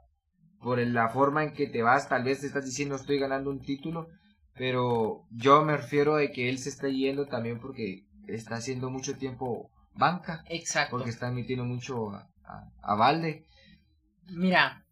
por 0.61 0.79
la 0.79 1.09
forma 1.09 1.44
en 1.44 1.53
que 1.53 1.66
te 1.66 1.83
vas, 1.83 2.09
tal 2.09 2.25
vez 2.25 2.40
te 2.40 2.47
estás 2.47 2.64
diciendo 2.64 2.97
estoy 2.97 3.18
ganando 3.18 3.51
un 3.51 3.61
título, 3.61 4.09
pero 4.55 5.27
yo 5.31 5.64
me 5.64 5.77
refiero 5.77 6.16
a 6.16 6.27
que 6.29 6.49
él 6.49 6.59
se 6.59 6.68
está 6.68 6.88
yendo 6.88 7.27
también 7.27 7.61
porque 7.61 8.07
está 8.27 8.57
haciendo 8.57 8.90
mucho 8.90 9.16
tiempo 9.16 9.71
banca. 9.94 10.42
Exacto. 10.49 10.97
Porque 10.97 11.11
está 11.11 11.29
emitiendo 11.29 11.64
mucho 11.64 12.11
a, 12.11 12.29
a, 12.44 12.71
a 12.83 12.94
Valde. 12.97 13.47
Mira, 14.31 14.85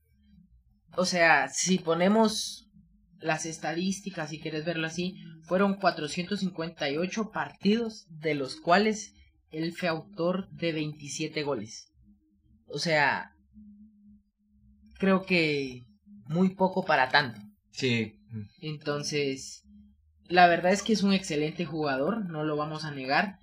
o 0.96 1.04
sea, 1.04 1.48
si 1.48 1.78
ponemos 1.78 2.70
las 3.18 3.46
estadísticas, 3.46 4.30
si 4.30 4.40
quieres 4.40 4.64
verlo 4.64 4.86
así, 4.86 5.16
fueron 5.46 5.74
458 5.74 7.30
partidos, 7.30 8.06
de 8.10 8.34
los 8.34 8.56
cuales 8.56 9.14
él 9.50 9.72
fue 9.72 9.88
autor 9.88 10.48
de 10.50 10.72
27 10.72 11.42
goles. 11.42 11.92
O 12.66 12.78
sea, 12.78 13.32
creo 14.98 15.24
que 15.24 15.84
muy 16.26 16.50
poco 16.54 16.84
para 16.84 17.08
tanto. 17.08 17.40
Sí. 17.70 18.20
Entonces, 18.60 19.62
la 20.28 20.46
verdad 20.48 20.72
es 20.72 20.82
que 20.82 20.92
es 20.92 21.02
un 21.02 21.12
excelente 21.12 21.64
jugador, 21.64 22.28
no 22.28 22.44
lo 22.44 22.56
vamos 22.56 22.84
a 22.84 22.90
negar, 22.90 23.38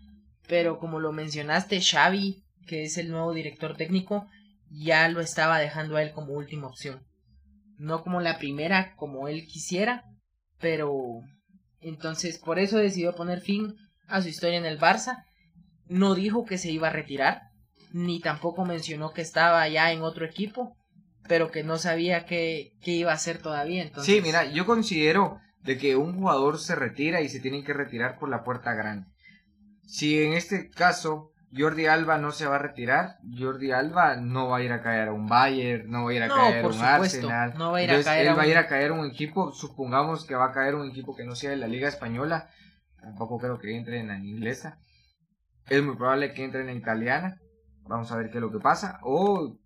pero 0.48 0.78
como 0.78 1.00
lo 1.00 1.12
mencionaste, 1.12 1.82
Xavi, 1.82 2.44
que 2.68 2.84
es 2.84 2.98
el 2.98 3.10
nuevo 3.10 3.34
director 3.34 3.76
técnico, 3.76 4.28
ya 4.70 5.08
lo 5.08 5.22
estaba 5.22 5.60
dejando 5.60 5.96
a 5.96 6.04
él 6.04 6.12
como 6.12 6.34
última 6.34 6.68
opción 6.68 7.02
no 7.78 8.04
como 8.04 8.22
la 8.22 8.38
primera 8.38 8.96
como 8.96 9.28
él 9.28 9.46
quisiera, 9.46 10.06
pero 10.60 11.22
entonces 11.84 12.38
por 12.38 12.60
eso 12.60 12.78
decidió 12.78 13.16
poner 13.16 13.42
fin 13.42 13.76
a 14.08 14.22
su 14.22 14.30
historia 14.30 14.58
en 14.58 14.66
el 14.66 14.80
Barça. 14.80 15.26
No 15.88 16.16
dijo 16.16 16.46
que 16.46 16.58
se 16.58 16.72
iba 16.72 16.88
a 16.88 16.94
retirar, 16.94 17.42
ni 17.92 18.20
tampoco 18.20 18.66
mencionó 18.66 19.12
que 19.12 19.22
estaba 19.22 19.68
ya 19.68 19.92
en 19.92 20.02
otro 20.02 20.26
equipo, 20.26 20.76
pero 21.28 21.52
que 21.52 21.64
no 21.64 21.78
sabía 21.78 22.26
qué, 22.26 22.74
iba 22.86 23.12
a 23.12 23.16
hacer 23.16 23.38
todavía. 23.40 23.84
Entonces... 23.84 24.16
Sí, 24.16 24.22
mira, 24.22 24.46
yo 24.52 24.66
considero 24.66 25.40
de 25.62 25.78
que 25.78 25.96
un 25.96 26.18
jugador 26.18 26.60
se 26.60 26.76
retira 26.76 27.22
y 27.22 27.30
se 27.30 27.40
tiene 27.40 27.64
que 27.64 27.74
retirar 27.74 28.18
por 28.20 28.30
la 28.30 28.44
puerta 28.44 28.74
grande. 28.74 29.08
Si 29.86 30.22
en 30.22 30.34
este 30.34 30.70
caso 30.70 31.33
Jordi 31.56 31.86
Alba 31.86 32.18
no 32.18 32.32
se 32.32 32.48
va 32.48 32.56
a 32.56 32.60
retirar, 32.60 33.18
Jordi 33.38 33.72
Alba 33.72 34.16
no 34.16 34.50
va 34.50 34.58
a 34.58 34.64
ir 34.64 34.72
a 34.72 34.82
caer 34.82 35.10
a 35.10 35.14
un 35.14 35.28
Bayern, 35.28 35.90
no 35.90 36.06
va 36.06 36.12
a 36.12 36.14
ir 36.14 36.24
a 36.24 36.30
caer 36.30 36.66
a 36.66 36.68
un 36.68 36.82
Arsenal. 36.82 37.54
No 37.58 37.72
va 37.72 37.78
a 37.78 37.84
ir 37.84 37.92
a 37.92 38.04
caer 38.04 38.28
él 38.28 38.38
va 38.38 38.44
a 38.44 38.48
ir 38.48 38.58
a 38.58 38.68
caer 38.68 38.92
a 38.92 38.94
un 38.94 39.06
equipo, 39.06 39.52
supongamos 39.52 40.26
que 40.26 40.36
va 40.36 40.46
a 40.46 40.52
caer 40.52 40.76
un 40.76 40.90
equipo 40.90 41.16
que 41.16 41.26
no 41.26 41.36
sea 41.36 41.52
de 41.52 41.58
la 41.58 41.68
Liga 41.68 41.88
Española, 41.88 42.50
tampoco 43.00 43.38
creo 43.38 43.60
que 43.60 43.76
entre 43.76 44.00
en 44.00 44.08
la 44.08 44.18
inglesa. 44.18 44.80
Es 45.68 45.84
muy 45.84 45.96
probable 45.96 46.34
que 46.34 46.44
entre 46.44 46.62
en 46.62 46.68
la 46.68 46.74
italiana. 46.74 47.38
Vamos 47.84 48.12
a 48.12 48.18
ver 48.18 48.30
qué 48.30 48.38
es 48.38 48.42
lo 48.42 48.52
que 48.52 48.60
pasa. 48.60 49.00
O, 49.04 49.58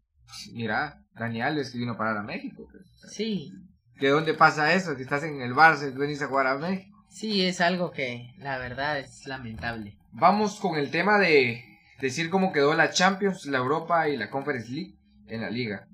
mira, 0.54 1.02
Daniel 1.14 1.58
es 1.58 1.72
que 1.72 1.78
vino 1.78 1.94
a 1.94 1.98
parar 1.98 2.18
a 2.18 2.24
México. 2.24 2.68
Pues, 2.72 3.14
sí. 3.14 3.52
¿De 4.00 4.10
dónde 4.10 4.34
pasa 4.34 4.74
eso? 4.74 4.96
Que 4.96 5.04
estás 5.04 5.24
en 5.24 5.42
el 5.42 5.54
Barça 5.54 5.92
y 5.92 5.98
venís 5.98 6.22
a 6.22 6.28
jugar 6.28 6.48
a 6.48 6.58
México. 6.58 6.96
Sí, 7.10 7.46
es 7.46 7.62
algo 7.62 7.92
que 7.92 8.34
la 8.38 8.58
verdad 8.58 9.00
es 9.00 9.26
lamentable. 9.26 9.98
Vamos 10.12 10.60
con 10.60 10.78
el 10.78 10.92
tema 10.92 11.18
de 11.18 11.64
decir 12.00 12.30
cómo 12.30 12.52
quedó 12.52 12.74
la 12.74 12.92
Champions, 12.92 13.46
la 13.46 13.58
Europa 13.58 14.10
y 14.10 14.18
la 14.18 14.30
Conference 14.30 14.72
League 14.72 14.96
en 15.28 15.42
la 15.42 15.50
liga. 15.50 15.88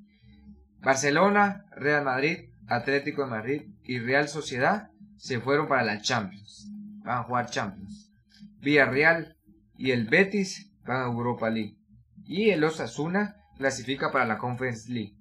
Barcelona, 0.79 1.65
Real 1.75 2.03
Madrid, 2.03 2.49
Atlético 2.67 3.23
de 3.23 3.29
Madrid 3.29 3.61
y 3.83 3.99
Real 3.99 4.27
Sociedad 4.27 4.89
se 5.17 5.39
fueron 5.39 5.67
para 5.67 5.83
la 5.83 6.01
Champions. 6.01 6.67
Van 7.03 7.19
a 7.19 7.23
jugar 7.23 7.49
Champions. 7.49 8.11
Villarreal 8.59 9.37
y 9.77 9.91
el 9.91 10.05
Betis 10.05 10.71
van 10.85 11.01
a 11.01 11.05
Europa 11.05 11.49
League. 11.49 11.77
Y 12.25 12.49
el 12.49 12.63
Osasuna 12.63 13.35
clasifica 13.57 14.11
para 14.11 14.25
la 14.25 14.37
Conference 14.37 14.91
League. 14.91 15.15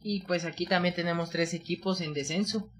Y 0.00 0.22
pues 0.22 0.44
aquí 0.44 0.66
también 0.66 0.94
tenemos 0.94 1.30
tres 1.30 1.54
equipos 1.54 2.00
en 2.00 2.12
descenso, 2.12 2.70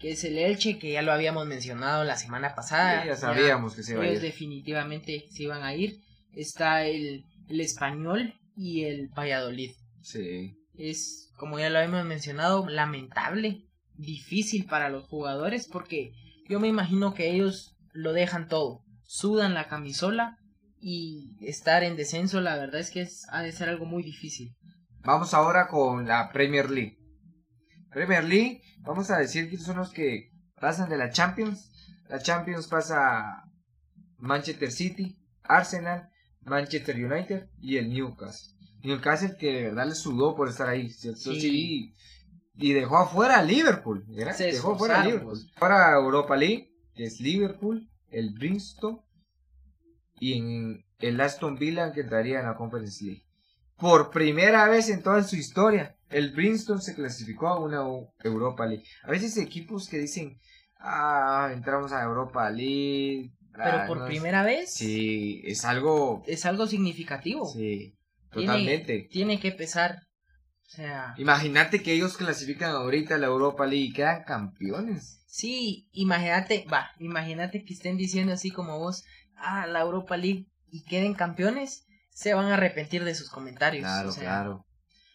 que 0.00 0.12
es 0.12 0.24
el 0.24 0.38
Elche, 0.38 0.78
que 0.78 0.92
ya 0.92 1.02
lo 1.02 1.12
habíamos 1.12 1.46
mencionado 1.46 2.04
la 2.04 2.16
semana 2.16 2.54
pasada. 2.54 3.04
ya 3.04 3.16
sabíamos 3.16 3.74
que 3.74 3.82
se 3.82 3.94
iba 3.94 4.04
a 4.04 4.08
ir. 4.08 4.20
definitivamente 4.20 5.24
se 5.30 5.44
iban 5.44 5.62
a 5.62 5.74
ir 5.74 6.05
está 6.36 6.84
el, 6.84 7.24
el 7.48 7.60
español 7.60 8.34
y 8.54 8.84
el 8.84 9.08
Valladolid. 9.08 9.72
Sí. 10.02 10.54
Es, 10.74 11.32
como 11.36 11.58
ya 11.58 11.70
lo 11.70 11.80
hemos 11.80 12.04
mencionado, 12.04 12.68
lamentable, 12.68 13.66
difícil 13.94 14.66
para 14.66 14.88
los 14.88 15.06
jugadores 15.06 15.66
porque 15.66 16.12
yo 16.48 16.60
me 16.60 16.68
imagino 16.68 17.14
que 17.14 17.32
ellos 17.32 17.76
lo 17.92 18.12
dejan 18.12 18.48
todo, 18.48 18.84
sudan 19.04 19.54
la 19.54 19.68
camisola 19.68 20.38
y 20.78 21.34
estar 21.40 21.82
en 21.82 21.96
descenso, 21.96 22.40
la 22.40 22.56
verdad 22.56 22.80
es 22.80 22.90
que 22.90 23.00
es, 23.00 23.26
ha 23.30 23.42
de 23.42 23.52
ser 23.52 23.68
algo 23.68 23.86
muy 23.86 24.02
difícil. 24.02 24.54
Vamos 25.00 25.34
ahora 25.34 25.68
con 25.68 26.06
la 26.06 26.30
Premier 26.32 26.70
League. 26.70 26.98
Premier 27.90 28.24
League, 28.24 28.60
vamos 28.80 29.10
a 29.10 29.18
decir 29.18 29.48
que 29.48 29.56
son 29.56 29.78
los 29.78 29.90
que 29.90 30.30
pasan 30.60 30.88
de 30.88 30.98
la 30.98 31.10
Champions. 31.10 31.72
La 32.08 32.20
Champions 32.20 32.66
pasa 32.68 33.44
Manchester 34.18 34.70
City, 34.70 35.18
Arsenal, 35.42 36.10
Manchester 36.46 36.96
United 36.96 37.48
y 37.60 37.76
el 37.76 37.90
Newcastle. 37.90 38.54
Newcastle 38.82 39.36
que 39.38 39.52
de 39.52 39.62
verdad 39.64 39.86
le 39.86 39.94
sudó 39.94 40.34
por 40.34 40.48
estar 40.48 40.68
ahí, 40.68 40.90
¿cierto? 40.90 41.32
Sí. 41.34 41.92
Y 42.54 42.72
dejó 42.72 42.96
afuera 42.98 43.38
a 43.38 43.42
Liverpool. 43.42 44.04
Dejó 44.08 44.72
afuera 44.72 45.02
a 45.02 45.04
Liverpool. 45.04 45.38
Para 45.58 45.92
Europa 45.94 46.36
League, 46.36 46.72
que 46.94 47.04
es 47.04 47.20
Liverpool, 47.20 47.90
el 48.10 48.32
Bristol 48.32 49.02
y 50.18 50.38
en 50.38 50.84
el 50.98 51.20
Aston 51.20 51.56
Villa 51.56 51.92
que 51.92 52.00
entraría 52.00 52.40
en 52.40 52.46
la 52.46 52.56
Conference 52.56 53.04
League. 53.04 53.26
Por 53.76 54.10
primera 54.10 54.66
vez 54.68 54.88
en 54.88 55.02
toda 55.02 55.22
su 55.22 55.36
historia, 55.36 55.96
el 56.08 56.32
Bristol 56.32 56.80
se 56.80 56.94
clasificó 56.94 57.48
a 57.48 57.60
una 57.60 57.84
Europa 58.24 58.64
League. 58.66 58.84
A 59.02 59.10
veces 59.10 59.36
equipos 59.36 59.88
que 59.88 59.98
dicen, 59.98 60.38
ah, 60.78 61.50
entramos 61.52 61.92
a 61.92 62.02
Europa 62.02 62.48
League, 62.48 63.32
pero 63.56 63.86
por 63.86 64.06
primera 64.06 64.42
vez. 64.42 64.72
Sí, 64.72 65.42
es 65.44 65.64
algo. 65.64 66.22
Es 66.26 66.46
algo 66.46 66.66
significativo. 66.66 67.46
Sí, 67.46 67.94
totalmente. 68.30 69.08
Tiene, 69.10 69.40
que 69.40 69.52
pesar. 69.52 69.98
O 70.66 70.68
sea. 70.68 71.14
Imagínate 71.18 71.82
que 71.82 71.92
ellos 71.92 72.16
clasifican 72.16 72.72
ahorita 72.72 73.16
a 73.16 73.18
la 73.18 73.26
Europa 73.26 73.66
League 73.66 73.86
y 73.86 73.92
quedan 73.92 74.24
campeones. 74.24 75.22
Sí, 75.26 75.88
imagínate, 75.92 76.66
va, 76.72 76.90
imagínate 76.98 77.62
que 77.62 77.74
estén 77.74 77.98
diciendo 77.98 78.32
así 78.32 78.50
como 78.50 78.78
vos, 78.78 79.04
ah, 79.36 79.66
la 79.66 79.80
Europa 79.80 80.16
League 80.16 80.46
y 80.70 80.84
queden 80.84 81.12
campeones, 81.12 81.84
se 82.10 82.32
van 82.32 82.46
a 82.46 82.54
arrepentir 82.54 83.04
de 83.04 83.14
sus 83.14 83.28
comentarios. 83.28 83.82
Claro, 83.82 84.14
claro. 84.14 84.66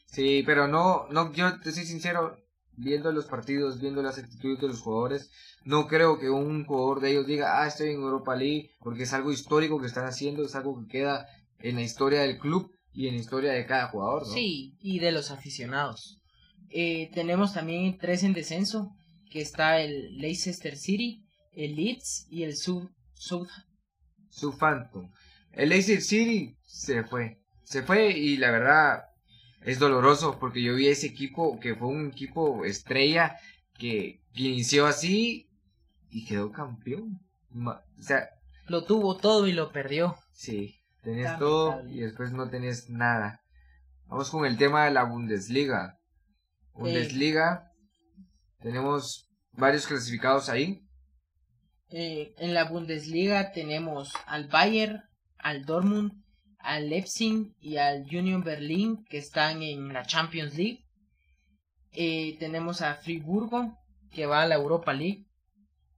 Sí, 0.05 0.43
pero 0.45 0.67
no, 0.67 1.07
no, 1.09 1.33
yo 1.33 1.59
te 1.59 1.71
soy 1.71 1.85
sincero, 1.85 2.37
viendo 2.77 3.11
los 3.11 3.25
partidos, 3.25 3.79
viendo 3.79 4.01
las 4.01 4.17
actitudes 4.17 4.59
de 4.61 4.67
los 4.67 4.81
jugadores, 4.81 5.29
no 5.63 5.87
creo 5.87 6.19
que 6.19 6.29
un 6.29 6.65
jugador 6.65 7.01
de 7.01 7.11
ellos 7.11 7.27
diga, 7.27 7.61
ah, 7.61 7.67
estoy 7.67 7.89
en 7.89 8.01
Europa 8.01 8.35
League, 8.35 8.71
porque 8.79 9.03
es 9.03 9.13
algo 9.13 9.31
histórico 9.31 9.79
que 9.79 9.87
están 9.87 10.05
haciendo, 10.05 10.43
es 10.43 10.55
algo 10.55 10.79
que 10.79 10.87
queda 10.87 11.27
en 11.59 11.75
la 11.75 11.81
historia 11.81 12.21
del 12.21 12.39
club 12.39 12.71
y 12.93 13.07
en 13.07 13.15
la 13.15 13.21
historia 13.21 13.51
de 13.51 13.65
cada 13.65 13.87
jugador, 13.87 14.27
¿no? 14.27 14.33
Sí, 14.33 14.75
y 14.79 14.99
de 14.99 15.11
los 15.11 15.31
aficionados. 15.31 16.19
Eh, 16.69 17.11
tenemos 17.13 17.53
también 17.53 17.97
tres 17.97 18.23
en 18.23 18.33
descenso, 18.33 18.95
que 19.29 19.41
está 19.41 19.79
el 19.79 20.17
Leicester 20.17 20.77
City, 20.77 21.23
el 21.53 21.75
Leeds 21.75 22.27
y 22.29 22.43
el 22.43 22.55
Sub, 22.55 22.89
Sub... 23.13 23.47
Southampton. 24.29 25.11
El 25.51 25.69
Leicester 25.69 26.01
City 26.01 26.55
se 26.65 27.03
fue, 27.03 27.39
se 27.63 27.83
fue 27.83 28.11
y 28.11 28.37
la 28.37 28.51
verdad 28.51 29.03
es 29.63 29.79
doloroso 29.79 30.37
porque 30.39 30.61
yo 30.61 30.75
vi 30.75 30.87
ese 30.87 31.07
equipo 31.07 31.59
que 31.59 31.75
fue 31.75 31.87
un 31.87 32.07
equipo 32.07 32.65
estrella 32.65 33.37
que, 33.77 34.21
inició 34.33 34.85
así 34.85 35.49
y 36.09 36.25
quedó 36.25 36.51
campeón. 36.51 37.19
O 37.53 38.01
sea, 38.01 38.29
lo 38.67 38.85
tuvo 38.85 39.17
todo 39.17 39.47
y 39.47 39.51
lo 39.51 39.71
perdió. 39.71 40.15
Sí, 40.31 40.79
tenés 41.01 41.37
todo 41.37 41.85
y 41.87 41.99
después 41.99 42.31
no 42.31 42.49
tenés 42.49 42.89
nada. 42.89 43.41
Vamos 44.05 44.29
con 44.29 44.45
el 44.45 44.57
tema 44.57 44.85
de 44.85 44.91
la 44.91 45.03
Bundesliga. 45.03 45.99
Bundesliga, 46.73 47.71
tenemos 48.59 49.29
varios 49.51 49.85
clasificados 49.85 50.49
ahí. 50.49 50.85
Eh, 51.89 52.33
en 52.37 52.53
la 52.53 52.63
Bundesliga 52.69 53.51
tenemos 53.51 54.13
al 54.25 54.47
Bayern, 54.47 55.03
al 55.37 55.65
Dortmund, 55.65 56.13
al 56.63 56.89
Leipzig 56.89 57.53
y 57.59 57.77
al 57.77 58.03
Union 58.03 58.43
Berlin 58.43 59.03
que 59.09 59.17
están 59.17 59.61
en 59.61 59.93
la 59.93 60.05
Champions 60.05 60.55
League. 60.55 60.85
Eh, 61.93 62.37
tenemos 62.39 62.81
a 62.81 62.95
Friburgo 62.95 63.77
que 64.11 64.25
va 64.25 64.43
a 64.43 64.47
la 64.47 64.55
Europa 64.55 64.93
League. 64.93 65.25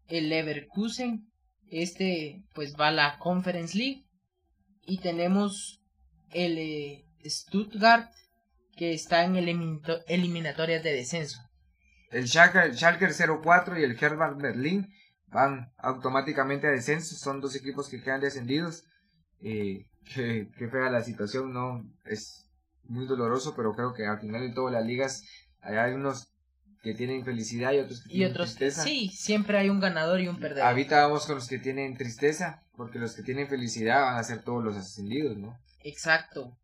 El 0.07 0.29
Leverkusen, 0.29 1.31
este 1.69 2.43
pues 2.53 2.75
va 2.79 2.89
a 2.89 2.91
la 2.91 3.19
Conference 3.19 3.77
League. 3.77 4.05
Y 4.85 4.99
tenemos 4.99 5.81
el 6.31 6.57
eh, 6.57 7.05
Stuttgart 7.25 8.11
que 8.75 8.93
está 8.93 9.23
en 9.23 9.35
eliminatorias 9.37 10.83
de 10.83 10.93
descenso. 10.93 11.39
El 12.11 12.27
Schalke, 12.27 12.73
Schalke 12.73 13.07
04 13.11 13.79
y 13.79 13.83
el 13.83 13.97
Herbert 13.99 14.37
Berlin 14.37 14.87
van 15.27 15.71
automáticamente 15.77 16.67
a 16.67 16.71
descenso. 16.71 17.15
Son 17.15 17.41
dos 17.41 17.55
equipos 17.55 17.89
que 17.89 18.01
quedan 18.01 18.21
descendidos. 18.21 18.83
Eh, 19.41 19.85
que, 20.13 20.67
fea 20.69 20.89
la 20.89 21.03
situación, 21.03 21.53
¿no? 21.53 21.85
Es 22.05 22.47
muy 22.85 23.05
doloroso, 23.05 23.55
pero 23.55 23.73
creo 23.73 23.93
que 23.93 24.05
al 24.05 24.19
final 24.19 24.41
de 24.41 24.53
todas 24.53 24.73
las 24.73 24.85
ligas 24.85 25.23
hay 25.61 25.93
unos 25.93 26.29
que 26.81 26.93
tienen 26.93 27.23
felicidad 27.23 27.71
y 27.71 27.79
otros 27.79 28.03
que 28.03 28.09
tienen 28.09 28.33
tristeza. 28.33 28.83
Sí, 28.83 29.09
siempre 29.09 29.57
hay 29.57 29.69
un 29.69 29.79
ganador 29.79 30.19
y 30.19 30.27
un 30.27 30.39
perdedor. 30.39 30.67
Ahorita 30.67 31.07
vamos 31.07 31.25
con 31.25 31.35
los 31.35 31.47
que 31.47 31.57
tienen 31.57 31.95
tristeza, 31.95 32.61
porque 32.75 32.99
los 32.99 33.13
que 33.13 33.23
tienen 33.23 33.47
felicidad 33.47 34.01
van 34.01 34.17
a 34.17 34.23
ser 34.23 34.43
todos 34.43 34.63
los 34.63 34.75
ascendidos, 34.75 35.37
¿no? 35.37 35.57
Exacto. 35.79 36.57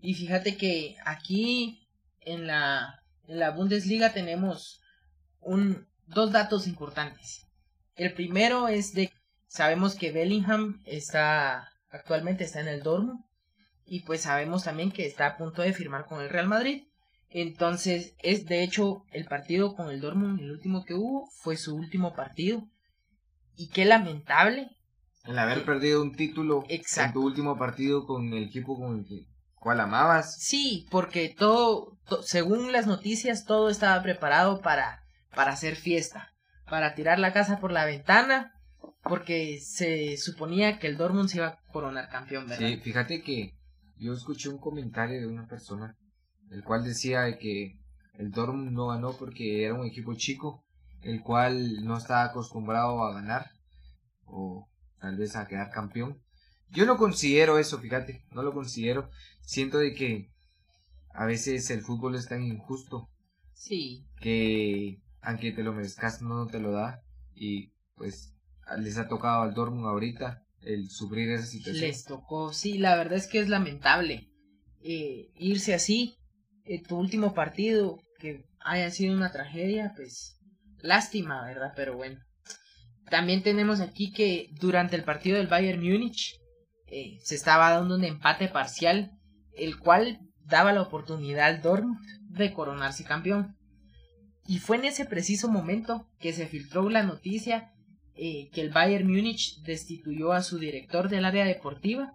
Y 0.00 0.14
fíjate 0.14 0.56
que 0.56 0.96
aquí 1.04 1.86
en 2.20 2.46
la, 2.46 3.02
en 3.26 3.38
la 3.38 3.50
Bundesliga 3.50 4.14
tenemos 4.14 4.80
un, 5.40 5.86
dos 6.06 6.32
datos 6.32 6.66
importantes. 6.66 7.46
El 7.96 8.14
primero 8.14 8.68
es 8.68 8.94
de 8.94 9.10
sabemos 9.46 9.94
que 9.94 10.12
Bellingham 10.12 10.82
está 10.84 11.72
actualmente 11.96 12.44
está 12.44 12.60
en 12.60 12.68
el 12.68 12.82
Dortmund 12.82 13.24
y 13.84 14.00
pues 14.00 14.22
sabemos 14.22 14.64
también 14.64 14.90
que 14.90 15.06
está 15.06 15.26
a 15.26 15.36
punto 15.36 15.62
de 15.62 15.72
firmar 15.72 16.06
con 16.06 16.20
el 16.20 16.28
Real 16.28 16.48
Madrid. 16.48 16.84
Entonces, 17.30 18.14
es 18.22 18.46
de 18.46 18.62
hecho 18.62 19.04
el 19.12 19.26
partido 19.26 19.74
con 19.74 19.90
el 19.90 20.00
Dortmund, 20.00 20.40
el 20.40 20.50
último 20.50 20.84
que 20.84 20.94
hubo, 20.94 21.28
fue 21.42 21.56
su 21.56 21.76
último 21.76 22.14
partido. 22.14 22.68
Y 23.56 23.68
qué 23.68 23.84
lamentable. 23.84 24.70
El 25.24 25.38
haber 25.38 25.64
perdido 25.64 26.02
un 26.02 26.14
título 26.14 26.64
en 26.68 27.12
tu 27.12 27.24
último 27.24 27.56
partido 27.56 28.06
con 28.06 28.32
el 28.32 28.44
equipo 28.44 28.78
con 28.78 28.98
el 28.98 29.06
que, 29.06 29.26
cual 29.54 29.80
amabas. 29.80 30.36
Sí, 30.38 30.86
porque 30.90 31.34
todo, 31.36 31.98
según 32.22 32.72
las 32.72 32.86
noticias, 32.86 33.44
todo 33.44 33.68
estaba 33.68 34.02
preparado 34.02 34.60
para, 34.60 35.02
para 35.34 35.52
hacer 35.52 35.76
fiesta. 35.76 36.32
Para 36.68 36.94
tirar 36.94 37.18
la 37.18 37.32
casa 37.32 37.58
por 37.58 37.72
la 37.72 37.84
ventana 37.84 38.55
porque 39.08 39.58
se 39.60 40.16
suponía 40.16 40.78
que 40.78 40.86
el 40.86 40.96
Dortmund 40.96 41.28
se 41.28 41.38
iba 41.38 41.48
a 41.48 41.58
coronar 41.72 42.08
campeón, 42.08 42.48
¿verdad? 42.48 42.68
Sí, 42.68 42.76
fíjate 42.78 43.22
que 43.22 43.54
yo 43.96 44.12
escuché 44.12 44.48
un 44.48 44.58
comentario 44.58 45.20
de 45.20 45.26
una 45.26 45.46
persona, 45.46 45.96
el 46.50 46.62
cual 46.62 46.84
decía 46.84 47.38
que 47.38 47.78
el 48.14 48.30
Dortmund 48.30 48.72
no 48.72 48.88
ganó 48.88 49.16
porque 49.16 49.64
era 49.64 49.74
un 49.74 49.86
equipo 49.86 50.14
chico, 50.14 50.64
el 51.02 51.22
cual 51.22 51.84
no 51.84 51.96
estaba 51.96 52.24
acostumbrado 52.24 53.02
a 53.04 53.14
ganar, 53.14 53.50
o 54.24 54.68
tal 55.00 55.16
vez 55.16 55.36
a 55.36 55.46
quedar 55.46 55.70
campeón. 55.70 56.20
Yo 56.70 56.84
no 56.84 56.96
considero 56.96 57.58
eso, 57.58 57.78
fíjate, 57.78 58.24
no 58.32 58.42
lo 58.42 58.52
considero. 58.52 59.08
Siento 59.40 59.78
de 59.78 59.94
que 59.94 60.30
a 61.14 61.24
veces 61.24 61.70
el 61.70 61.82
fútbol 61.82 62.16
es 62.16 62.28
tan 62.28 62.42
injusto. 62.42 63.08
Sí. 63.54 64.04
Que 64.20 65.00
aunque 65.20 65.52
te 65.52 65.62
lo 65.62 65.72
merezcas 65.72 66.22
no 66.22 66.46
te 66.46 66.60
lo 66.60 66.72
da. 66.72 67.02
Y 67.34 67.72
pues 67.94 68.35
les 68.78 68.98
ha 68.98 69.08
tocado 69.08 69.42
al 69.42 69.54
Dortmund 69.54 69.86
ahorita 69.86 70.42
el 70.62 70.90
sufrir 70.90 71.30
esa 71.30 71.46
situación. 71.46 71.86
Les 71.86 72.04
tocó, 72.04 72.52
sí, 72.52 72.78
la 72.78 72.96
verdad 72.96 73.14
es 73.14 73.26
que 73.26 73.38
es 73.38 73.48
lamentable 73.48 74.28
eh, 74.82 75.30
irse 75.36 75.74
así. 75.74 76.16
Eh, 76.64 76.82
tu 76.82 76.96
último 76.98 77.32
partido, 77.34 78.00
que 78.18 78.44
haya 78.60 78.90
sido 78.90 79.14
una 79.14 79.30
tragedia, 79.30 79.92
pues 79.94 80.40
lástima, 80.78 81.44
¿verdad? 81.44 81.72
Pero 81.76 81.96
bueno. 81.96 82.20
También 83.08 83.44
tenemos 83.44 83.80
aquí 83.80 84.10
que 84.10 84.48
durante 84.58 84.96
el 84.96 85.04
partido 85.04 85.36
del 85.36 85.46
Bayern 85.46 85.80
Múnich 85.80 86.34
eh, 86.88 87.18
se 87.22 87.36
estaba 87.36 87.70
dando 87.70 87.94
un 87.94 88.04
empate 88.04 88.48
parcial, 88.48 89.12
el 89.52 89.78
cual 89.78 90.18
daba 90.40 90.72
la 90.72 90.82
oportunidad 90.82 91.46
al 91.46 91.62
Dortmund 91.62 92.00
de 92.30 92.52
coronarse 92.52 93.04
campeón. 93.04 93.56
Y 94.48 94.58
fue 94.58 94.76
en 94.76 94.86
ese 94.86 95.04
preciso 95.04 95.48
momento 95.48 96.08
que 96.18 96.32
se 96.32 96.46
filtró 96.46 96.88
la 96.90 97.04
noticia 97.04 97.72
eh, 98.16 98.48
que 98.52 98.60
el 98.60 98.70
Bayern 98.70 99.06
Múnich 99.06 99.60
destituyó 99.62 100.32
a 100.32 100.42
su 100.42 100.58
director 100.58 101.08
del 101.08 101.24
área 101.24 101.44
deportiva, 101.44 102.14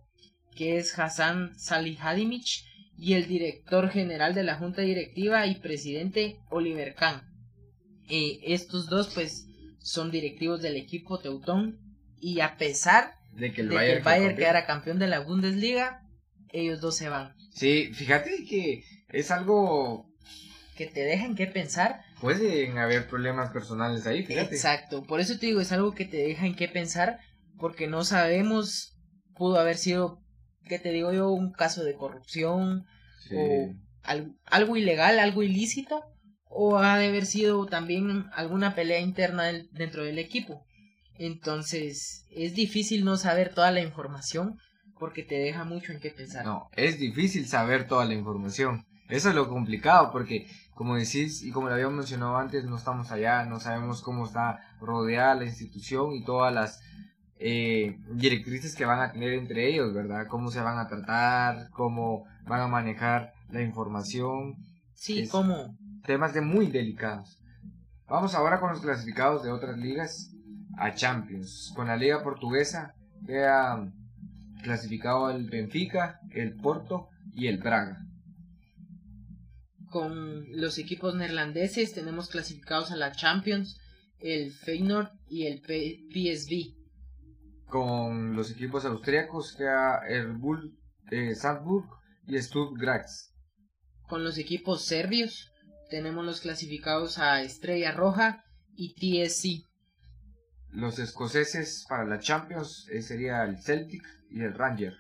que 0.55 0.77
es 0.77 0.97
Hassan 0.97 1.57
Salihadimich, 1.57 2.65
y 2.97 3.13
el 3.13 3.27
director 3.27 3.89
general 3.89 4.35
de 4.35 4.43
la 4.43 4.55
junta 4.55 4.81
directiva 4.83 5.47
y 5.47 5.55
presidente 5.55 6.37
Oliver 6.49 6.93
Kahn. 6.93 7.23
Eh, 8.09 8.39
estos 8.43 8.87
dos 8.87 9.11
pues 9.13 9.47
son 9.79 10.11
directivos 10.11 10.61
del 10.61 10.75
equipo 10.75 11.19
Teutón 11.19 11.79
y 12.19 12.41
a 12.41 12.57
pesar 12.57 13.15
de 13.33 13.53
que 13.53 13.61
el 13.61 13.69
de 13.69 13.75
Bayern, 13.75 13.93
que 13.93 13.97
el 13.97 14.03
Bayern 14.03 14.35
quedara 14.35 14.65
campeón 14.65 14.99
de 14.99 15.07
la 15.07 15.21
Bundesliga, 15.21 16.03
ellos 16.49 16.81
dos 16.81 16.95
se 16.95 17.09
van. 17.09 17.33
Sí, 17.53 17.91
fíjate 17.93 18.45
que 18.45 18.83
es 19.09 19.31
algo 19.31 20.05
que 20.75 20.87
te 20.87 21.01
dejan 21.01 21.35
que 21.35 21.47
pensar. 21.47 22.01
Pueden 22.21 22.77
haber 22.77 23.07
problemas 23.07 23.51
personales 23.51 24.05
ahí, 24.05 24.23
fíjate. 24.23 24.55
Exacto, 24.55 25.03
por 25.03 25.19
eso 25.19 25.37
te 25.39 25.47
digo, 25.47 25.59
es 25.59 25.71
algo 25.71 25.93
que 25.93 26.05
te 26.05 26.17
deja 26.17 26.45
en 26.45 26.55
qué 26.55 26.67
pensar, 26.67 27.19
porque 27.57 27.87
no 27.87 28.03
sabemos, 28.03 28.95
pudo 29.35 29.59
haber 29.59 29.77
sido, 29.77 30.21
que 30.67 30.79
te 30.79 30.91
digo 30.91 31.11
yo, 31.11 31.29
un 31.29 31.51
caso 31.51 31.83
de 31.83 31.95
corrupción 31.95 32.85
o 33.35 33.73
algo, 34.03 34.33
algo 34.45 34.77
ilegal, 34.77 35.19
algo 35.19 35.41
ilícito, 35.41 36.03
o 36.45 36.77
ha 36.77 36.97
de 36.97 37.07
haber 37.07 37.25
sido 37.25 37.65
también 37.65 38.25
alguna 38.33 38.75
pelea 38.75 38.99
interna 38.99 39.45
del, 39.45 39.69
dentro 39.71 40.03
del 40.03 40.19
equipo. 40.19 40.65
Entonces, 41.15 42.25
es 42.29 42.55
difícil 42.55 43.05
no 43.05 43.17
saber 43.17 43.53
toda 43.53 43.71
la 43.71 43.81
información 43.81 44.57
porque 44.99 45.23
te 45.23 45.35
deja 45.35 45.63
mucho 45.63 45.91
en 45.91 45.99
qué 45.99 46.11
pensar. 46.11 46.45
No, 46.45 46.69
es 46.75 46.99
difícil 46.99 47.47
saber 47.47 47.87
toda 47.87 48.05
la 48.05 48.13
información. 48.13 48.85
Eso 49.09 49.29
es 49.29 49.35
lo 49.35 49.49
complicado 49.49 50.11
porque, 50.11 50.47
como 50.81 50.95
decís 50.95 51.43
y 51.43 51.51
como 51.51 51.67
lo 51.67 51.75
habíamos 51.75 51.93
mencionado 51.93 52.37
antes, 52.37 52.65
no 52.65 52.75
estamos 52.75 53.11
allá, 53.11 53.45
no 53.45 53.59
sabemos 53.59 54.01
cómo 54.01 54.25
está 54.25 54.61
rodeada 54.79 55.35
la 55.35 55.45
institución 55.45 56.11
y 56.13 56.23
todas 56.23 56.51
las 56.51 56.81
eh, 57.37 57.99
directrices 58.09 58.75
que 58.75 58.85
van 58.85 58.99
a 58.99 59.11
tener 59.11 59.33
entre 59.33 59.69
ellos, 59.69 59.93
¿verdad? 59.93 60.25
Cómo 60.25 60.49
se 60.49 60.59
van 60.59 60.79
a 60.79 60.87
tratar, 60.87 61.69
cómo 61.69 62.25
van 62.47 62.61
a 62.61 62.67
manejar 62.67 63.31
la 63.51 63.61
información. 63.61 64.55
Sí, 64.95 65.19
es 65.19 65.29
cómo. 65.29 65.77
Temas 66.03 66.33
de 66.33 66.41
muy 66.41 66.65
delicados. 66.65 67.39
Vamos 68.07 68.33
ahora 68.33 68.59
con 68.59 68.71
los 68.71 68.81
clasificados 68.81 69.43
de 69.43 69.51
otras 69.51 69.77
ligas 69.77 70.31
a 70.79 70.95
Champions. 70.95 71.73
Con 71.75 71.89
la 71.89 71.95
liga 71.95 72.23
portuguesa 72.23 72.95
queda 73.27 73.87
clasificado 74.63 75.29
el 75.29 75.47
Benfica, 75.47 76.19
el 76.31 76.55
Porto 76.55 77.09
y 77.35 77.45
el 77.45 77.59
Braga. 77.59 78.03
Con 79.91 80.45
los 80.51 80.77
equipos 80.77 81.15
neerlandeses 81.15 81.93
tenemos 81.93 82.29
clasificados 82.29 82.91
a 82.91 82.95
la 82.95 83.11
Champions 83.11 83.77
el 84.19 84.53
Feyenoord 84.53 85.09
y 85.27 85.47
el 85.47 85.59
PSV. 85.59 86.77
Con 87.67 88.33
los 88.33 88.51
equipos 88.51 88.85
austriacos 88.85 89.53
queda 89.53 89.99
el 90.07 90.31
Bull 90.31 90.79
eh, 91.11 91.35
Salzburg 91.35 91.89
y 92.25 92.41
Stuttgart. 92.41 93.05
Con 94.07 94.23
los 94.23 94.37
equipos 94.37 94.85
serbios 94.85 95.51
tenemos 95.89 96.23
los 96.23 96.39
clasificados 96.39 97.17
a 97.17 97.41
Estrella 97.41 97.91
Roja 97.91 98.45
y 98.73 98.93
TSC. 98.93 99.67
Los 100.69 100.99
escoceses 100.99 101.85
para 101.89 102.05
la 102.05 102.19
Champions 102.19 102.87
eh, 102.89 103.01
sería 103.01 103.43
el 103.43 103.61
Celtic 103.61 104.03
y 104.29 104.39
el 104.39 104.53
Ranger. 104.53 104.93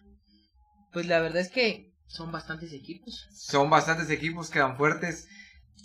Pues 0.91 1.07
la 1.07 1.21
verdad 1.21 1.39
es 1.39 1.49
que 1.49 1.90
son 2.11 2.31
bastantes 2.31 2.73
equipos. 2.73 3.27
Son 3.31 3.69
bastantes 3.69 4.09
equipos, 4.09 4.49
quedan 4.49 4.77
fuertes. 4.77 5.27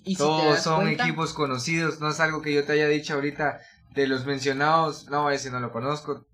¿Y 0.04 0.16
Todos 0.16 0.60
son 0.60 0.88
equipos 0.88 1.32
conocidos, 1.32 2.00
no 2.00 2.10
es 2.10 2.20
algo 2.20 2.42
que 2.42 2.54
yo 2.54 2.64
te 2.64 2.72
haya 2.72 2.88
dicho 2.88 3.14
ahorita 3.14 3.60
de 3.94 4.06
los 4.06 4.26
mencionados, 4.26 5.08
no, 5.08 5.30
ese 5.30 5.50
no 5.50 5.58
lo 5.60 5.72
conozco. 5.72 6.26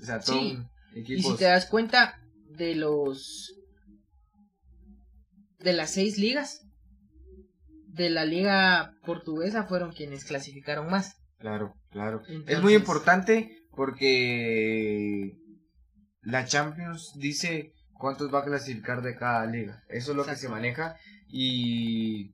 O 0.00 0.04
sea, 0.04 0.20
son 0.22 0.68
equipos. 0.94 1.24
Y 1.24 1.28
si 1.30 1.36
te 1.36 1.44
das 1.44 1.66
cuenta 1.66 2.20
de 2.48 2.74
los 2.74 3.54
de 5.58 5.72
las 5.74 5.90
seis 5.92 6.16
ligas 6.18 6.62
de 7.86 8.08
la 8.08 8.24
liga 8.24 8.94
portuguesa 9.04 9.64
fueron 9.64 9.92
quienes 9.92 10.24
clasificaron 10.24 10.88
más. 10.88 11.16
Claro, 11.38 11.74
claro. 11.90 12.22
Es 12.46 12.62
muy 12.62 12.74
importante 12.74 13.58
porque 13.72 15.36
la 16.22 16.46
Champions 16.46 17.12
dice 17.16 17.72
cuántos 18.00 18.34
va 18.34 18.40
a 18.40 18.44
clasificar 18.44 19.02
de 19.02 19.14
cada 19.14 19.46
liga. 19.46 19.84
Eso 19.88 20.10
es 20.10 20.16
lo 20.16 20.24
que 20.24 20.34
se 20.34 20.48
maneja 20.48 20.96
y 21.28 22.32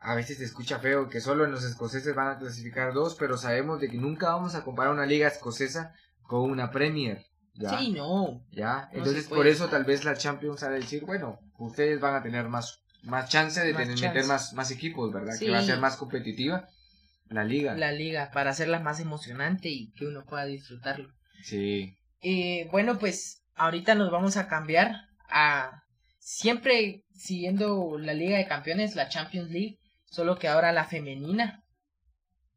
a 0.00 0.14
veces 0.14 0.38
se 0.38 0.44
escucha 0.44 0.78
feo 0.78 1.08
que 1.08 1.20
solo 1.20 1.44
en 1.44 1.50
los 1.50 1.64
escoceses 1.64 2.14
van 2.14 2.28
a 2.28 2.38
clasificar 2.38 2.92
dos, 2.92 3.16
pero 3.18 3.36
sabemos 3.36 3.80
de 3.80 3.88
que 3.88 3.96
nunca 3.96 4.28
vamos 4.34 4.54
a 4.54 4.62
comparar 4.62 4.92
una 4.92 5.06
liga 5.06 5.26
escocesa 5.26 5.94
con 6.22 6.48
una 6.48 6.70
Premier. 6.70 7.24
¿ya? 7.54 7.78
Sí, 7.78 7.90
no. 7.90 8.44
Ya, 8.52 8.88
entonces 8.92 9.26
por 9.26 9.48
eso 9.48 9.68
tal 9.68 9.84
vez 9.84 10.04
la 10.04 10.14
Champions 10.14 10.62
ha 10.62 10.70
de 10.70 10.80
decir, 10.80 11.04
bueno, 11.04 11.40
ustedes 11.58 12.00
van 12.00 12.14
a 12.14 12.22
tener 12.22 12.48
más 12.48 12.78
más 13.02 13.28
chance 13.28 13.60
de 13.60 13.74
tener, 13.74 13.98
meter 14.00 14.26
más, 14.26 14.52
más 14.52 14.70
equipos, 14.70 15.12
¿verdad? 15.12 15.34
Que 15.36 15.50
va 15.50 15.58
a 15.58 15.62
ser 15.62 15.80
más 15.80 15.96
competitiva 15.96 16.68
la 17.28 17.44
liga. 17.44 17.74
La 17.74 17.92
liga, 17.92 18.30
para 18.32 18.50
hacerla 18.50 18.78
más 18.80 19.00
emocionante 19.00 19.68
y 19.68 19.90
que 19.92 20.06
uno 20.06 20.24
pueda 20.24 20.44
disfrutarlo. 20.44 21.08
Sí. 21.42 21.96
Eh, 22.20 22.68
bueno, 22.70 22.98
pues 22.98 23.41
ahorita 23.54 23.94
nos 23.94 24.10
vamos 24.10 24.36
a 24.36 24.48
cambiar 24.48 25.08
a 25.28 25.82
siempre 26.18 27.04
siguiendo 27.14 27.98
la 27.98 28.14
Liga 28.14 28.38
de 28.38 28.46
Campeones, 28.46 28.94
la 28.94 29.08
Champions 29.08 29.50
League, 29.50 29.78
solo 30.04 30.36
que 30.36 30.48
ahora 30.48 30.72
la 30.72 30.84
femenina. 30.84 31.64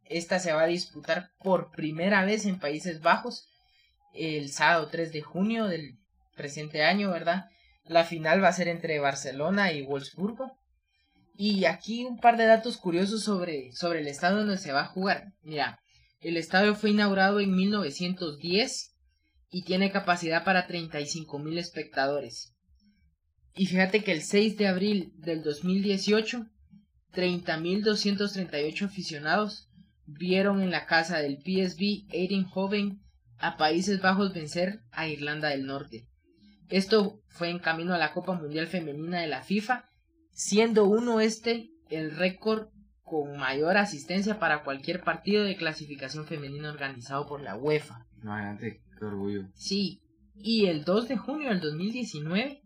Esta 0.04 0.40
se 0.40 0.54
va 0.54 0.64
a 0.64 0.68
disputar 0.68 1.32
por 1.40 1.72
primera 1.72 2.26
vez 2.26 2.46
en 2.46 2.60
Países 2.60 3.02
Bajos 3.02 3.48
el 4.14 4.52
sábado 4.52 4.88
3 4.90 5.12
de 5.12 5.22
junio 5.22 5.66
del 5.66 5.98
presente 6.36 6.84
año, 6.84 7.12
¿verdad? 7.12 7.46
La 7.86 8.04
final 8.04 8.44
va 8.44 8.50
a 8.50 8.54
ser 8.54 8.68
entre 8.68 9.00
Barcelona 9.00 9.72
y 9.72 9.84
Wolfsburgo. 9.84 10.58
Y 11.38 11.66
aquí 11.66 12.06
un 12.06 12.18
par 12.20 12.38
de 12.38 12.46
datos 12.46 12.78
curiosos 12.78 13.24
sobre, 13.24 13.72
sobre 13.74 14.00
el 14.00 14.08
estadio 14.08 14.38
donde 14.38 14.58
se 14.58 14.72
va 14.72 14.82
a 14.82 14.88
jugar. 14.88 15.34
Mira, 15.42 15.80
el 16.22 16.38
estadio 16.38 16.76
fue 16.76 16.92
inaugurado 16.92 17.40
en 17.40 17.54
1910 17.54 18.95
y 19.56 19.64
tiene 19.64 19.90
capacidad 19.90 20.44
para 20.44 20.68
35 20.68 21.40
mil 21.40 21.58
espectadores. 21.58 22.54
Y 23.56 23.68
fíjate 23.68 24.04
que 24.04 24.12
el 24.12 24.22
6 24.22 24.58
de 24.58 24.68
abril 24.68 25.14
del 25.16 25.44
2018, 25.44 26.46
30.238 27.14 28.82
aficionados 28.84 29.70
vieron 30.06 30.62
en 30.62 30.72
la 30.72 30.86
casa 30.86 31.20
del 31.20 31.38
PSV 31.38 32.04
Eindhoven 32.12 33.00
a 33.38 33.56
Países 33.56 34.02
Bajos 34.02 34.34
vencer 34.34 34.82
a 34.92 35.08
Irlanda 35.08 35.48
del 35.48 35.66
Norte. 35.66 36.06
Esto 36.68 37.22
fue 37.30 37.50
en 37.50 37.60
camino 37.60 37.94
a 37.94 37.98
la 37.98 38.12
Copa 38.12 38.34
Mundial 38.34 38.68
Femenina 38.68 39.22
de 39.22 39.28
la 39.28 39.42
FIFA, 39.42 39.86
siendo 40.34 40.84
uno 40.84 41.22
este 41.22 41.70
el 41.90 42.12
récord 42.12 42.68
con 43.04 43.38
mayor 43.38 43.78
asistencia 43.78 44.38
para 44.38 44.66
cualquier 44.66 45.02
partido 45.02 45.46
de 45.46 45.56
clasificación 45.56 46.26
femenina 46.26 46.72
organizado 46.72 47.26
por 47.26 47.40
la 47.40 47.56
UEFA. 47.56 48.06
Imagínate, 48.22 48.82
qué 48.98 49.06
orgullo. 49.06 49.48
Sí, 49.56 50.02
y 50.36 50.66
el 50.66 50.84
2 50.84 51.08
de 51.08 51.18
junio 51.18 51.50
del 51.50 51.62
2019 51.62 52.62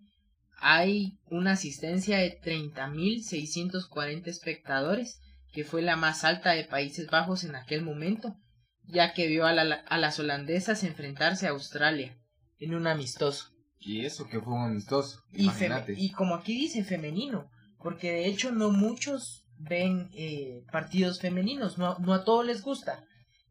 hay 0.62 1.18
una 1.30 1.54
asistencia 1.54 2.18
de 2.18 2.40
30.640 2.42 4.28
espectadores, 4.28 5.22
que 5.52 5.64
fue 5.64 5.82
la 5.82 5.96
más 5.96 6.24
alta 6.24 6.52
de 6.52 6.66
Países 6.66 7.10
Bajos 7.10 7.44
en 7.44 7.56
aquel 7.56 7.82
momento, 7.82 8.36
ya 8.84 9.14
que 9.14 9.28
vio 9.28 9.46
a, 9.46 9.52
a 9.52 9.98
las 9.98 10.20
holandesas 10.20 10.84
enfrentarse 10.84 11.48
a 11.48 11.52
Australia 11.52 12.18
en 12.60 12.76
un 12.76 12.88
amistoso. 12.88 13.48
Y 13.80 14.06
eso 14.06 14.28
que 14.28 14.42
fue 14.42 14.54
un 14.54 14.64
amistoso. 14.64 15.24
Y, 15.32 15.50
y 15.96 16.12
como 16.12 16.36
aquí 16.36 16.54
dice 16.54 16.84
femenino, 16.84 17.50
porque 17.82 18.12
de 18.12 18.28
hecho 18.28 18.52
no 18.52 18.72
muchos 18.72 19.46
ven 19.58 20.10
eh, 20.14 20.64
partidos 20.72 21.20
femeninos, 21.20 21.78
no, 21.78 21.98
no 22.00 22.14
a 22.14 22.24
todos 22.24 22.46
les 22.46 22.62
gusta. 22.62 23.06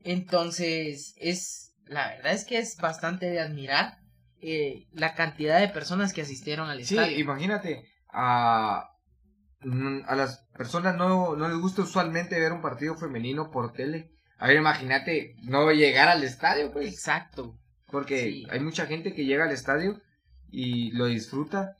Entonces, 0.04 1.14
es, 1.16 1.67
la 1.88 2.08
verdad 2.08 2.32
es 2.32 2.44
que 2.44 2.58
es 2.58 2.76
bastante 2.76 3.26
de 3.26 3.40
admirar 3.40 3.98
eh, 4.40 4.86
la 4.92 5.14
cantidad 5.14 5.58
de 5.58 5.68
personas 5.68 6.12
que 6.12 6.22
asistieron 6.22 6.70
al 6.70 6.80
estadio. 6.80 7.16
Sí, 7.16 7.20
imagínate, 7.20 7.84
a, 8.10 8.90
mm, 9.62 10.00
a 10.06 10.14
las 10.14 10.46
personas 10.56 10.96
no, 10.96 11.34
no 11.34 11.48
les 11.48 11.58
gusta 11.58 11.82
usualmente 11.82 12.38
ver 12.38 12.52
un 12.52 12.62
partido 12.62 12.96
femenino 12.96 13.50
por 13.50 13.72
tele. 13.72 14.12
A 14.38 14.46
ver, 14.46 14.58
imagínate 14.58 15.34
no 15.42 15.70
llegar 15.72 16.08
al 16.08 16.22
estadio, 16.22 16.70
pues. 16.72 16.88
Exacto. 16.92 17.58
Porque 17.90 18.44
hay 18.48 18.60
mucha 18.60 18.86
gente 18.86 19.12
que 19.12 19.24
llega 19.24 19.44
al 19.44 19.50
estadio 19.50 20.00
y 20.50 20.92
lo 20.92 21.06
disfruta. 21.06 21.74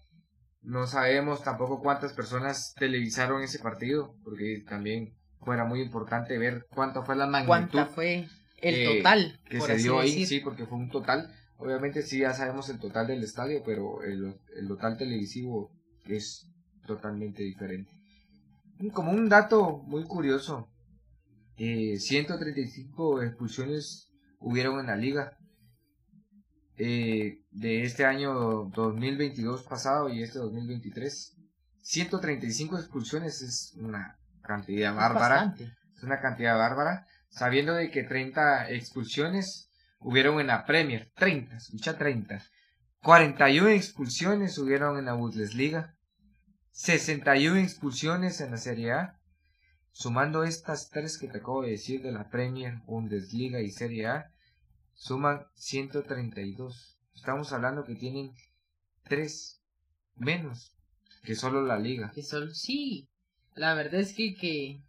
No 0.62 0.86
sabemos 0.86 1.44
tampoco 1.44 1.80
cuántas 1.80 2.12
personas 2.12 2.74
televisaron 2.76 3.42
ese 3.42 3.60
partido, 3.60 4.16
porque 4.24 4.64
también 4.68 5.14
fuera 5.40 5.64
muy 5.64 5.80
importante 5.80 6.36
ver 6.36 6.66
cuánto 6.70 7.04
fue 7.04 7.14
la 7.14 7.26
magnitud. 7.26 7.46
¿Cuánta 7.46 7.86
fue 7.86 8.28
el 8.62 8.98
total? 8.98 9.40
Que 9.48 9.60
se 9.60 9.76
dio 9.76 9.98
ahí, 9.98 10.26
sí, 10.26 10.40
porque 10.40 10.66
fue 10.66 10.78
un 10.78 10.90
total. 10.90 11.32
Obviamente 11.56 12.02
sí, 12.02 12.20
ya 12.20 12.34
sabemos 12.34 12.68
el 12.68 12.78
total 12.78 13.08
del 13.08 13.22
estadio, 13.22 13.62
pero 13.64 14.02
el, 14.02 14.38
el 14.56 14.68
total 14.68 14.96
televisivo 14.96 15.72
es 16.06 16.48
totalmente 16.86 17.42
diferente. 17.42 17.92
Como 18.92 19.10
un 19.10 19.28
dato 19.28 19.78
muy 19.86 20.04
curioso, 20.04 20.70
eh, 21.56 21.98
135 21.98 23.22
expulsiones 23.22 24.10
hubieron 24.38 24.78
en 24.80 24.86
la 24.86 24.96
liga. 24.96 25.36
Eh, 26.80 27.40
de 27.50 27.82
este 27.82 28.04
año 28.04 28.70
2022 28.72 29.64
pasado 29.64 30.08
y 30.08 30.22
este 30.22 30.38
2023. 30.38 31.36
135 31.82 32.78
expulsiones 32.78 33.42
es 33.42 33.74
una 33.76 34.16
cantidad 34.42 34.94
bárbara. 34.94 35.56
Es 35.96 36.02
una 36.04 36.20
cantidad 36.20 36.56
bárbara. 36.56 37.06
Sabiendo 37.28 37.74
de 37.74 37.90
que 37.90 38.02
30 38.02 38.70
expulsiones 38.70 39.70
hubieron 40.00 40.40
en 40.40 40.48
la 40.48 40.64
Premier. 40.64 41.10
30, 41.14 41.56
escucha 41.56 41.96
30. 41.96 42.42
41 43.02 43.68
expulsiones 43.68 44.58
hubieron 44.58 44.98
en 44.98 45.06
la 45.06 45.14
Bundesliga. 45.14 45.94
61 46.72 47.58
expulsiones 47.58 48.40
en 48.40 48.52
la 48.52 48.56
Serie 48.56 48.92
A. 48.92 49.18
Sumando 49.90 50.44
estas 50.44 50.90
tres 50.90 51.18
que 51.18 51.28
te 51.28 51.38
acabo 51.38 51.62
de 51.62 51.70
decir 51.70 52.02
de 52.02 52.12
la 52.12 52.28
Premier, 52.28 52.78
Bundesliga 52.86 53.60
y 53.60 53.70
Serie 53.70 54.06
A, 54.06 54.32
suman 54.94 55.46
132. 55.54 57.00
Estamos 57.14 57.52
hablando 57.52 57.84
que 57.84 57.96
tienen 57.96 58.32
tres 59.02 59.60
menos 60.14 60.76
que 61.24 61.34
solo 61.34 61.62
la 61.62 61.78
liga. 61.78 62.10
Que 62.14 62.22
solo, 62.22 62.54
sí, 62.54 63.08
la 63.54 63.74
verdad 63.74 64.00
es 64.00 64.14
que, 64.14 64.34
que 64.34 64.82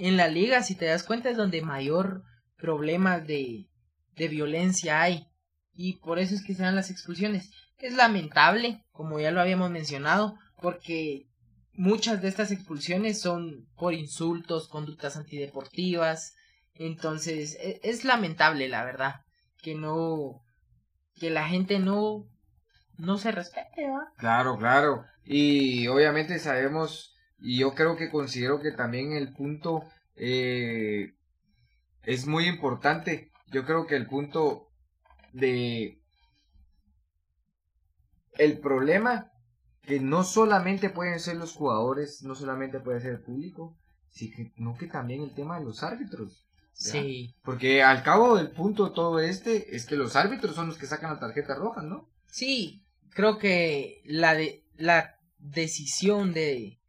en 0.00 0.16
la 0.16 0.28
liga, 0.28 0.62
si 0.62 0.74
te 0.74 0.86
das 0.86 1.04
cuenta, 1.04 1.30
es 1.30 1.36
donde 1.36 1.62
mayor 1.62 2.24
problemas 2.56 3.26
de, 3.26 3.68
de 4.16 4.28
violencia 4.28 5.00
hay. 5.00 5.26
Y 5.74 5.98
por 5.98 6.18
eso 6.18 6.34
es 6.34 6.44
que 6.44 6.54
se 6.54 6.62
dan 6.62 6.76
las 6.76 6.90
expulsiones. 6.90 7.50
Es 7.78 7.94
lamentable, 7.94 8.84
como 8.90 9.20
ya 9.20 9.30
lo 9.30 9.40
habíamos 9.40 9.70
mencionado, 9.70 10.36
porque 10.60 11.26
muchas 11.72 12.20
de 12.20 12.28
estas 12.28 12.50
expulsiones 12.50 13.20
son 13.20 13.66
por 13.76 13.94
insultos, 13.94 14.68
conductas 14.68 15.16
antideportivas. 15.16 16.34
Entonces, 16.74 17.56
es, 17.60 17.80
es 17.82 18.04
lamentable, 18.04 18.68
la 18.68 18.84
verdad 18.84 19.20
que 19.62 19.74
no 19.74 20.42
que 21.14 21.30
la 21.30 21.48
gente 21.48 21.78
no 21.78 22.26
no 22.96 23.18
se 23.18 23.32
respete. 23.32 23.86
Claro, 24.16 24.56
claro. 24.58 25.04
Y 25.24 25.86
obviamente 25.86 26.38
sabemos 26.38 27.09
y 27.40 27.58
yo 27.58 27.74
creo 27.74 27.96
que 27.96 28.10
considero 28.10 28.60
que 28.60 28.72
también 28.72 29.12
el 29.12 29.32
punto 29.32 29.84
eh, 30.16 31.14
es 32.04 32.26
muy 32.26 32.46
importante. 32.46 33.30
Yo 33.48 33.64
creo 33.64 33.86
que 33.86 33.96
el 33.96 34.06
punto 34.06 34.68
de 35.32 36.00
el 38.38 38.58
problema 38.58 39.30
que 39.82 40.00
no 40.00 40.22
solamente 40.24 40.90
pueden 40.90 41.18
ser 41.18 41.36
los 41.36 41.52
jugadores, 41.52 42.22
no 42.22 42.34
solamente 42.34 42.80
puede 42.80 43.00
ser 43.00 43.12
el 43.12 43.22
público, 43.22 43.76
sino 44.10 44.76
que 44.78 44.86
también 44.86 45.22
el 45.22 45.34
tema 45.34 45.58
de 45.58 45.64
los 45.64 45.82
árbitros. 45.82 46.46
Sí. 46.72 47.34
Porque 47.42 47.82
al 47.82 48.02
cabo 48.02 48.36
del 48.36 48.50
punto 48.50 48.86
de 48.86 48.94
todo 48.94 49.20
este 49.20 49.74
es 49.74 49.86
que 49.86 49.96
los 49.96 50.16
árbitros 50.16 50.54
son 50.54 50.68
los 50.68 50.78
que 50.78 50.86
sacan 50.86 51.12
la 51.12 51.20
tarjeta 51.20 51.54
roja, 51.54 51.82
¿no? 51.82 52.08
Sí, 52.26 52.84
creo 53.10 53.38
que 53.38 54.02
la 54.04 54.34
de 54.34 54.64
la 54.76 55.16
decisión 55.38 56.32
de, 56.32 56.79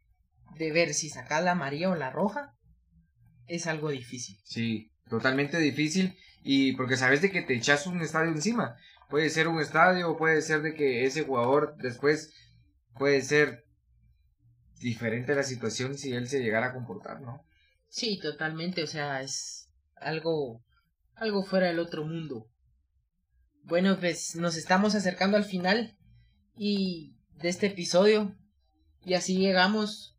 de 0.56 0.72
ver 0.72 0.94
si 0.94 1.08
sacar 1.08 1.42
la 1.42 1.52
amarilla 1.52 1.90
o 1.90 1.94
la 1.94 2.10
roja 2.10 2.54
es 3.46 3.66
algo 3.66 3.90
difícil. 3.90 4.38
Sí, 4.44 4.92
totalmente 5.08 5.58
difícil 5.58 6.16
y 6.42 6.74
porque 6.74 6.96
sabes 6.96 7.22
de 7.22 7.30
que 7.30 7.42
te 7.42 7.54
echas 7.54 7.86
un 7.86 8.00
estadio 8.00 8.30
encima. 8.30 8.76
Puede 9.08 9.30
ser 9.30 9.48
un 9.48 9.60
estadio, 9.60 10.16
puede 10.16 10.40
ser 10.42 10.62
de 10.62 10.74
que 10.74 11.04
ese 11.04 11.24
jugador 11.24 11.76
después 11.78 12.32
puede 12.94 13.20
ser 13.22 13.64
diferente 14.80 15.34
la 15.34 15.42
situación 15.42 15.96
si 15.96 16.12
él 16.12 16.28
se 16.28 16.40
llegara 16.40 16.68
a 16.68 16.72
comportar, 16.72 17.20
¿no? 17.20 17.44
Sí, 17.88 18.18
totalmente, 18.18 18.82
o 18.82 18.86
sea, 18.86 19.20
es 19.22 19.68
algo, 19.96 20.64
algo 21.14 21.44
fuera 21.44 21.66
del 21.66 21.78
otro 21.78 22.04
mundo. 22.04 22.48
Bueno, 23.64 23.98
pues 24.00 24.34
nos 24.34 24.56
estamos 24.56 24.94
acercando 24.94 25.36
al 25.36 25.44
final 25.44 25.96
y 26.56 27.14
de 27.34 27.48
este 27.48 27.66
episodio 27.66 28.34
y 29.04 29.14
así 29.14 29.36
llegamos 29.36 30.11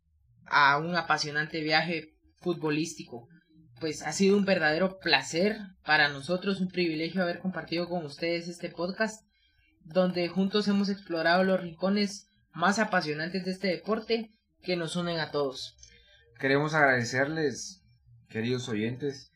a 0.46 0.78
un 0.78 0.96
apasionante 0.96 1.60
viaje 1.60 2.14
futbolístico. 2.36 3.28
Pues 3.80 4.02
ha 4.02 4.12
sido 4.12 4.36
un 4.36 4.44
verdadero 4.44 4.98
placer 4.98 5.58
para 5.84 6.08
nosotros, 6.08 6.60
un 6.60 6.68
privilegio 6.68 7.22
haber 7.22 7.40
compartido 7.40 7.88
con 7.88 8.04
ustedes 8.04 8.48
este 8.48 8.70
podcast, 8.70 9.24
donde 9.84 10.28
juntos 10.28 10.68
hemos 10.68 10.88
explorado 10.88 11.44
los 11.44 11.60
rincones 11.60 12.28
más 12.52 12.78
apasionantes 12.78 13.44
de 13.44 13.50
este 13.50 13.68
deporte 13.68 14.30
que 14.62 14.76
nos 14.76 14.96
unen 14.96 15.18
a 15.18 15.30
todos. 15.30 15.76
Queremos 16.38 16.74
agradecerles, 16.74 17.82
queridos 18.28 18.68
oyentes, 18.68 19.30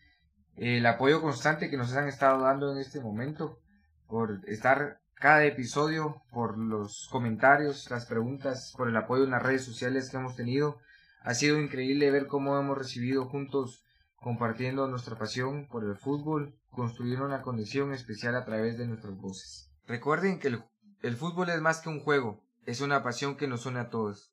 el 0.56 0.84
apoyo 0.86 1.20
constante 1.20 1.70
que 1.70 1.76
nos 1.76 1.92
han 1.94 2.08
estado 2.08 2.42
dando 2.42 2.72
en 2.72 2.78
este 2.78 3.00
momento, 3.00 3.60
por 4.06 4.40
estar 4.46 5.00
cada 5.14 5.44
episodio, 5.44 6.22
por 6.30 6.58
los 6.58 7.08
comentarios, 7.10 7.90
las 7.90 8.06
preguntas, 8.06 8.72
por 8.76 8.88
el 8.88 8.96
apoyo 8.96 9.24
en 9.24 9.30
las 9.30 9.42
redes 9.42 9.64
sociales 9.64 10.10
que 10.10 10.16
hemos 10.16 10.36
tenido. 10.36 10.78
Ha 11.22 11.34
sido 11.34 11.60
increíble 11.60 12.10
ver 12.10 12.26
cómo 12.26 12.58
hemos 12.58 12.78
recibido 12.78 13.26
juntos 13.26 13.84
compartiendo 14.16 14.88
nuestra 14.88 15.16
pasión 15.16 15.68
por 15.68 15.84
el 15.84 15.96
fútbol, 15.96 16.58
construyendo 16.70 17.24
una 17.24 17.42
conexión 17.42 17.92
especial 17.92 18.34
a 18.36 18.44
través 18.44 18.78
de 18.78 18.86
nuestras 18.86 19.16
voces. 19.16 19.70
Recuerden 19.86 20.38
que 20.38 20.48
el, 20.48 20.64
el 21.02 21.16
fútbol 21.16 21.50
es 21.50 21.60
más 21.60 21.80
que 21.80 21.88
un 21.88 22.00
juego, 22.00 22.42
es 22.66 22.80
una 22.80 23.02
pasión 23.02 23.36
que 23.36 23.48
nos 23.48 23.66
une 23.66 23.80
a 23.80 23.90
todos. 23.90 24.32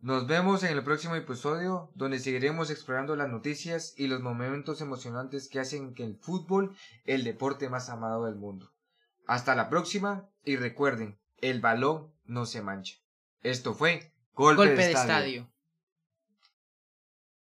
Nos 0.00 0.26
vemos 0.26 0.62
en 0.62 0.76
el 0.76 0.84
próximo 0.84 1.16
episodio 1.16 1.90
donde 1.94 2.18
seguiremos 2.18 2.70
explorando 2.70 3.16
las 3.16 3.28
noticias 3.30 3.94
y 3.96 4.06
los 4.08 4.20
momentos 4.20 4.80
emocionantes 4.80 5.48
que 5.48 5.58
hacen 5.58 5.94
que 5.94 6.04
el 6.04 6.16
fútbol 6.18 6.76
el 7.06 7.24
deporte 7.24 7.68
más 7.70 7.88
amado 7.88 8.26
del 8.26 8.36
mundo. 8.36 8.70
Hasta 9.26 9.56
la 9.56 9.68
próxima 9.68 10.28
y 10.44 10.56
recuerden, 10.56 11.18
el 11.38 11.60
balón 11.60 12.12
no 12.24 12.46
se 12.46 12.62
mancha. 12.62 12.94
Esto 13.42 13.74
fue 13.74 14.12
Golpe, 14.34 14.76
de 14.76 14.92
estadio. 14.92 15.50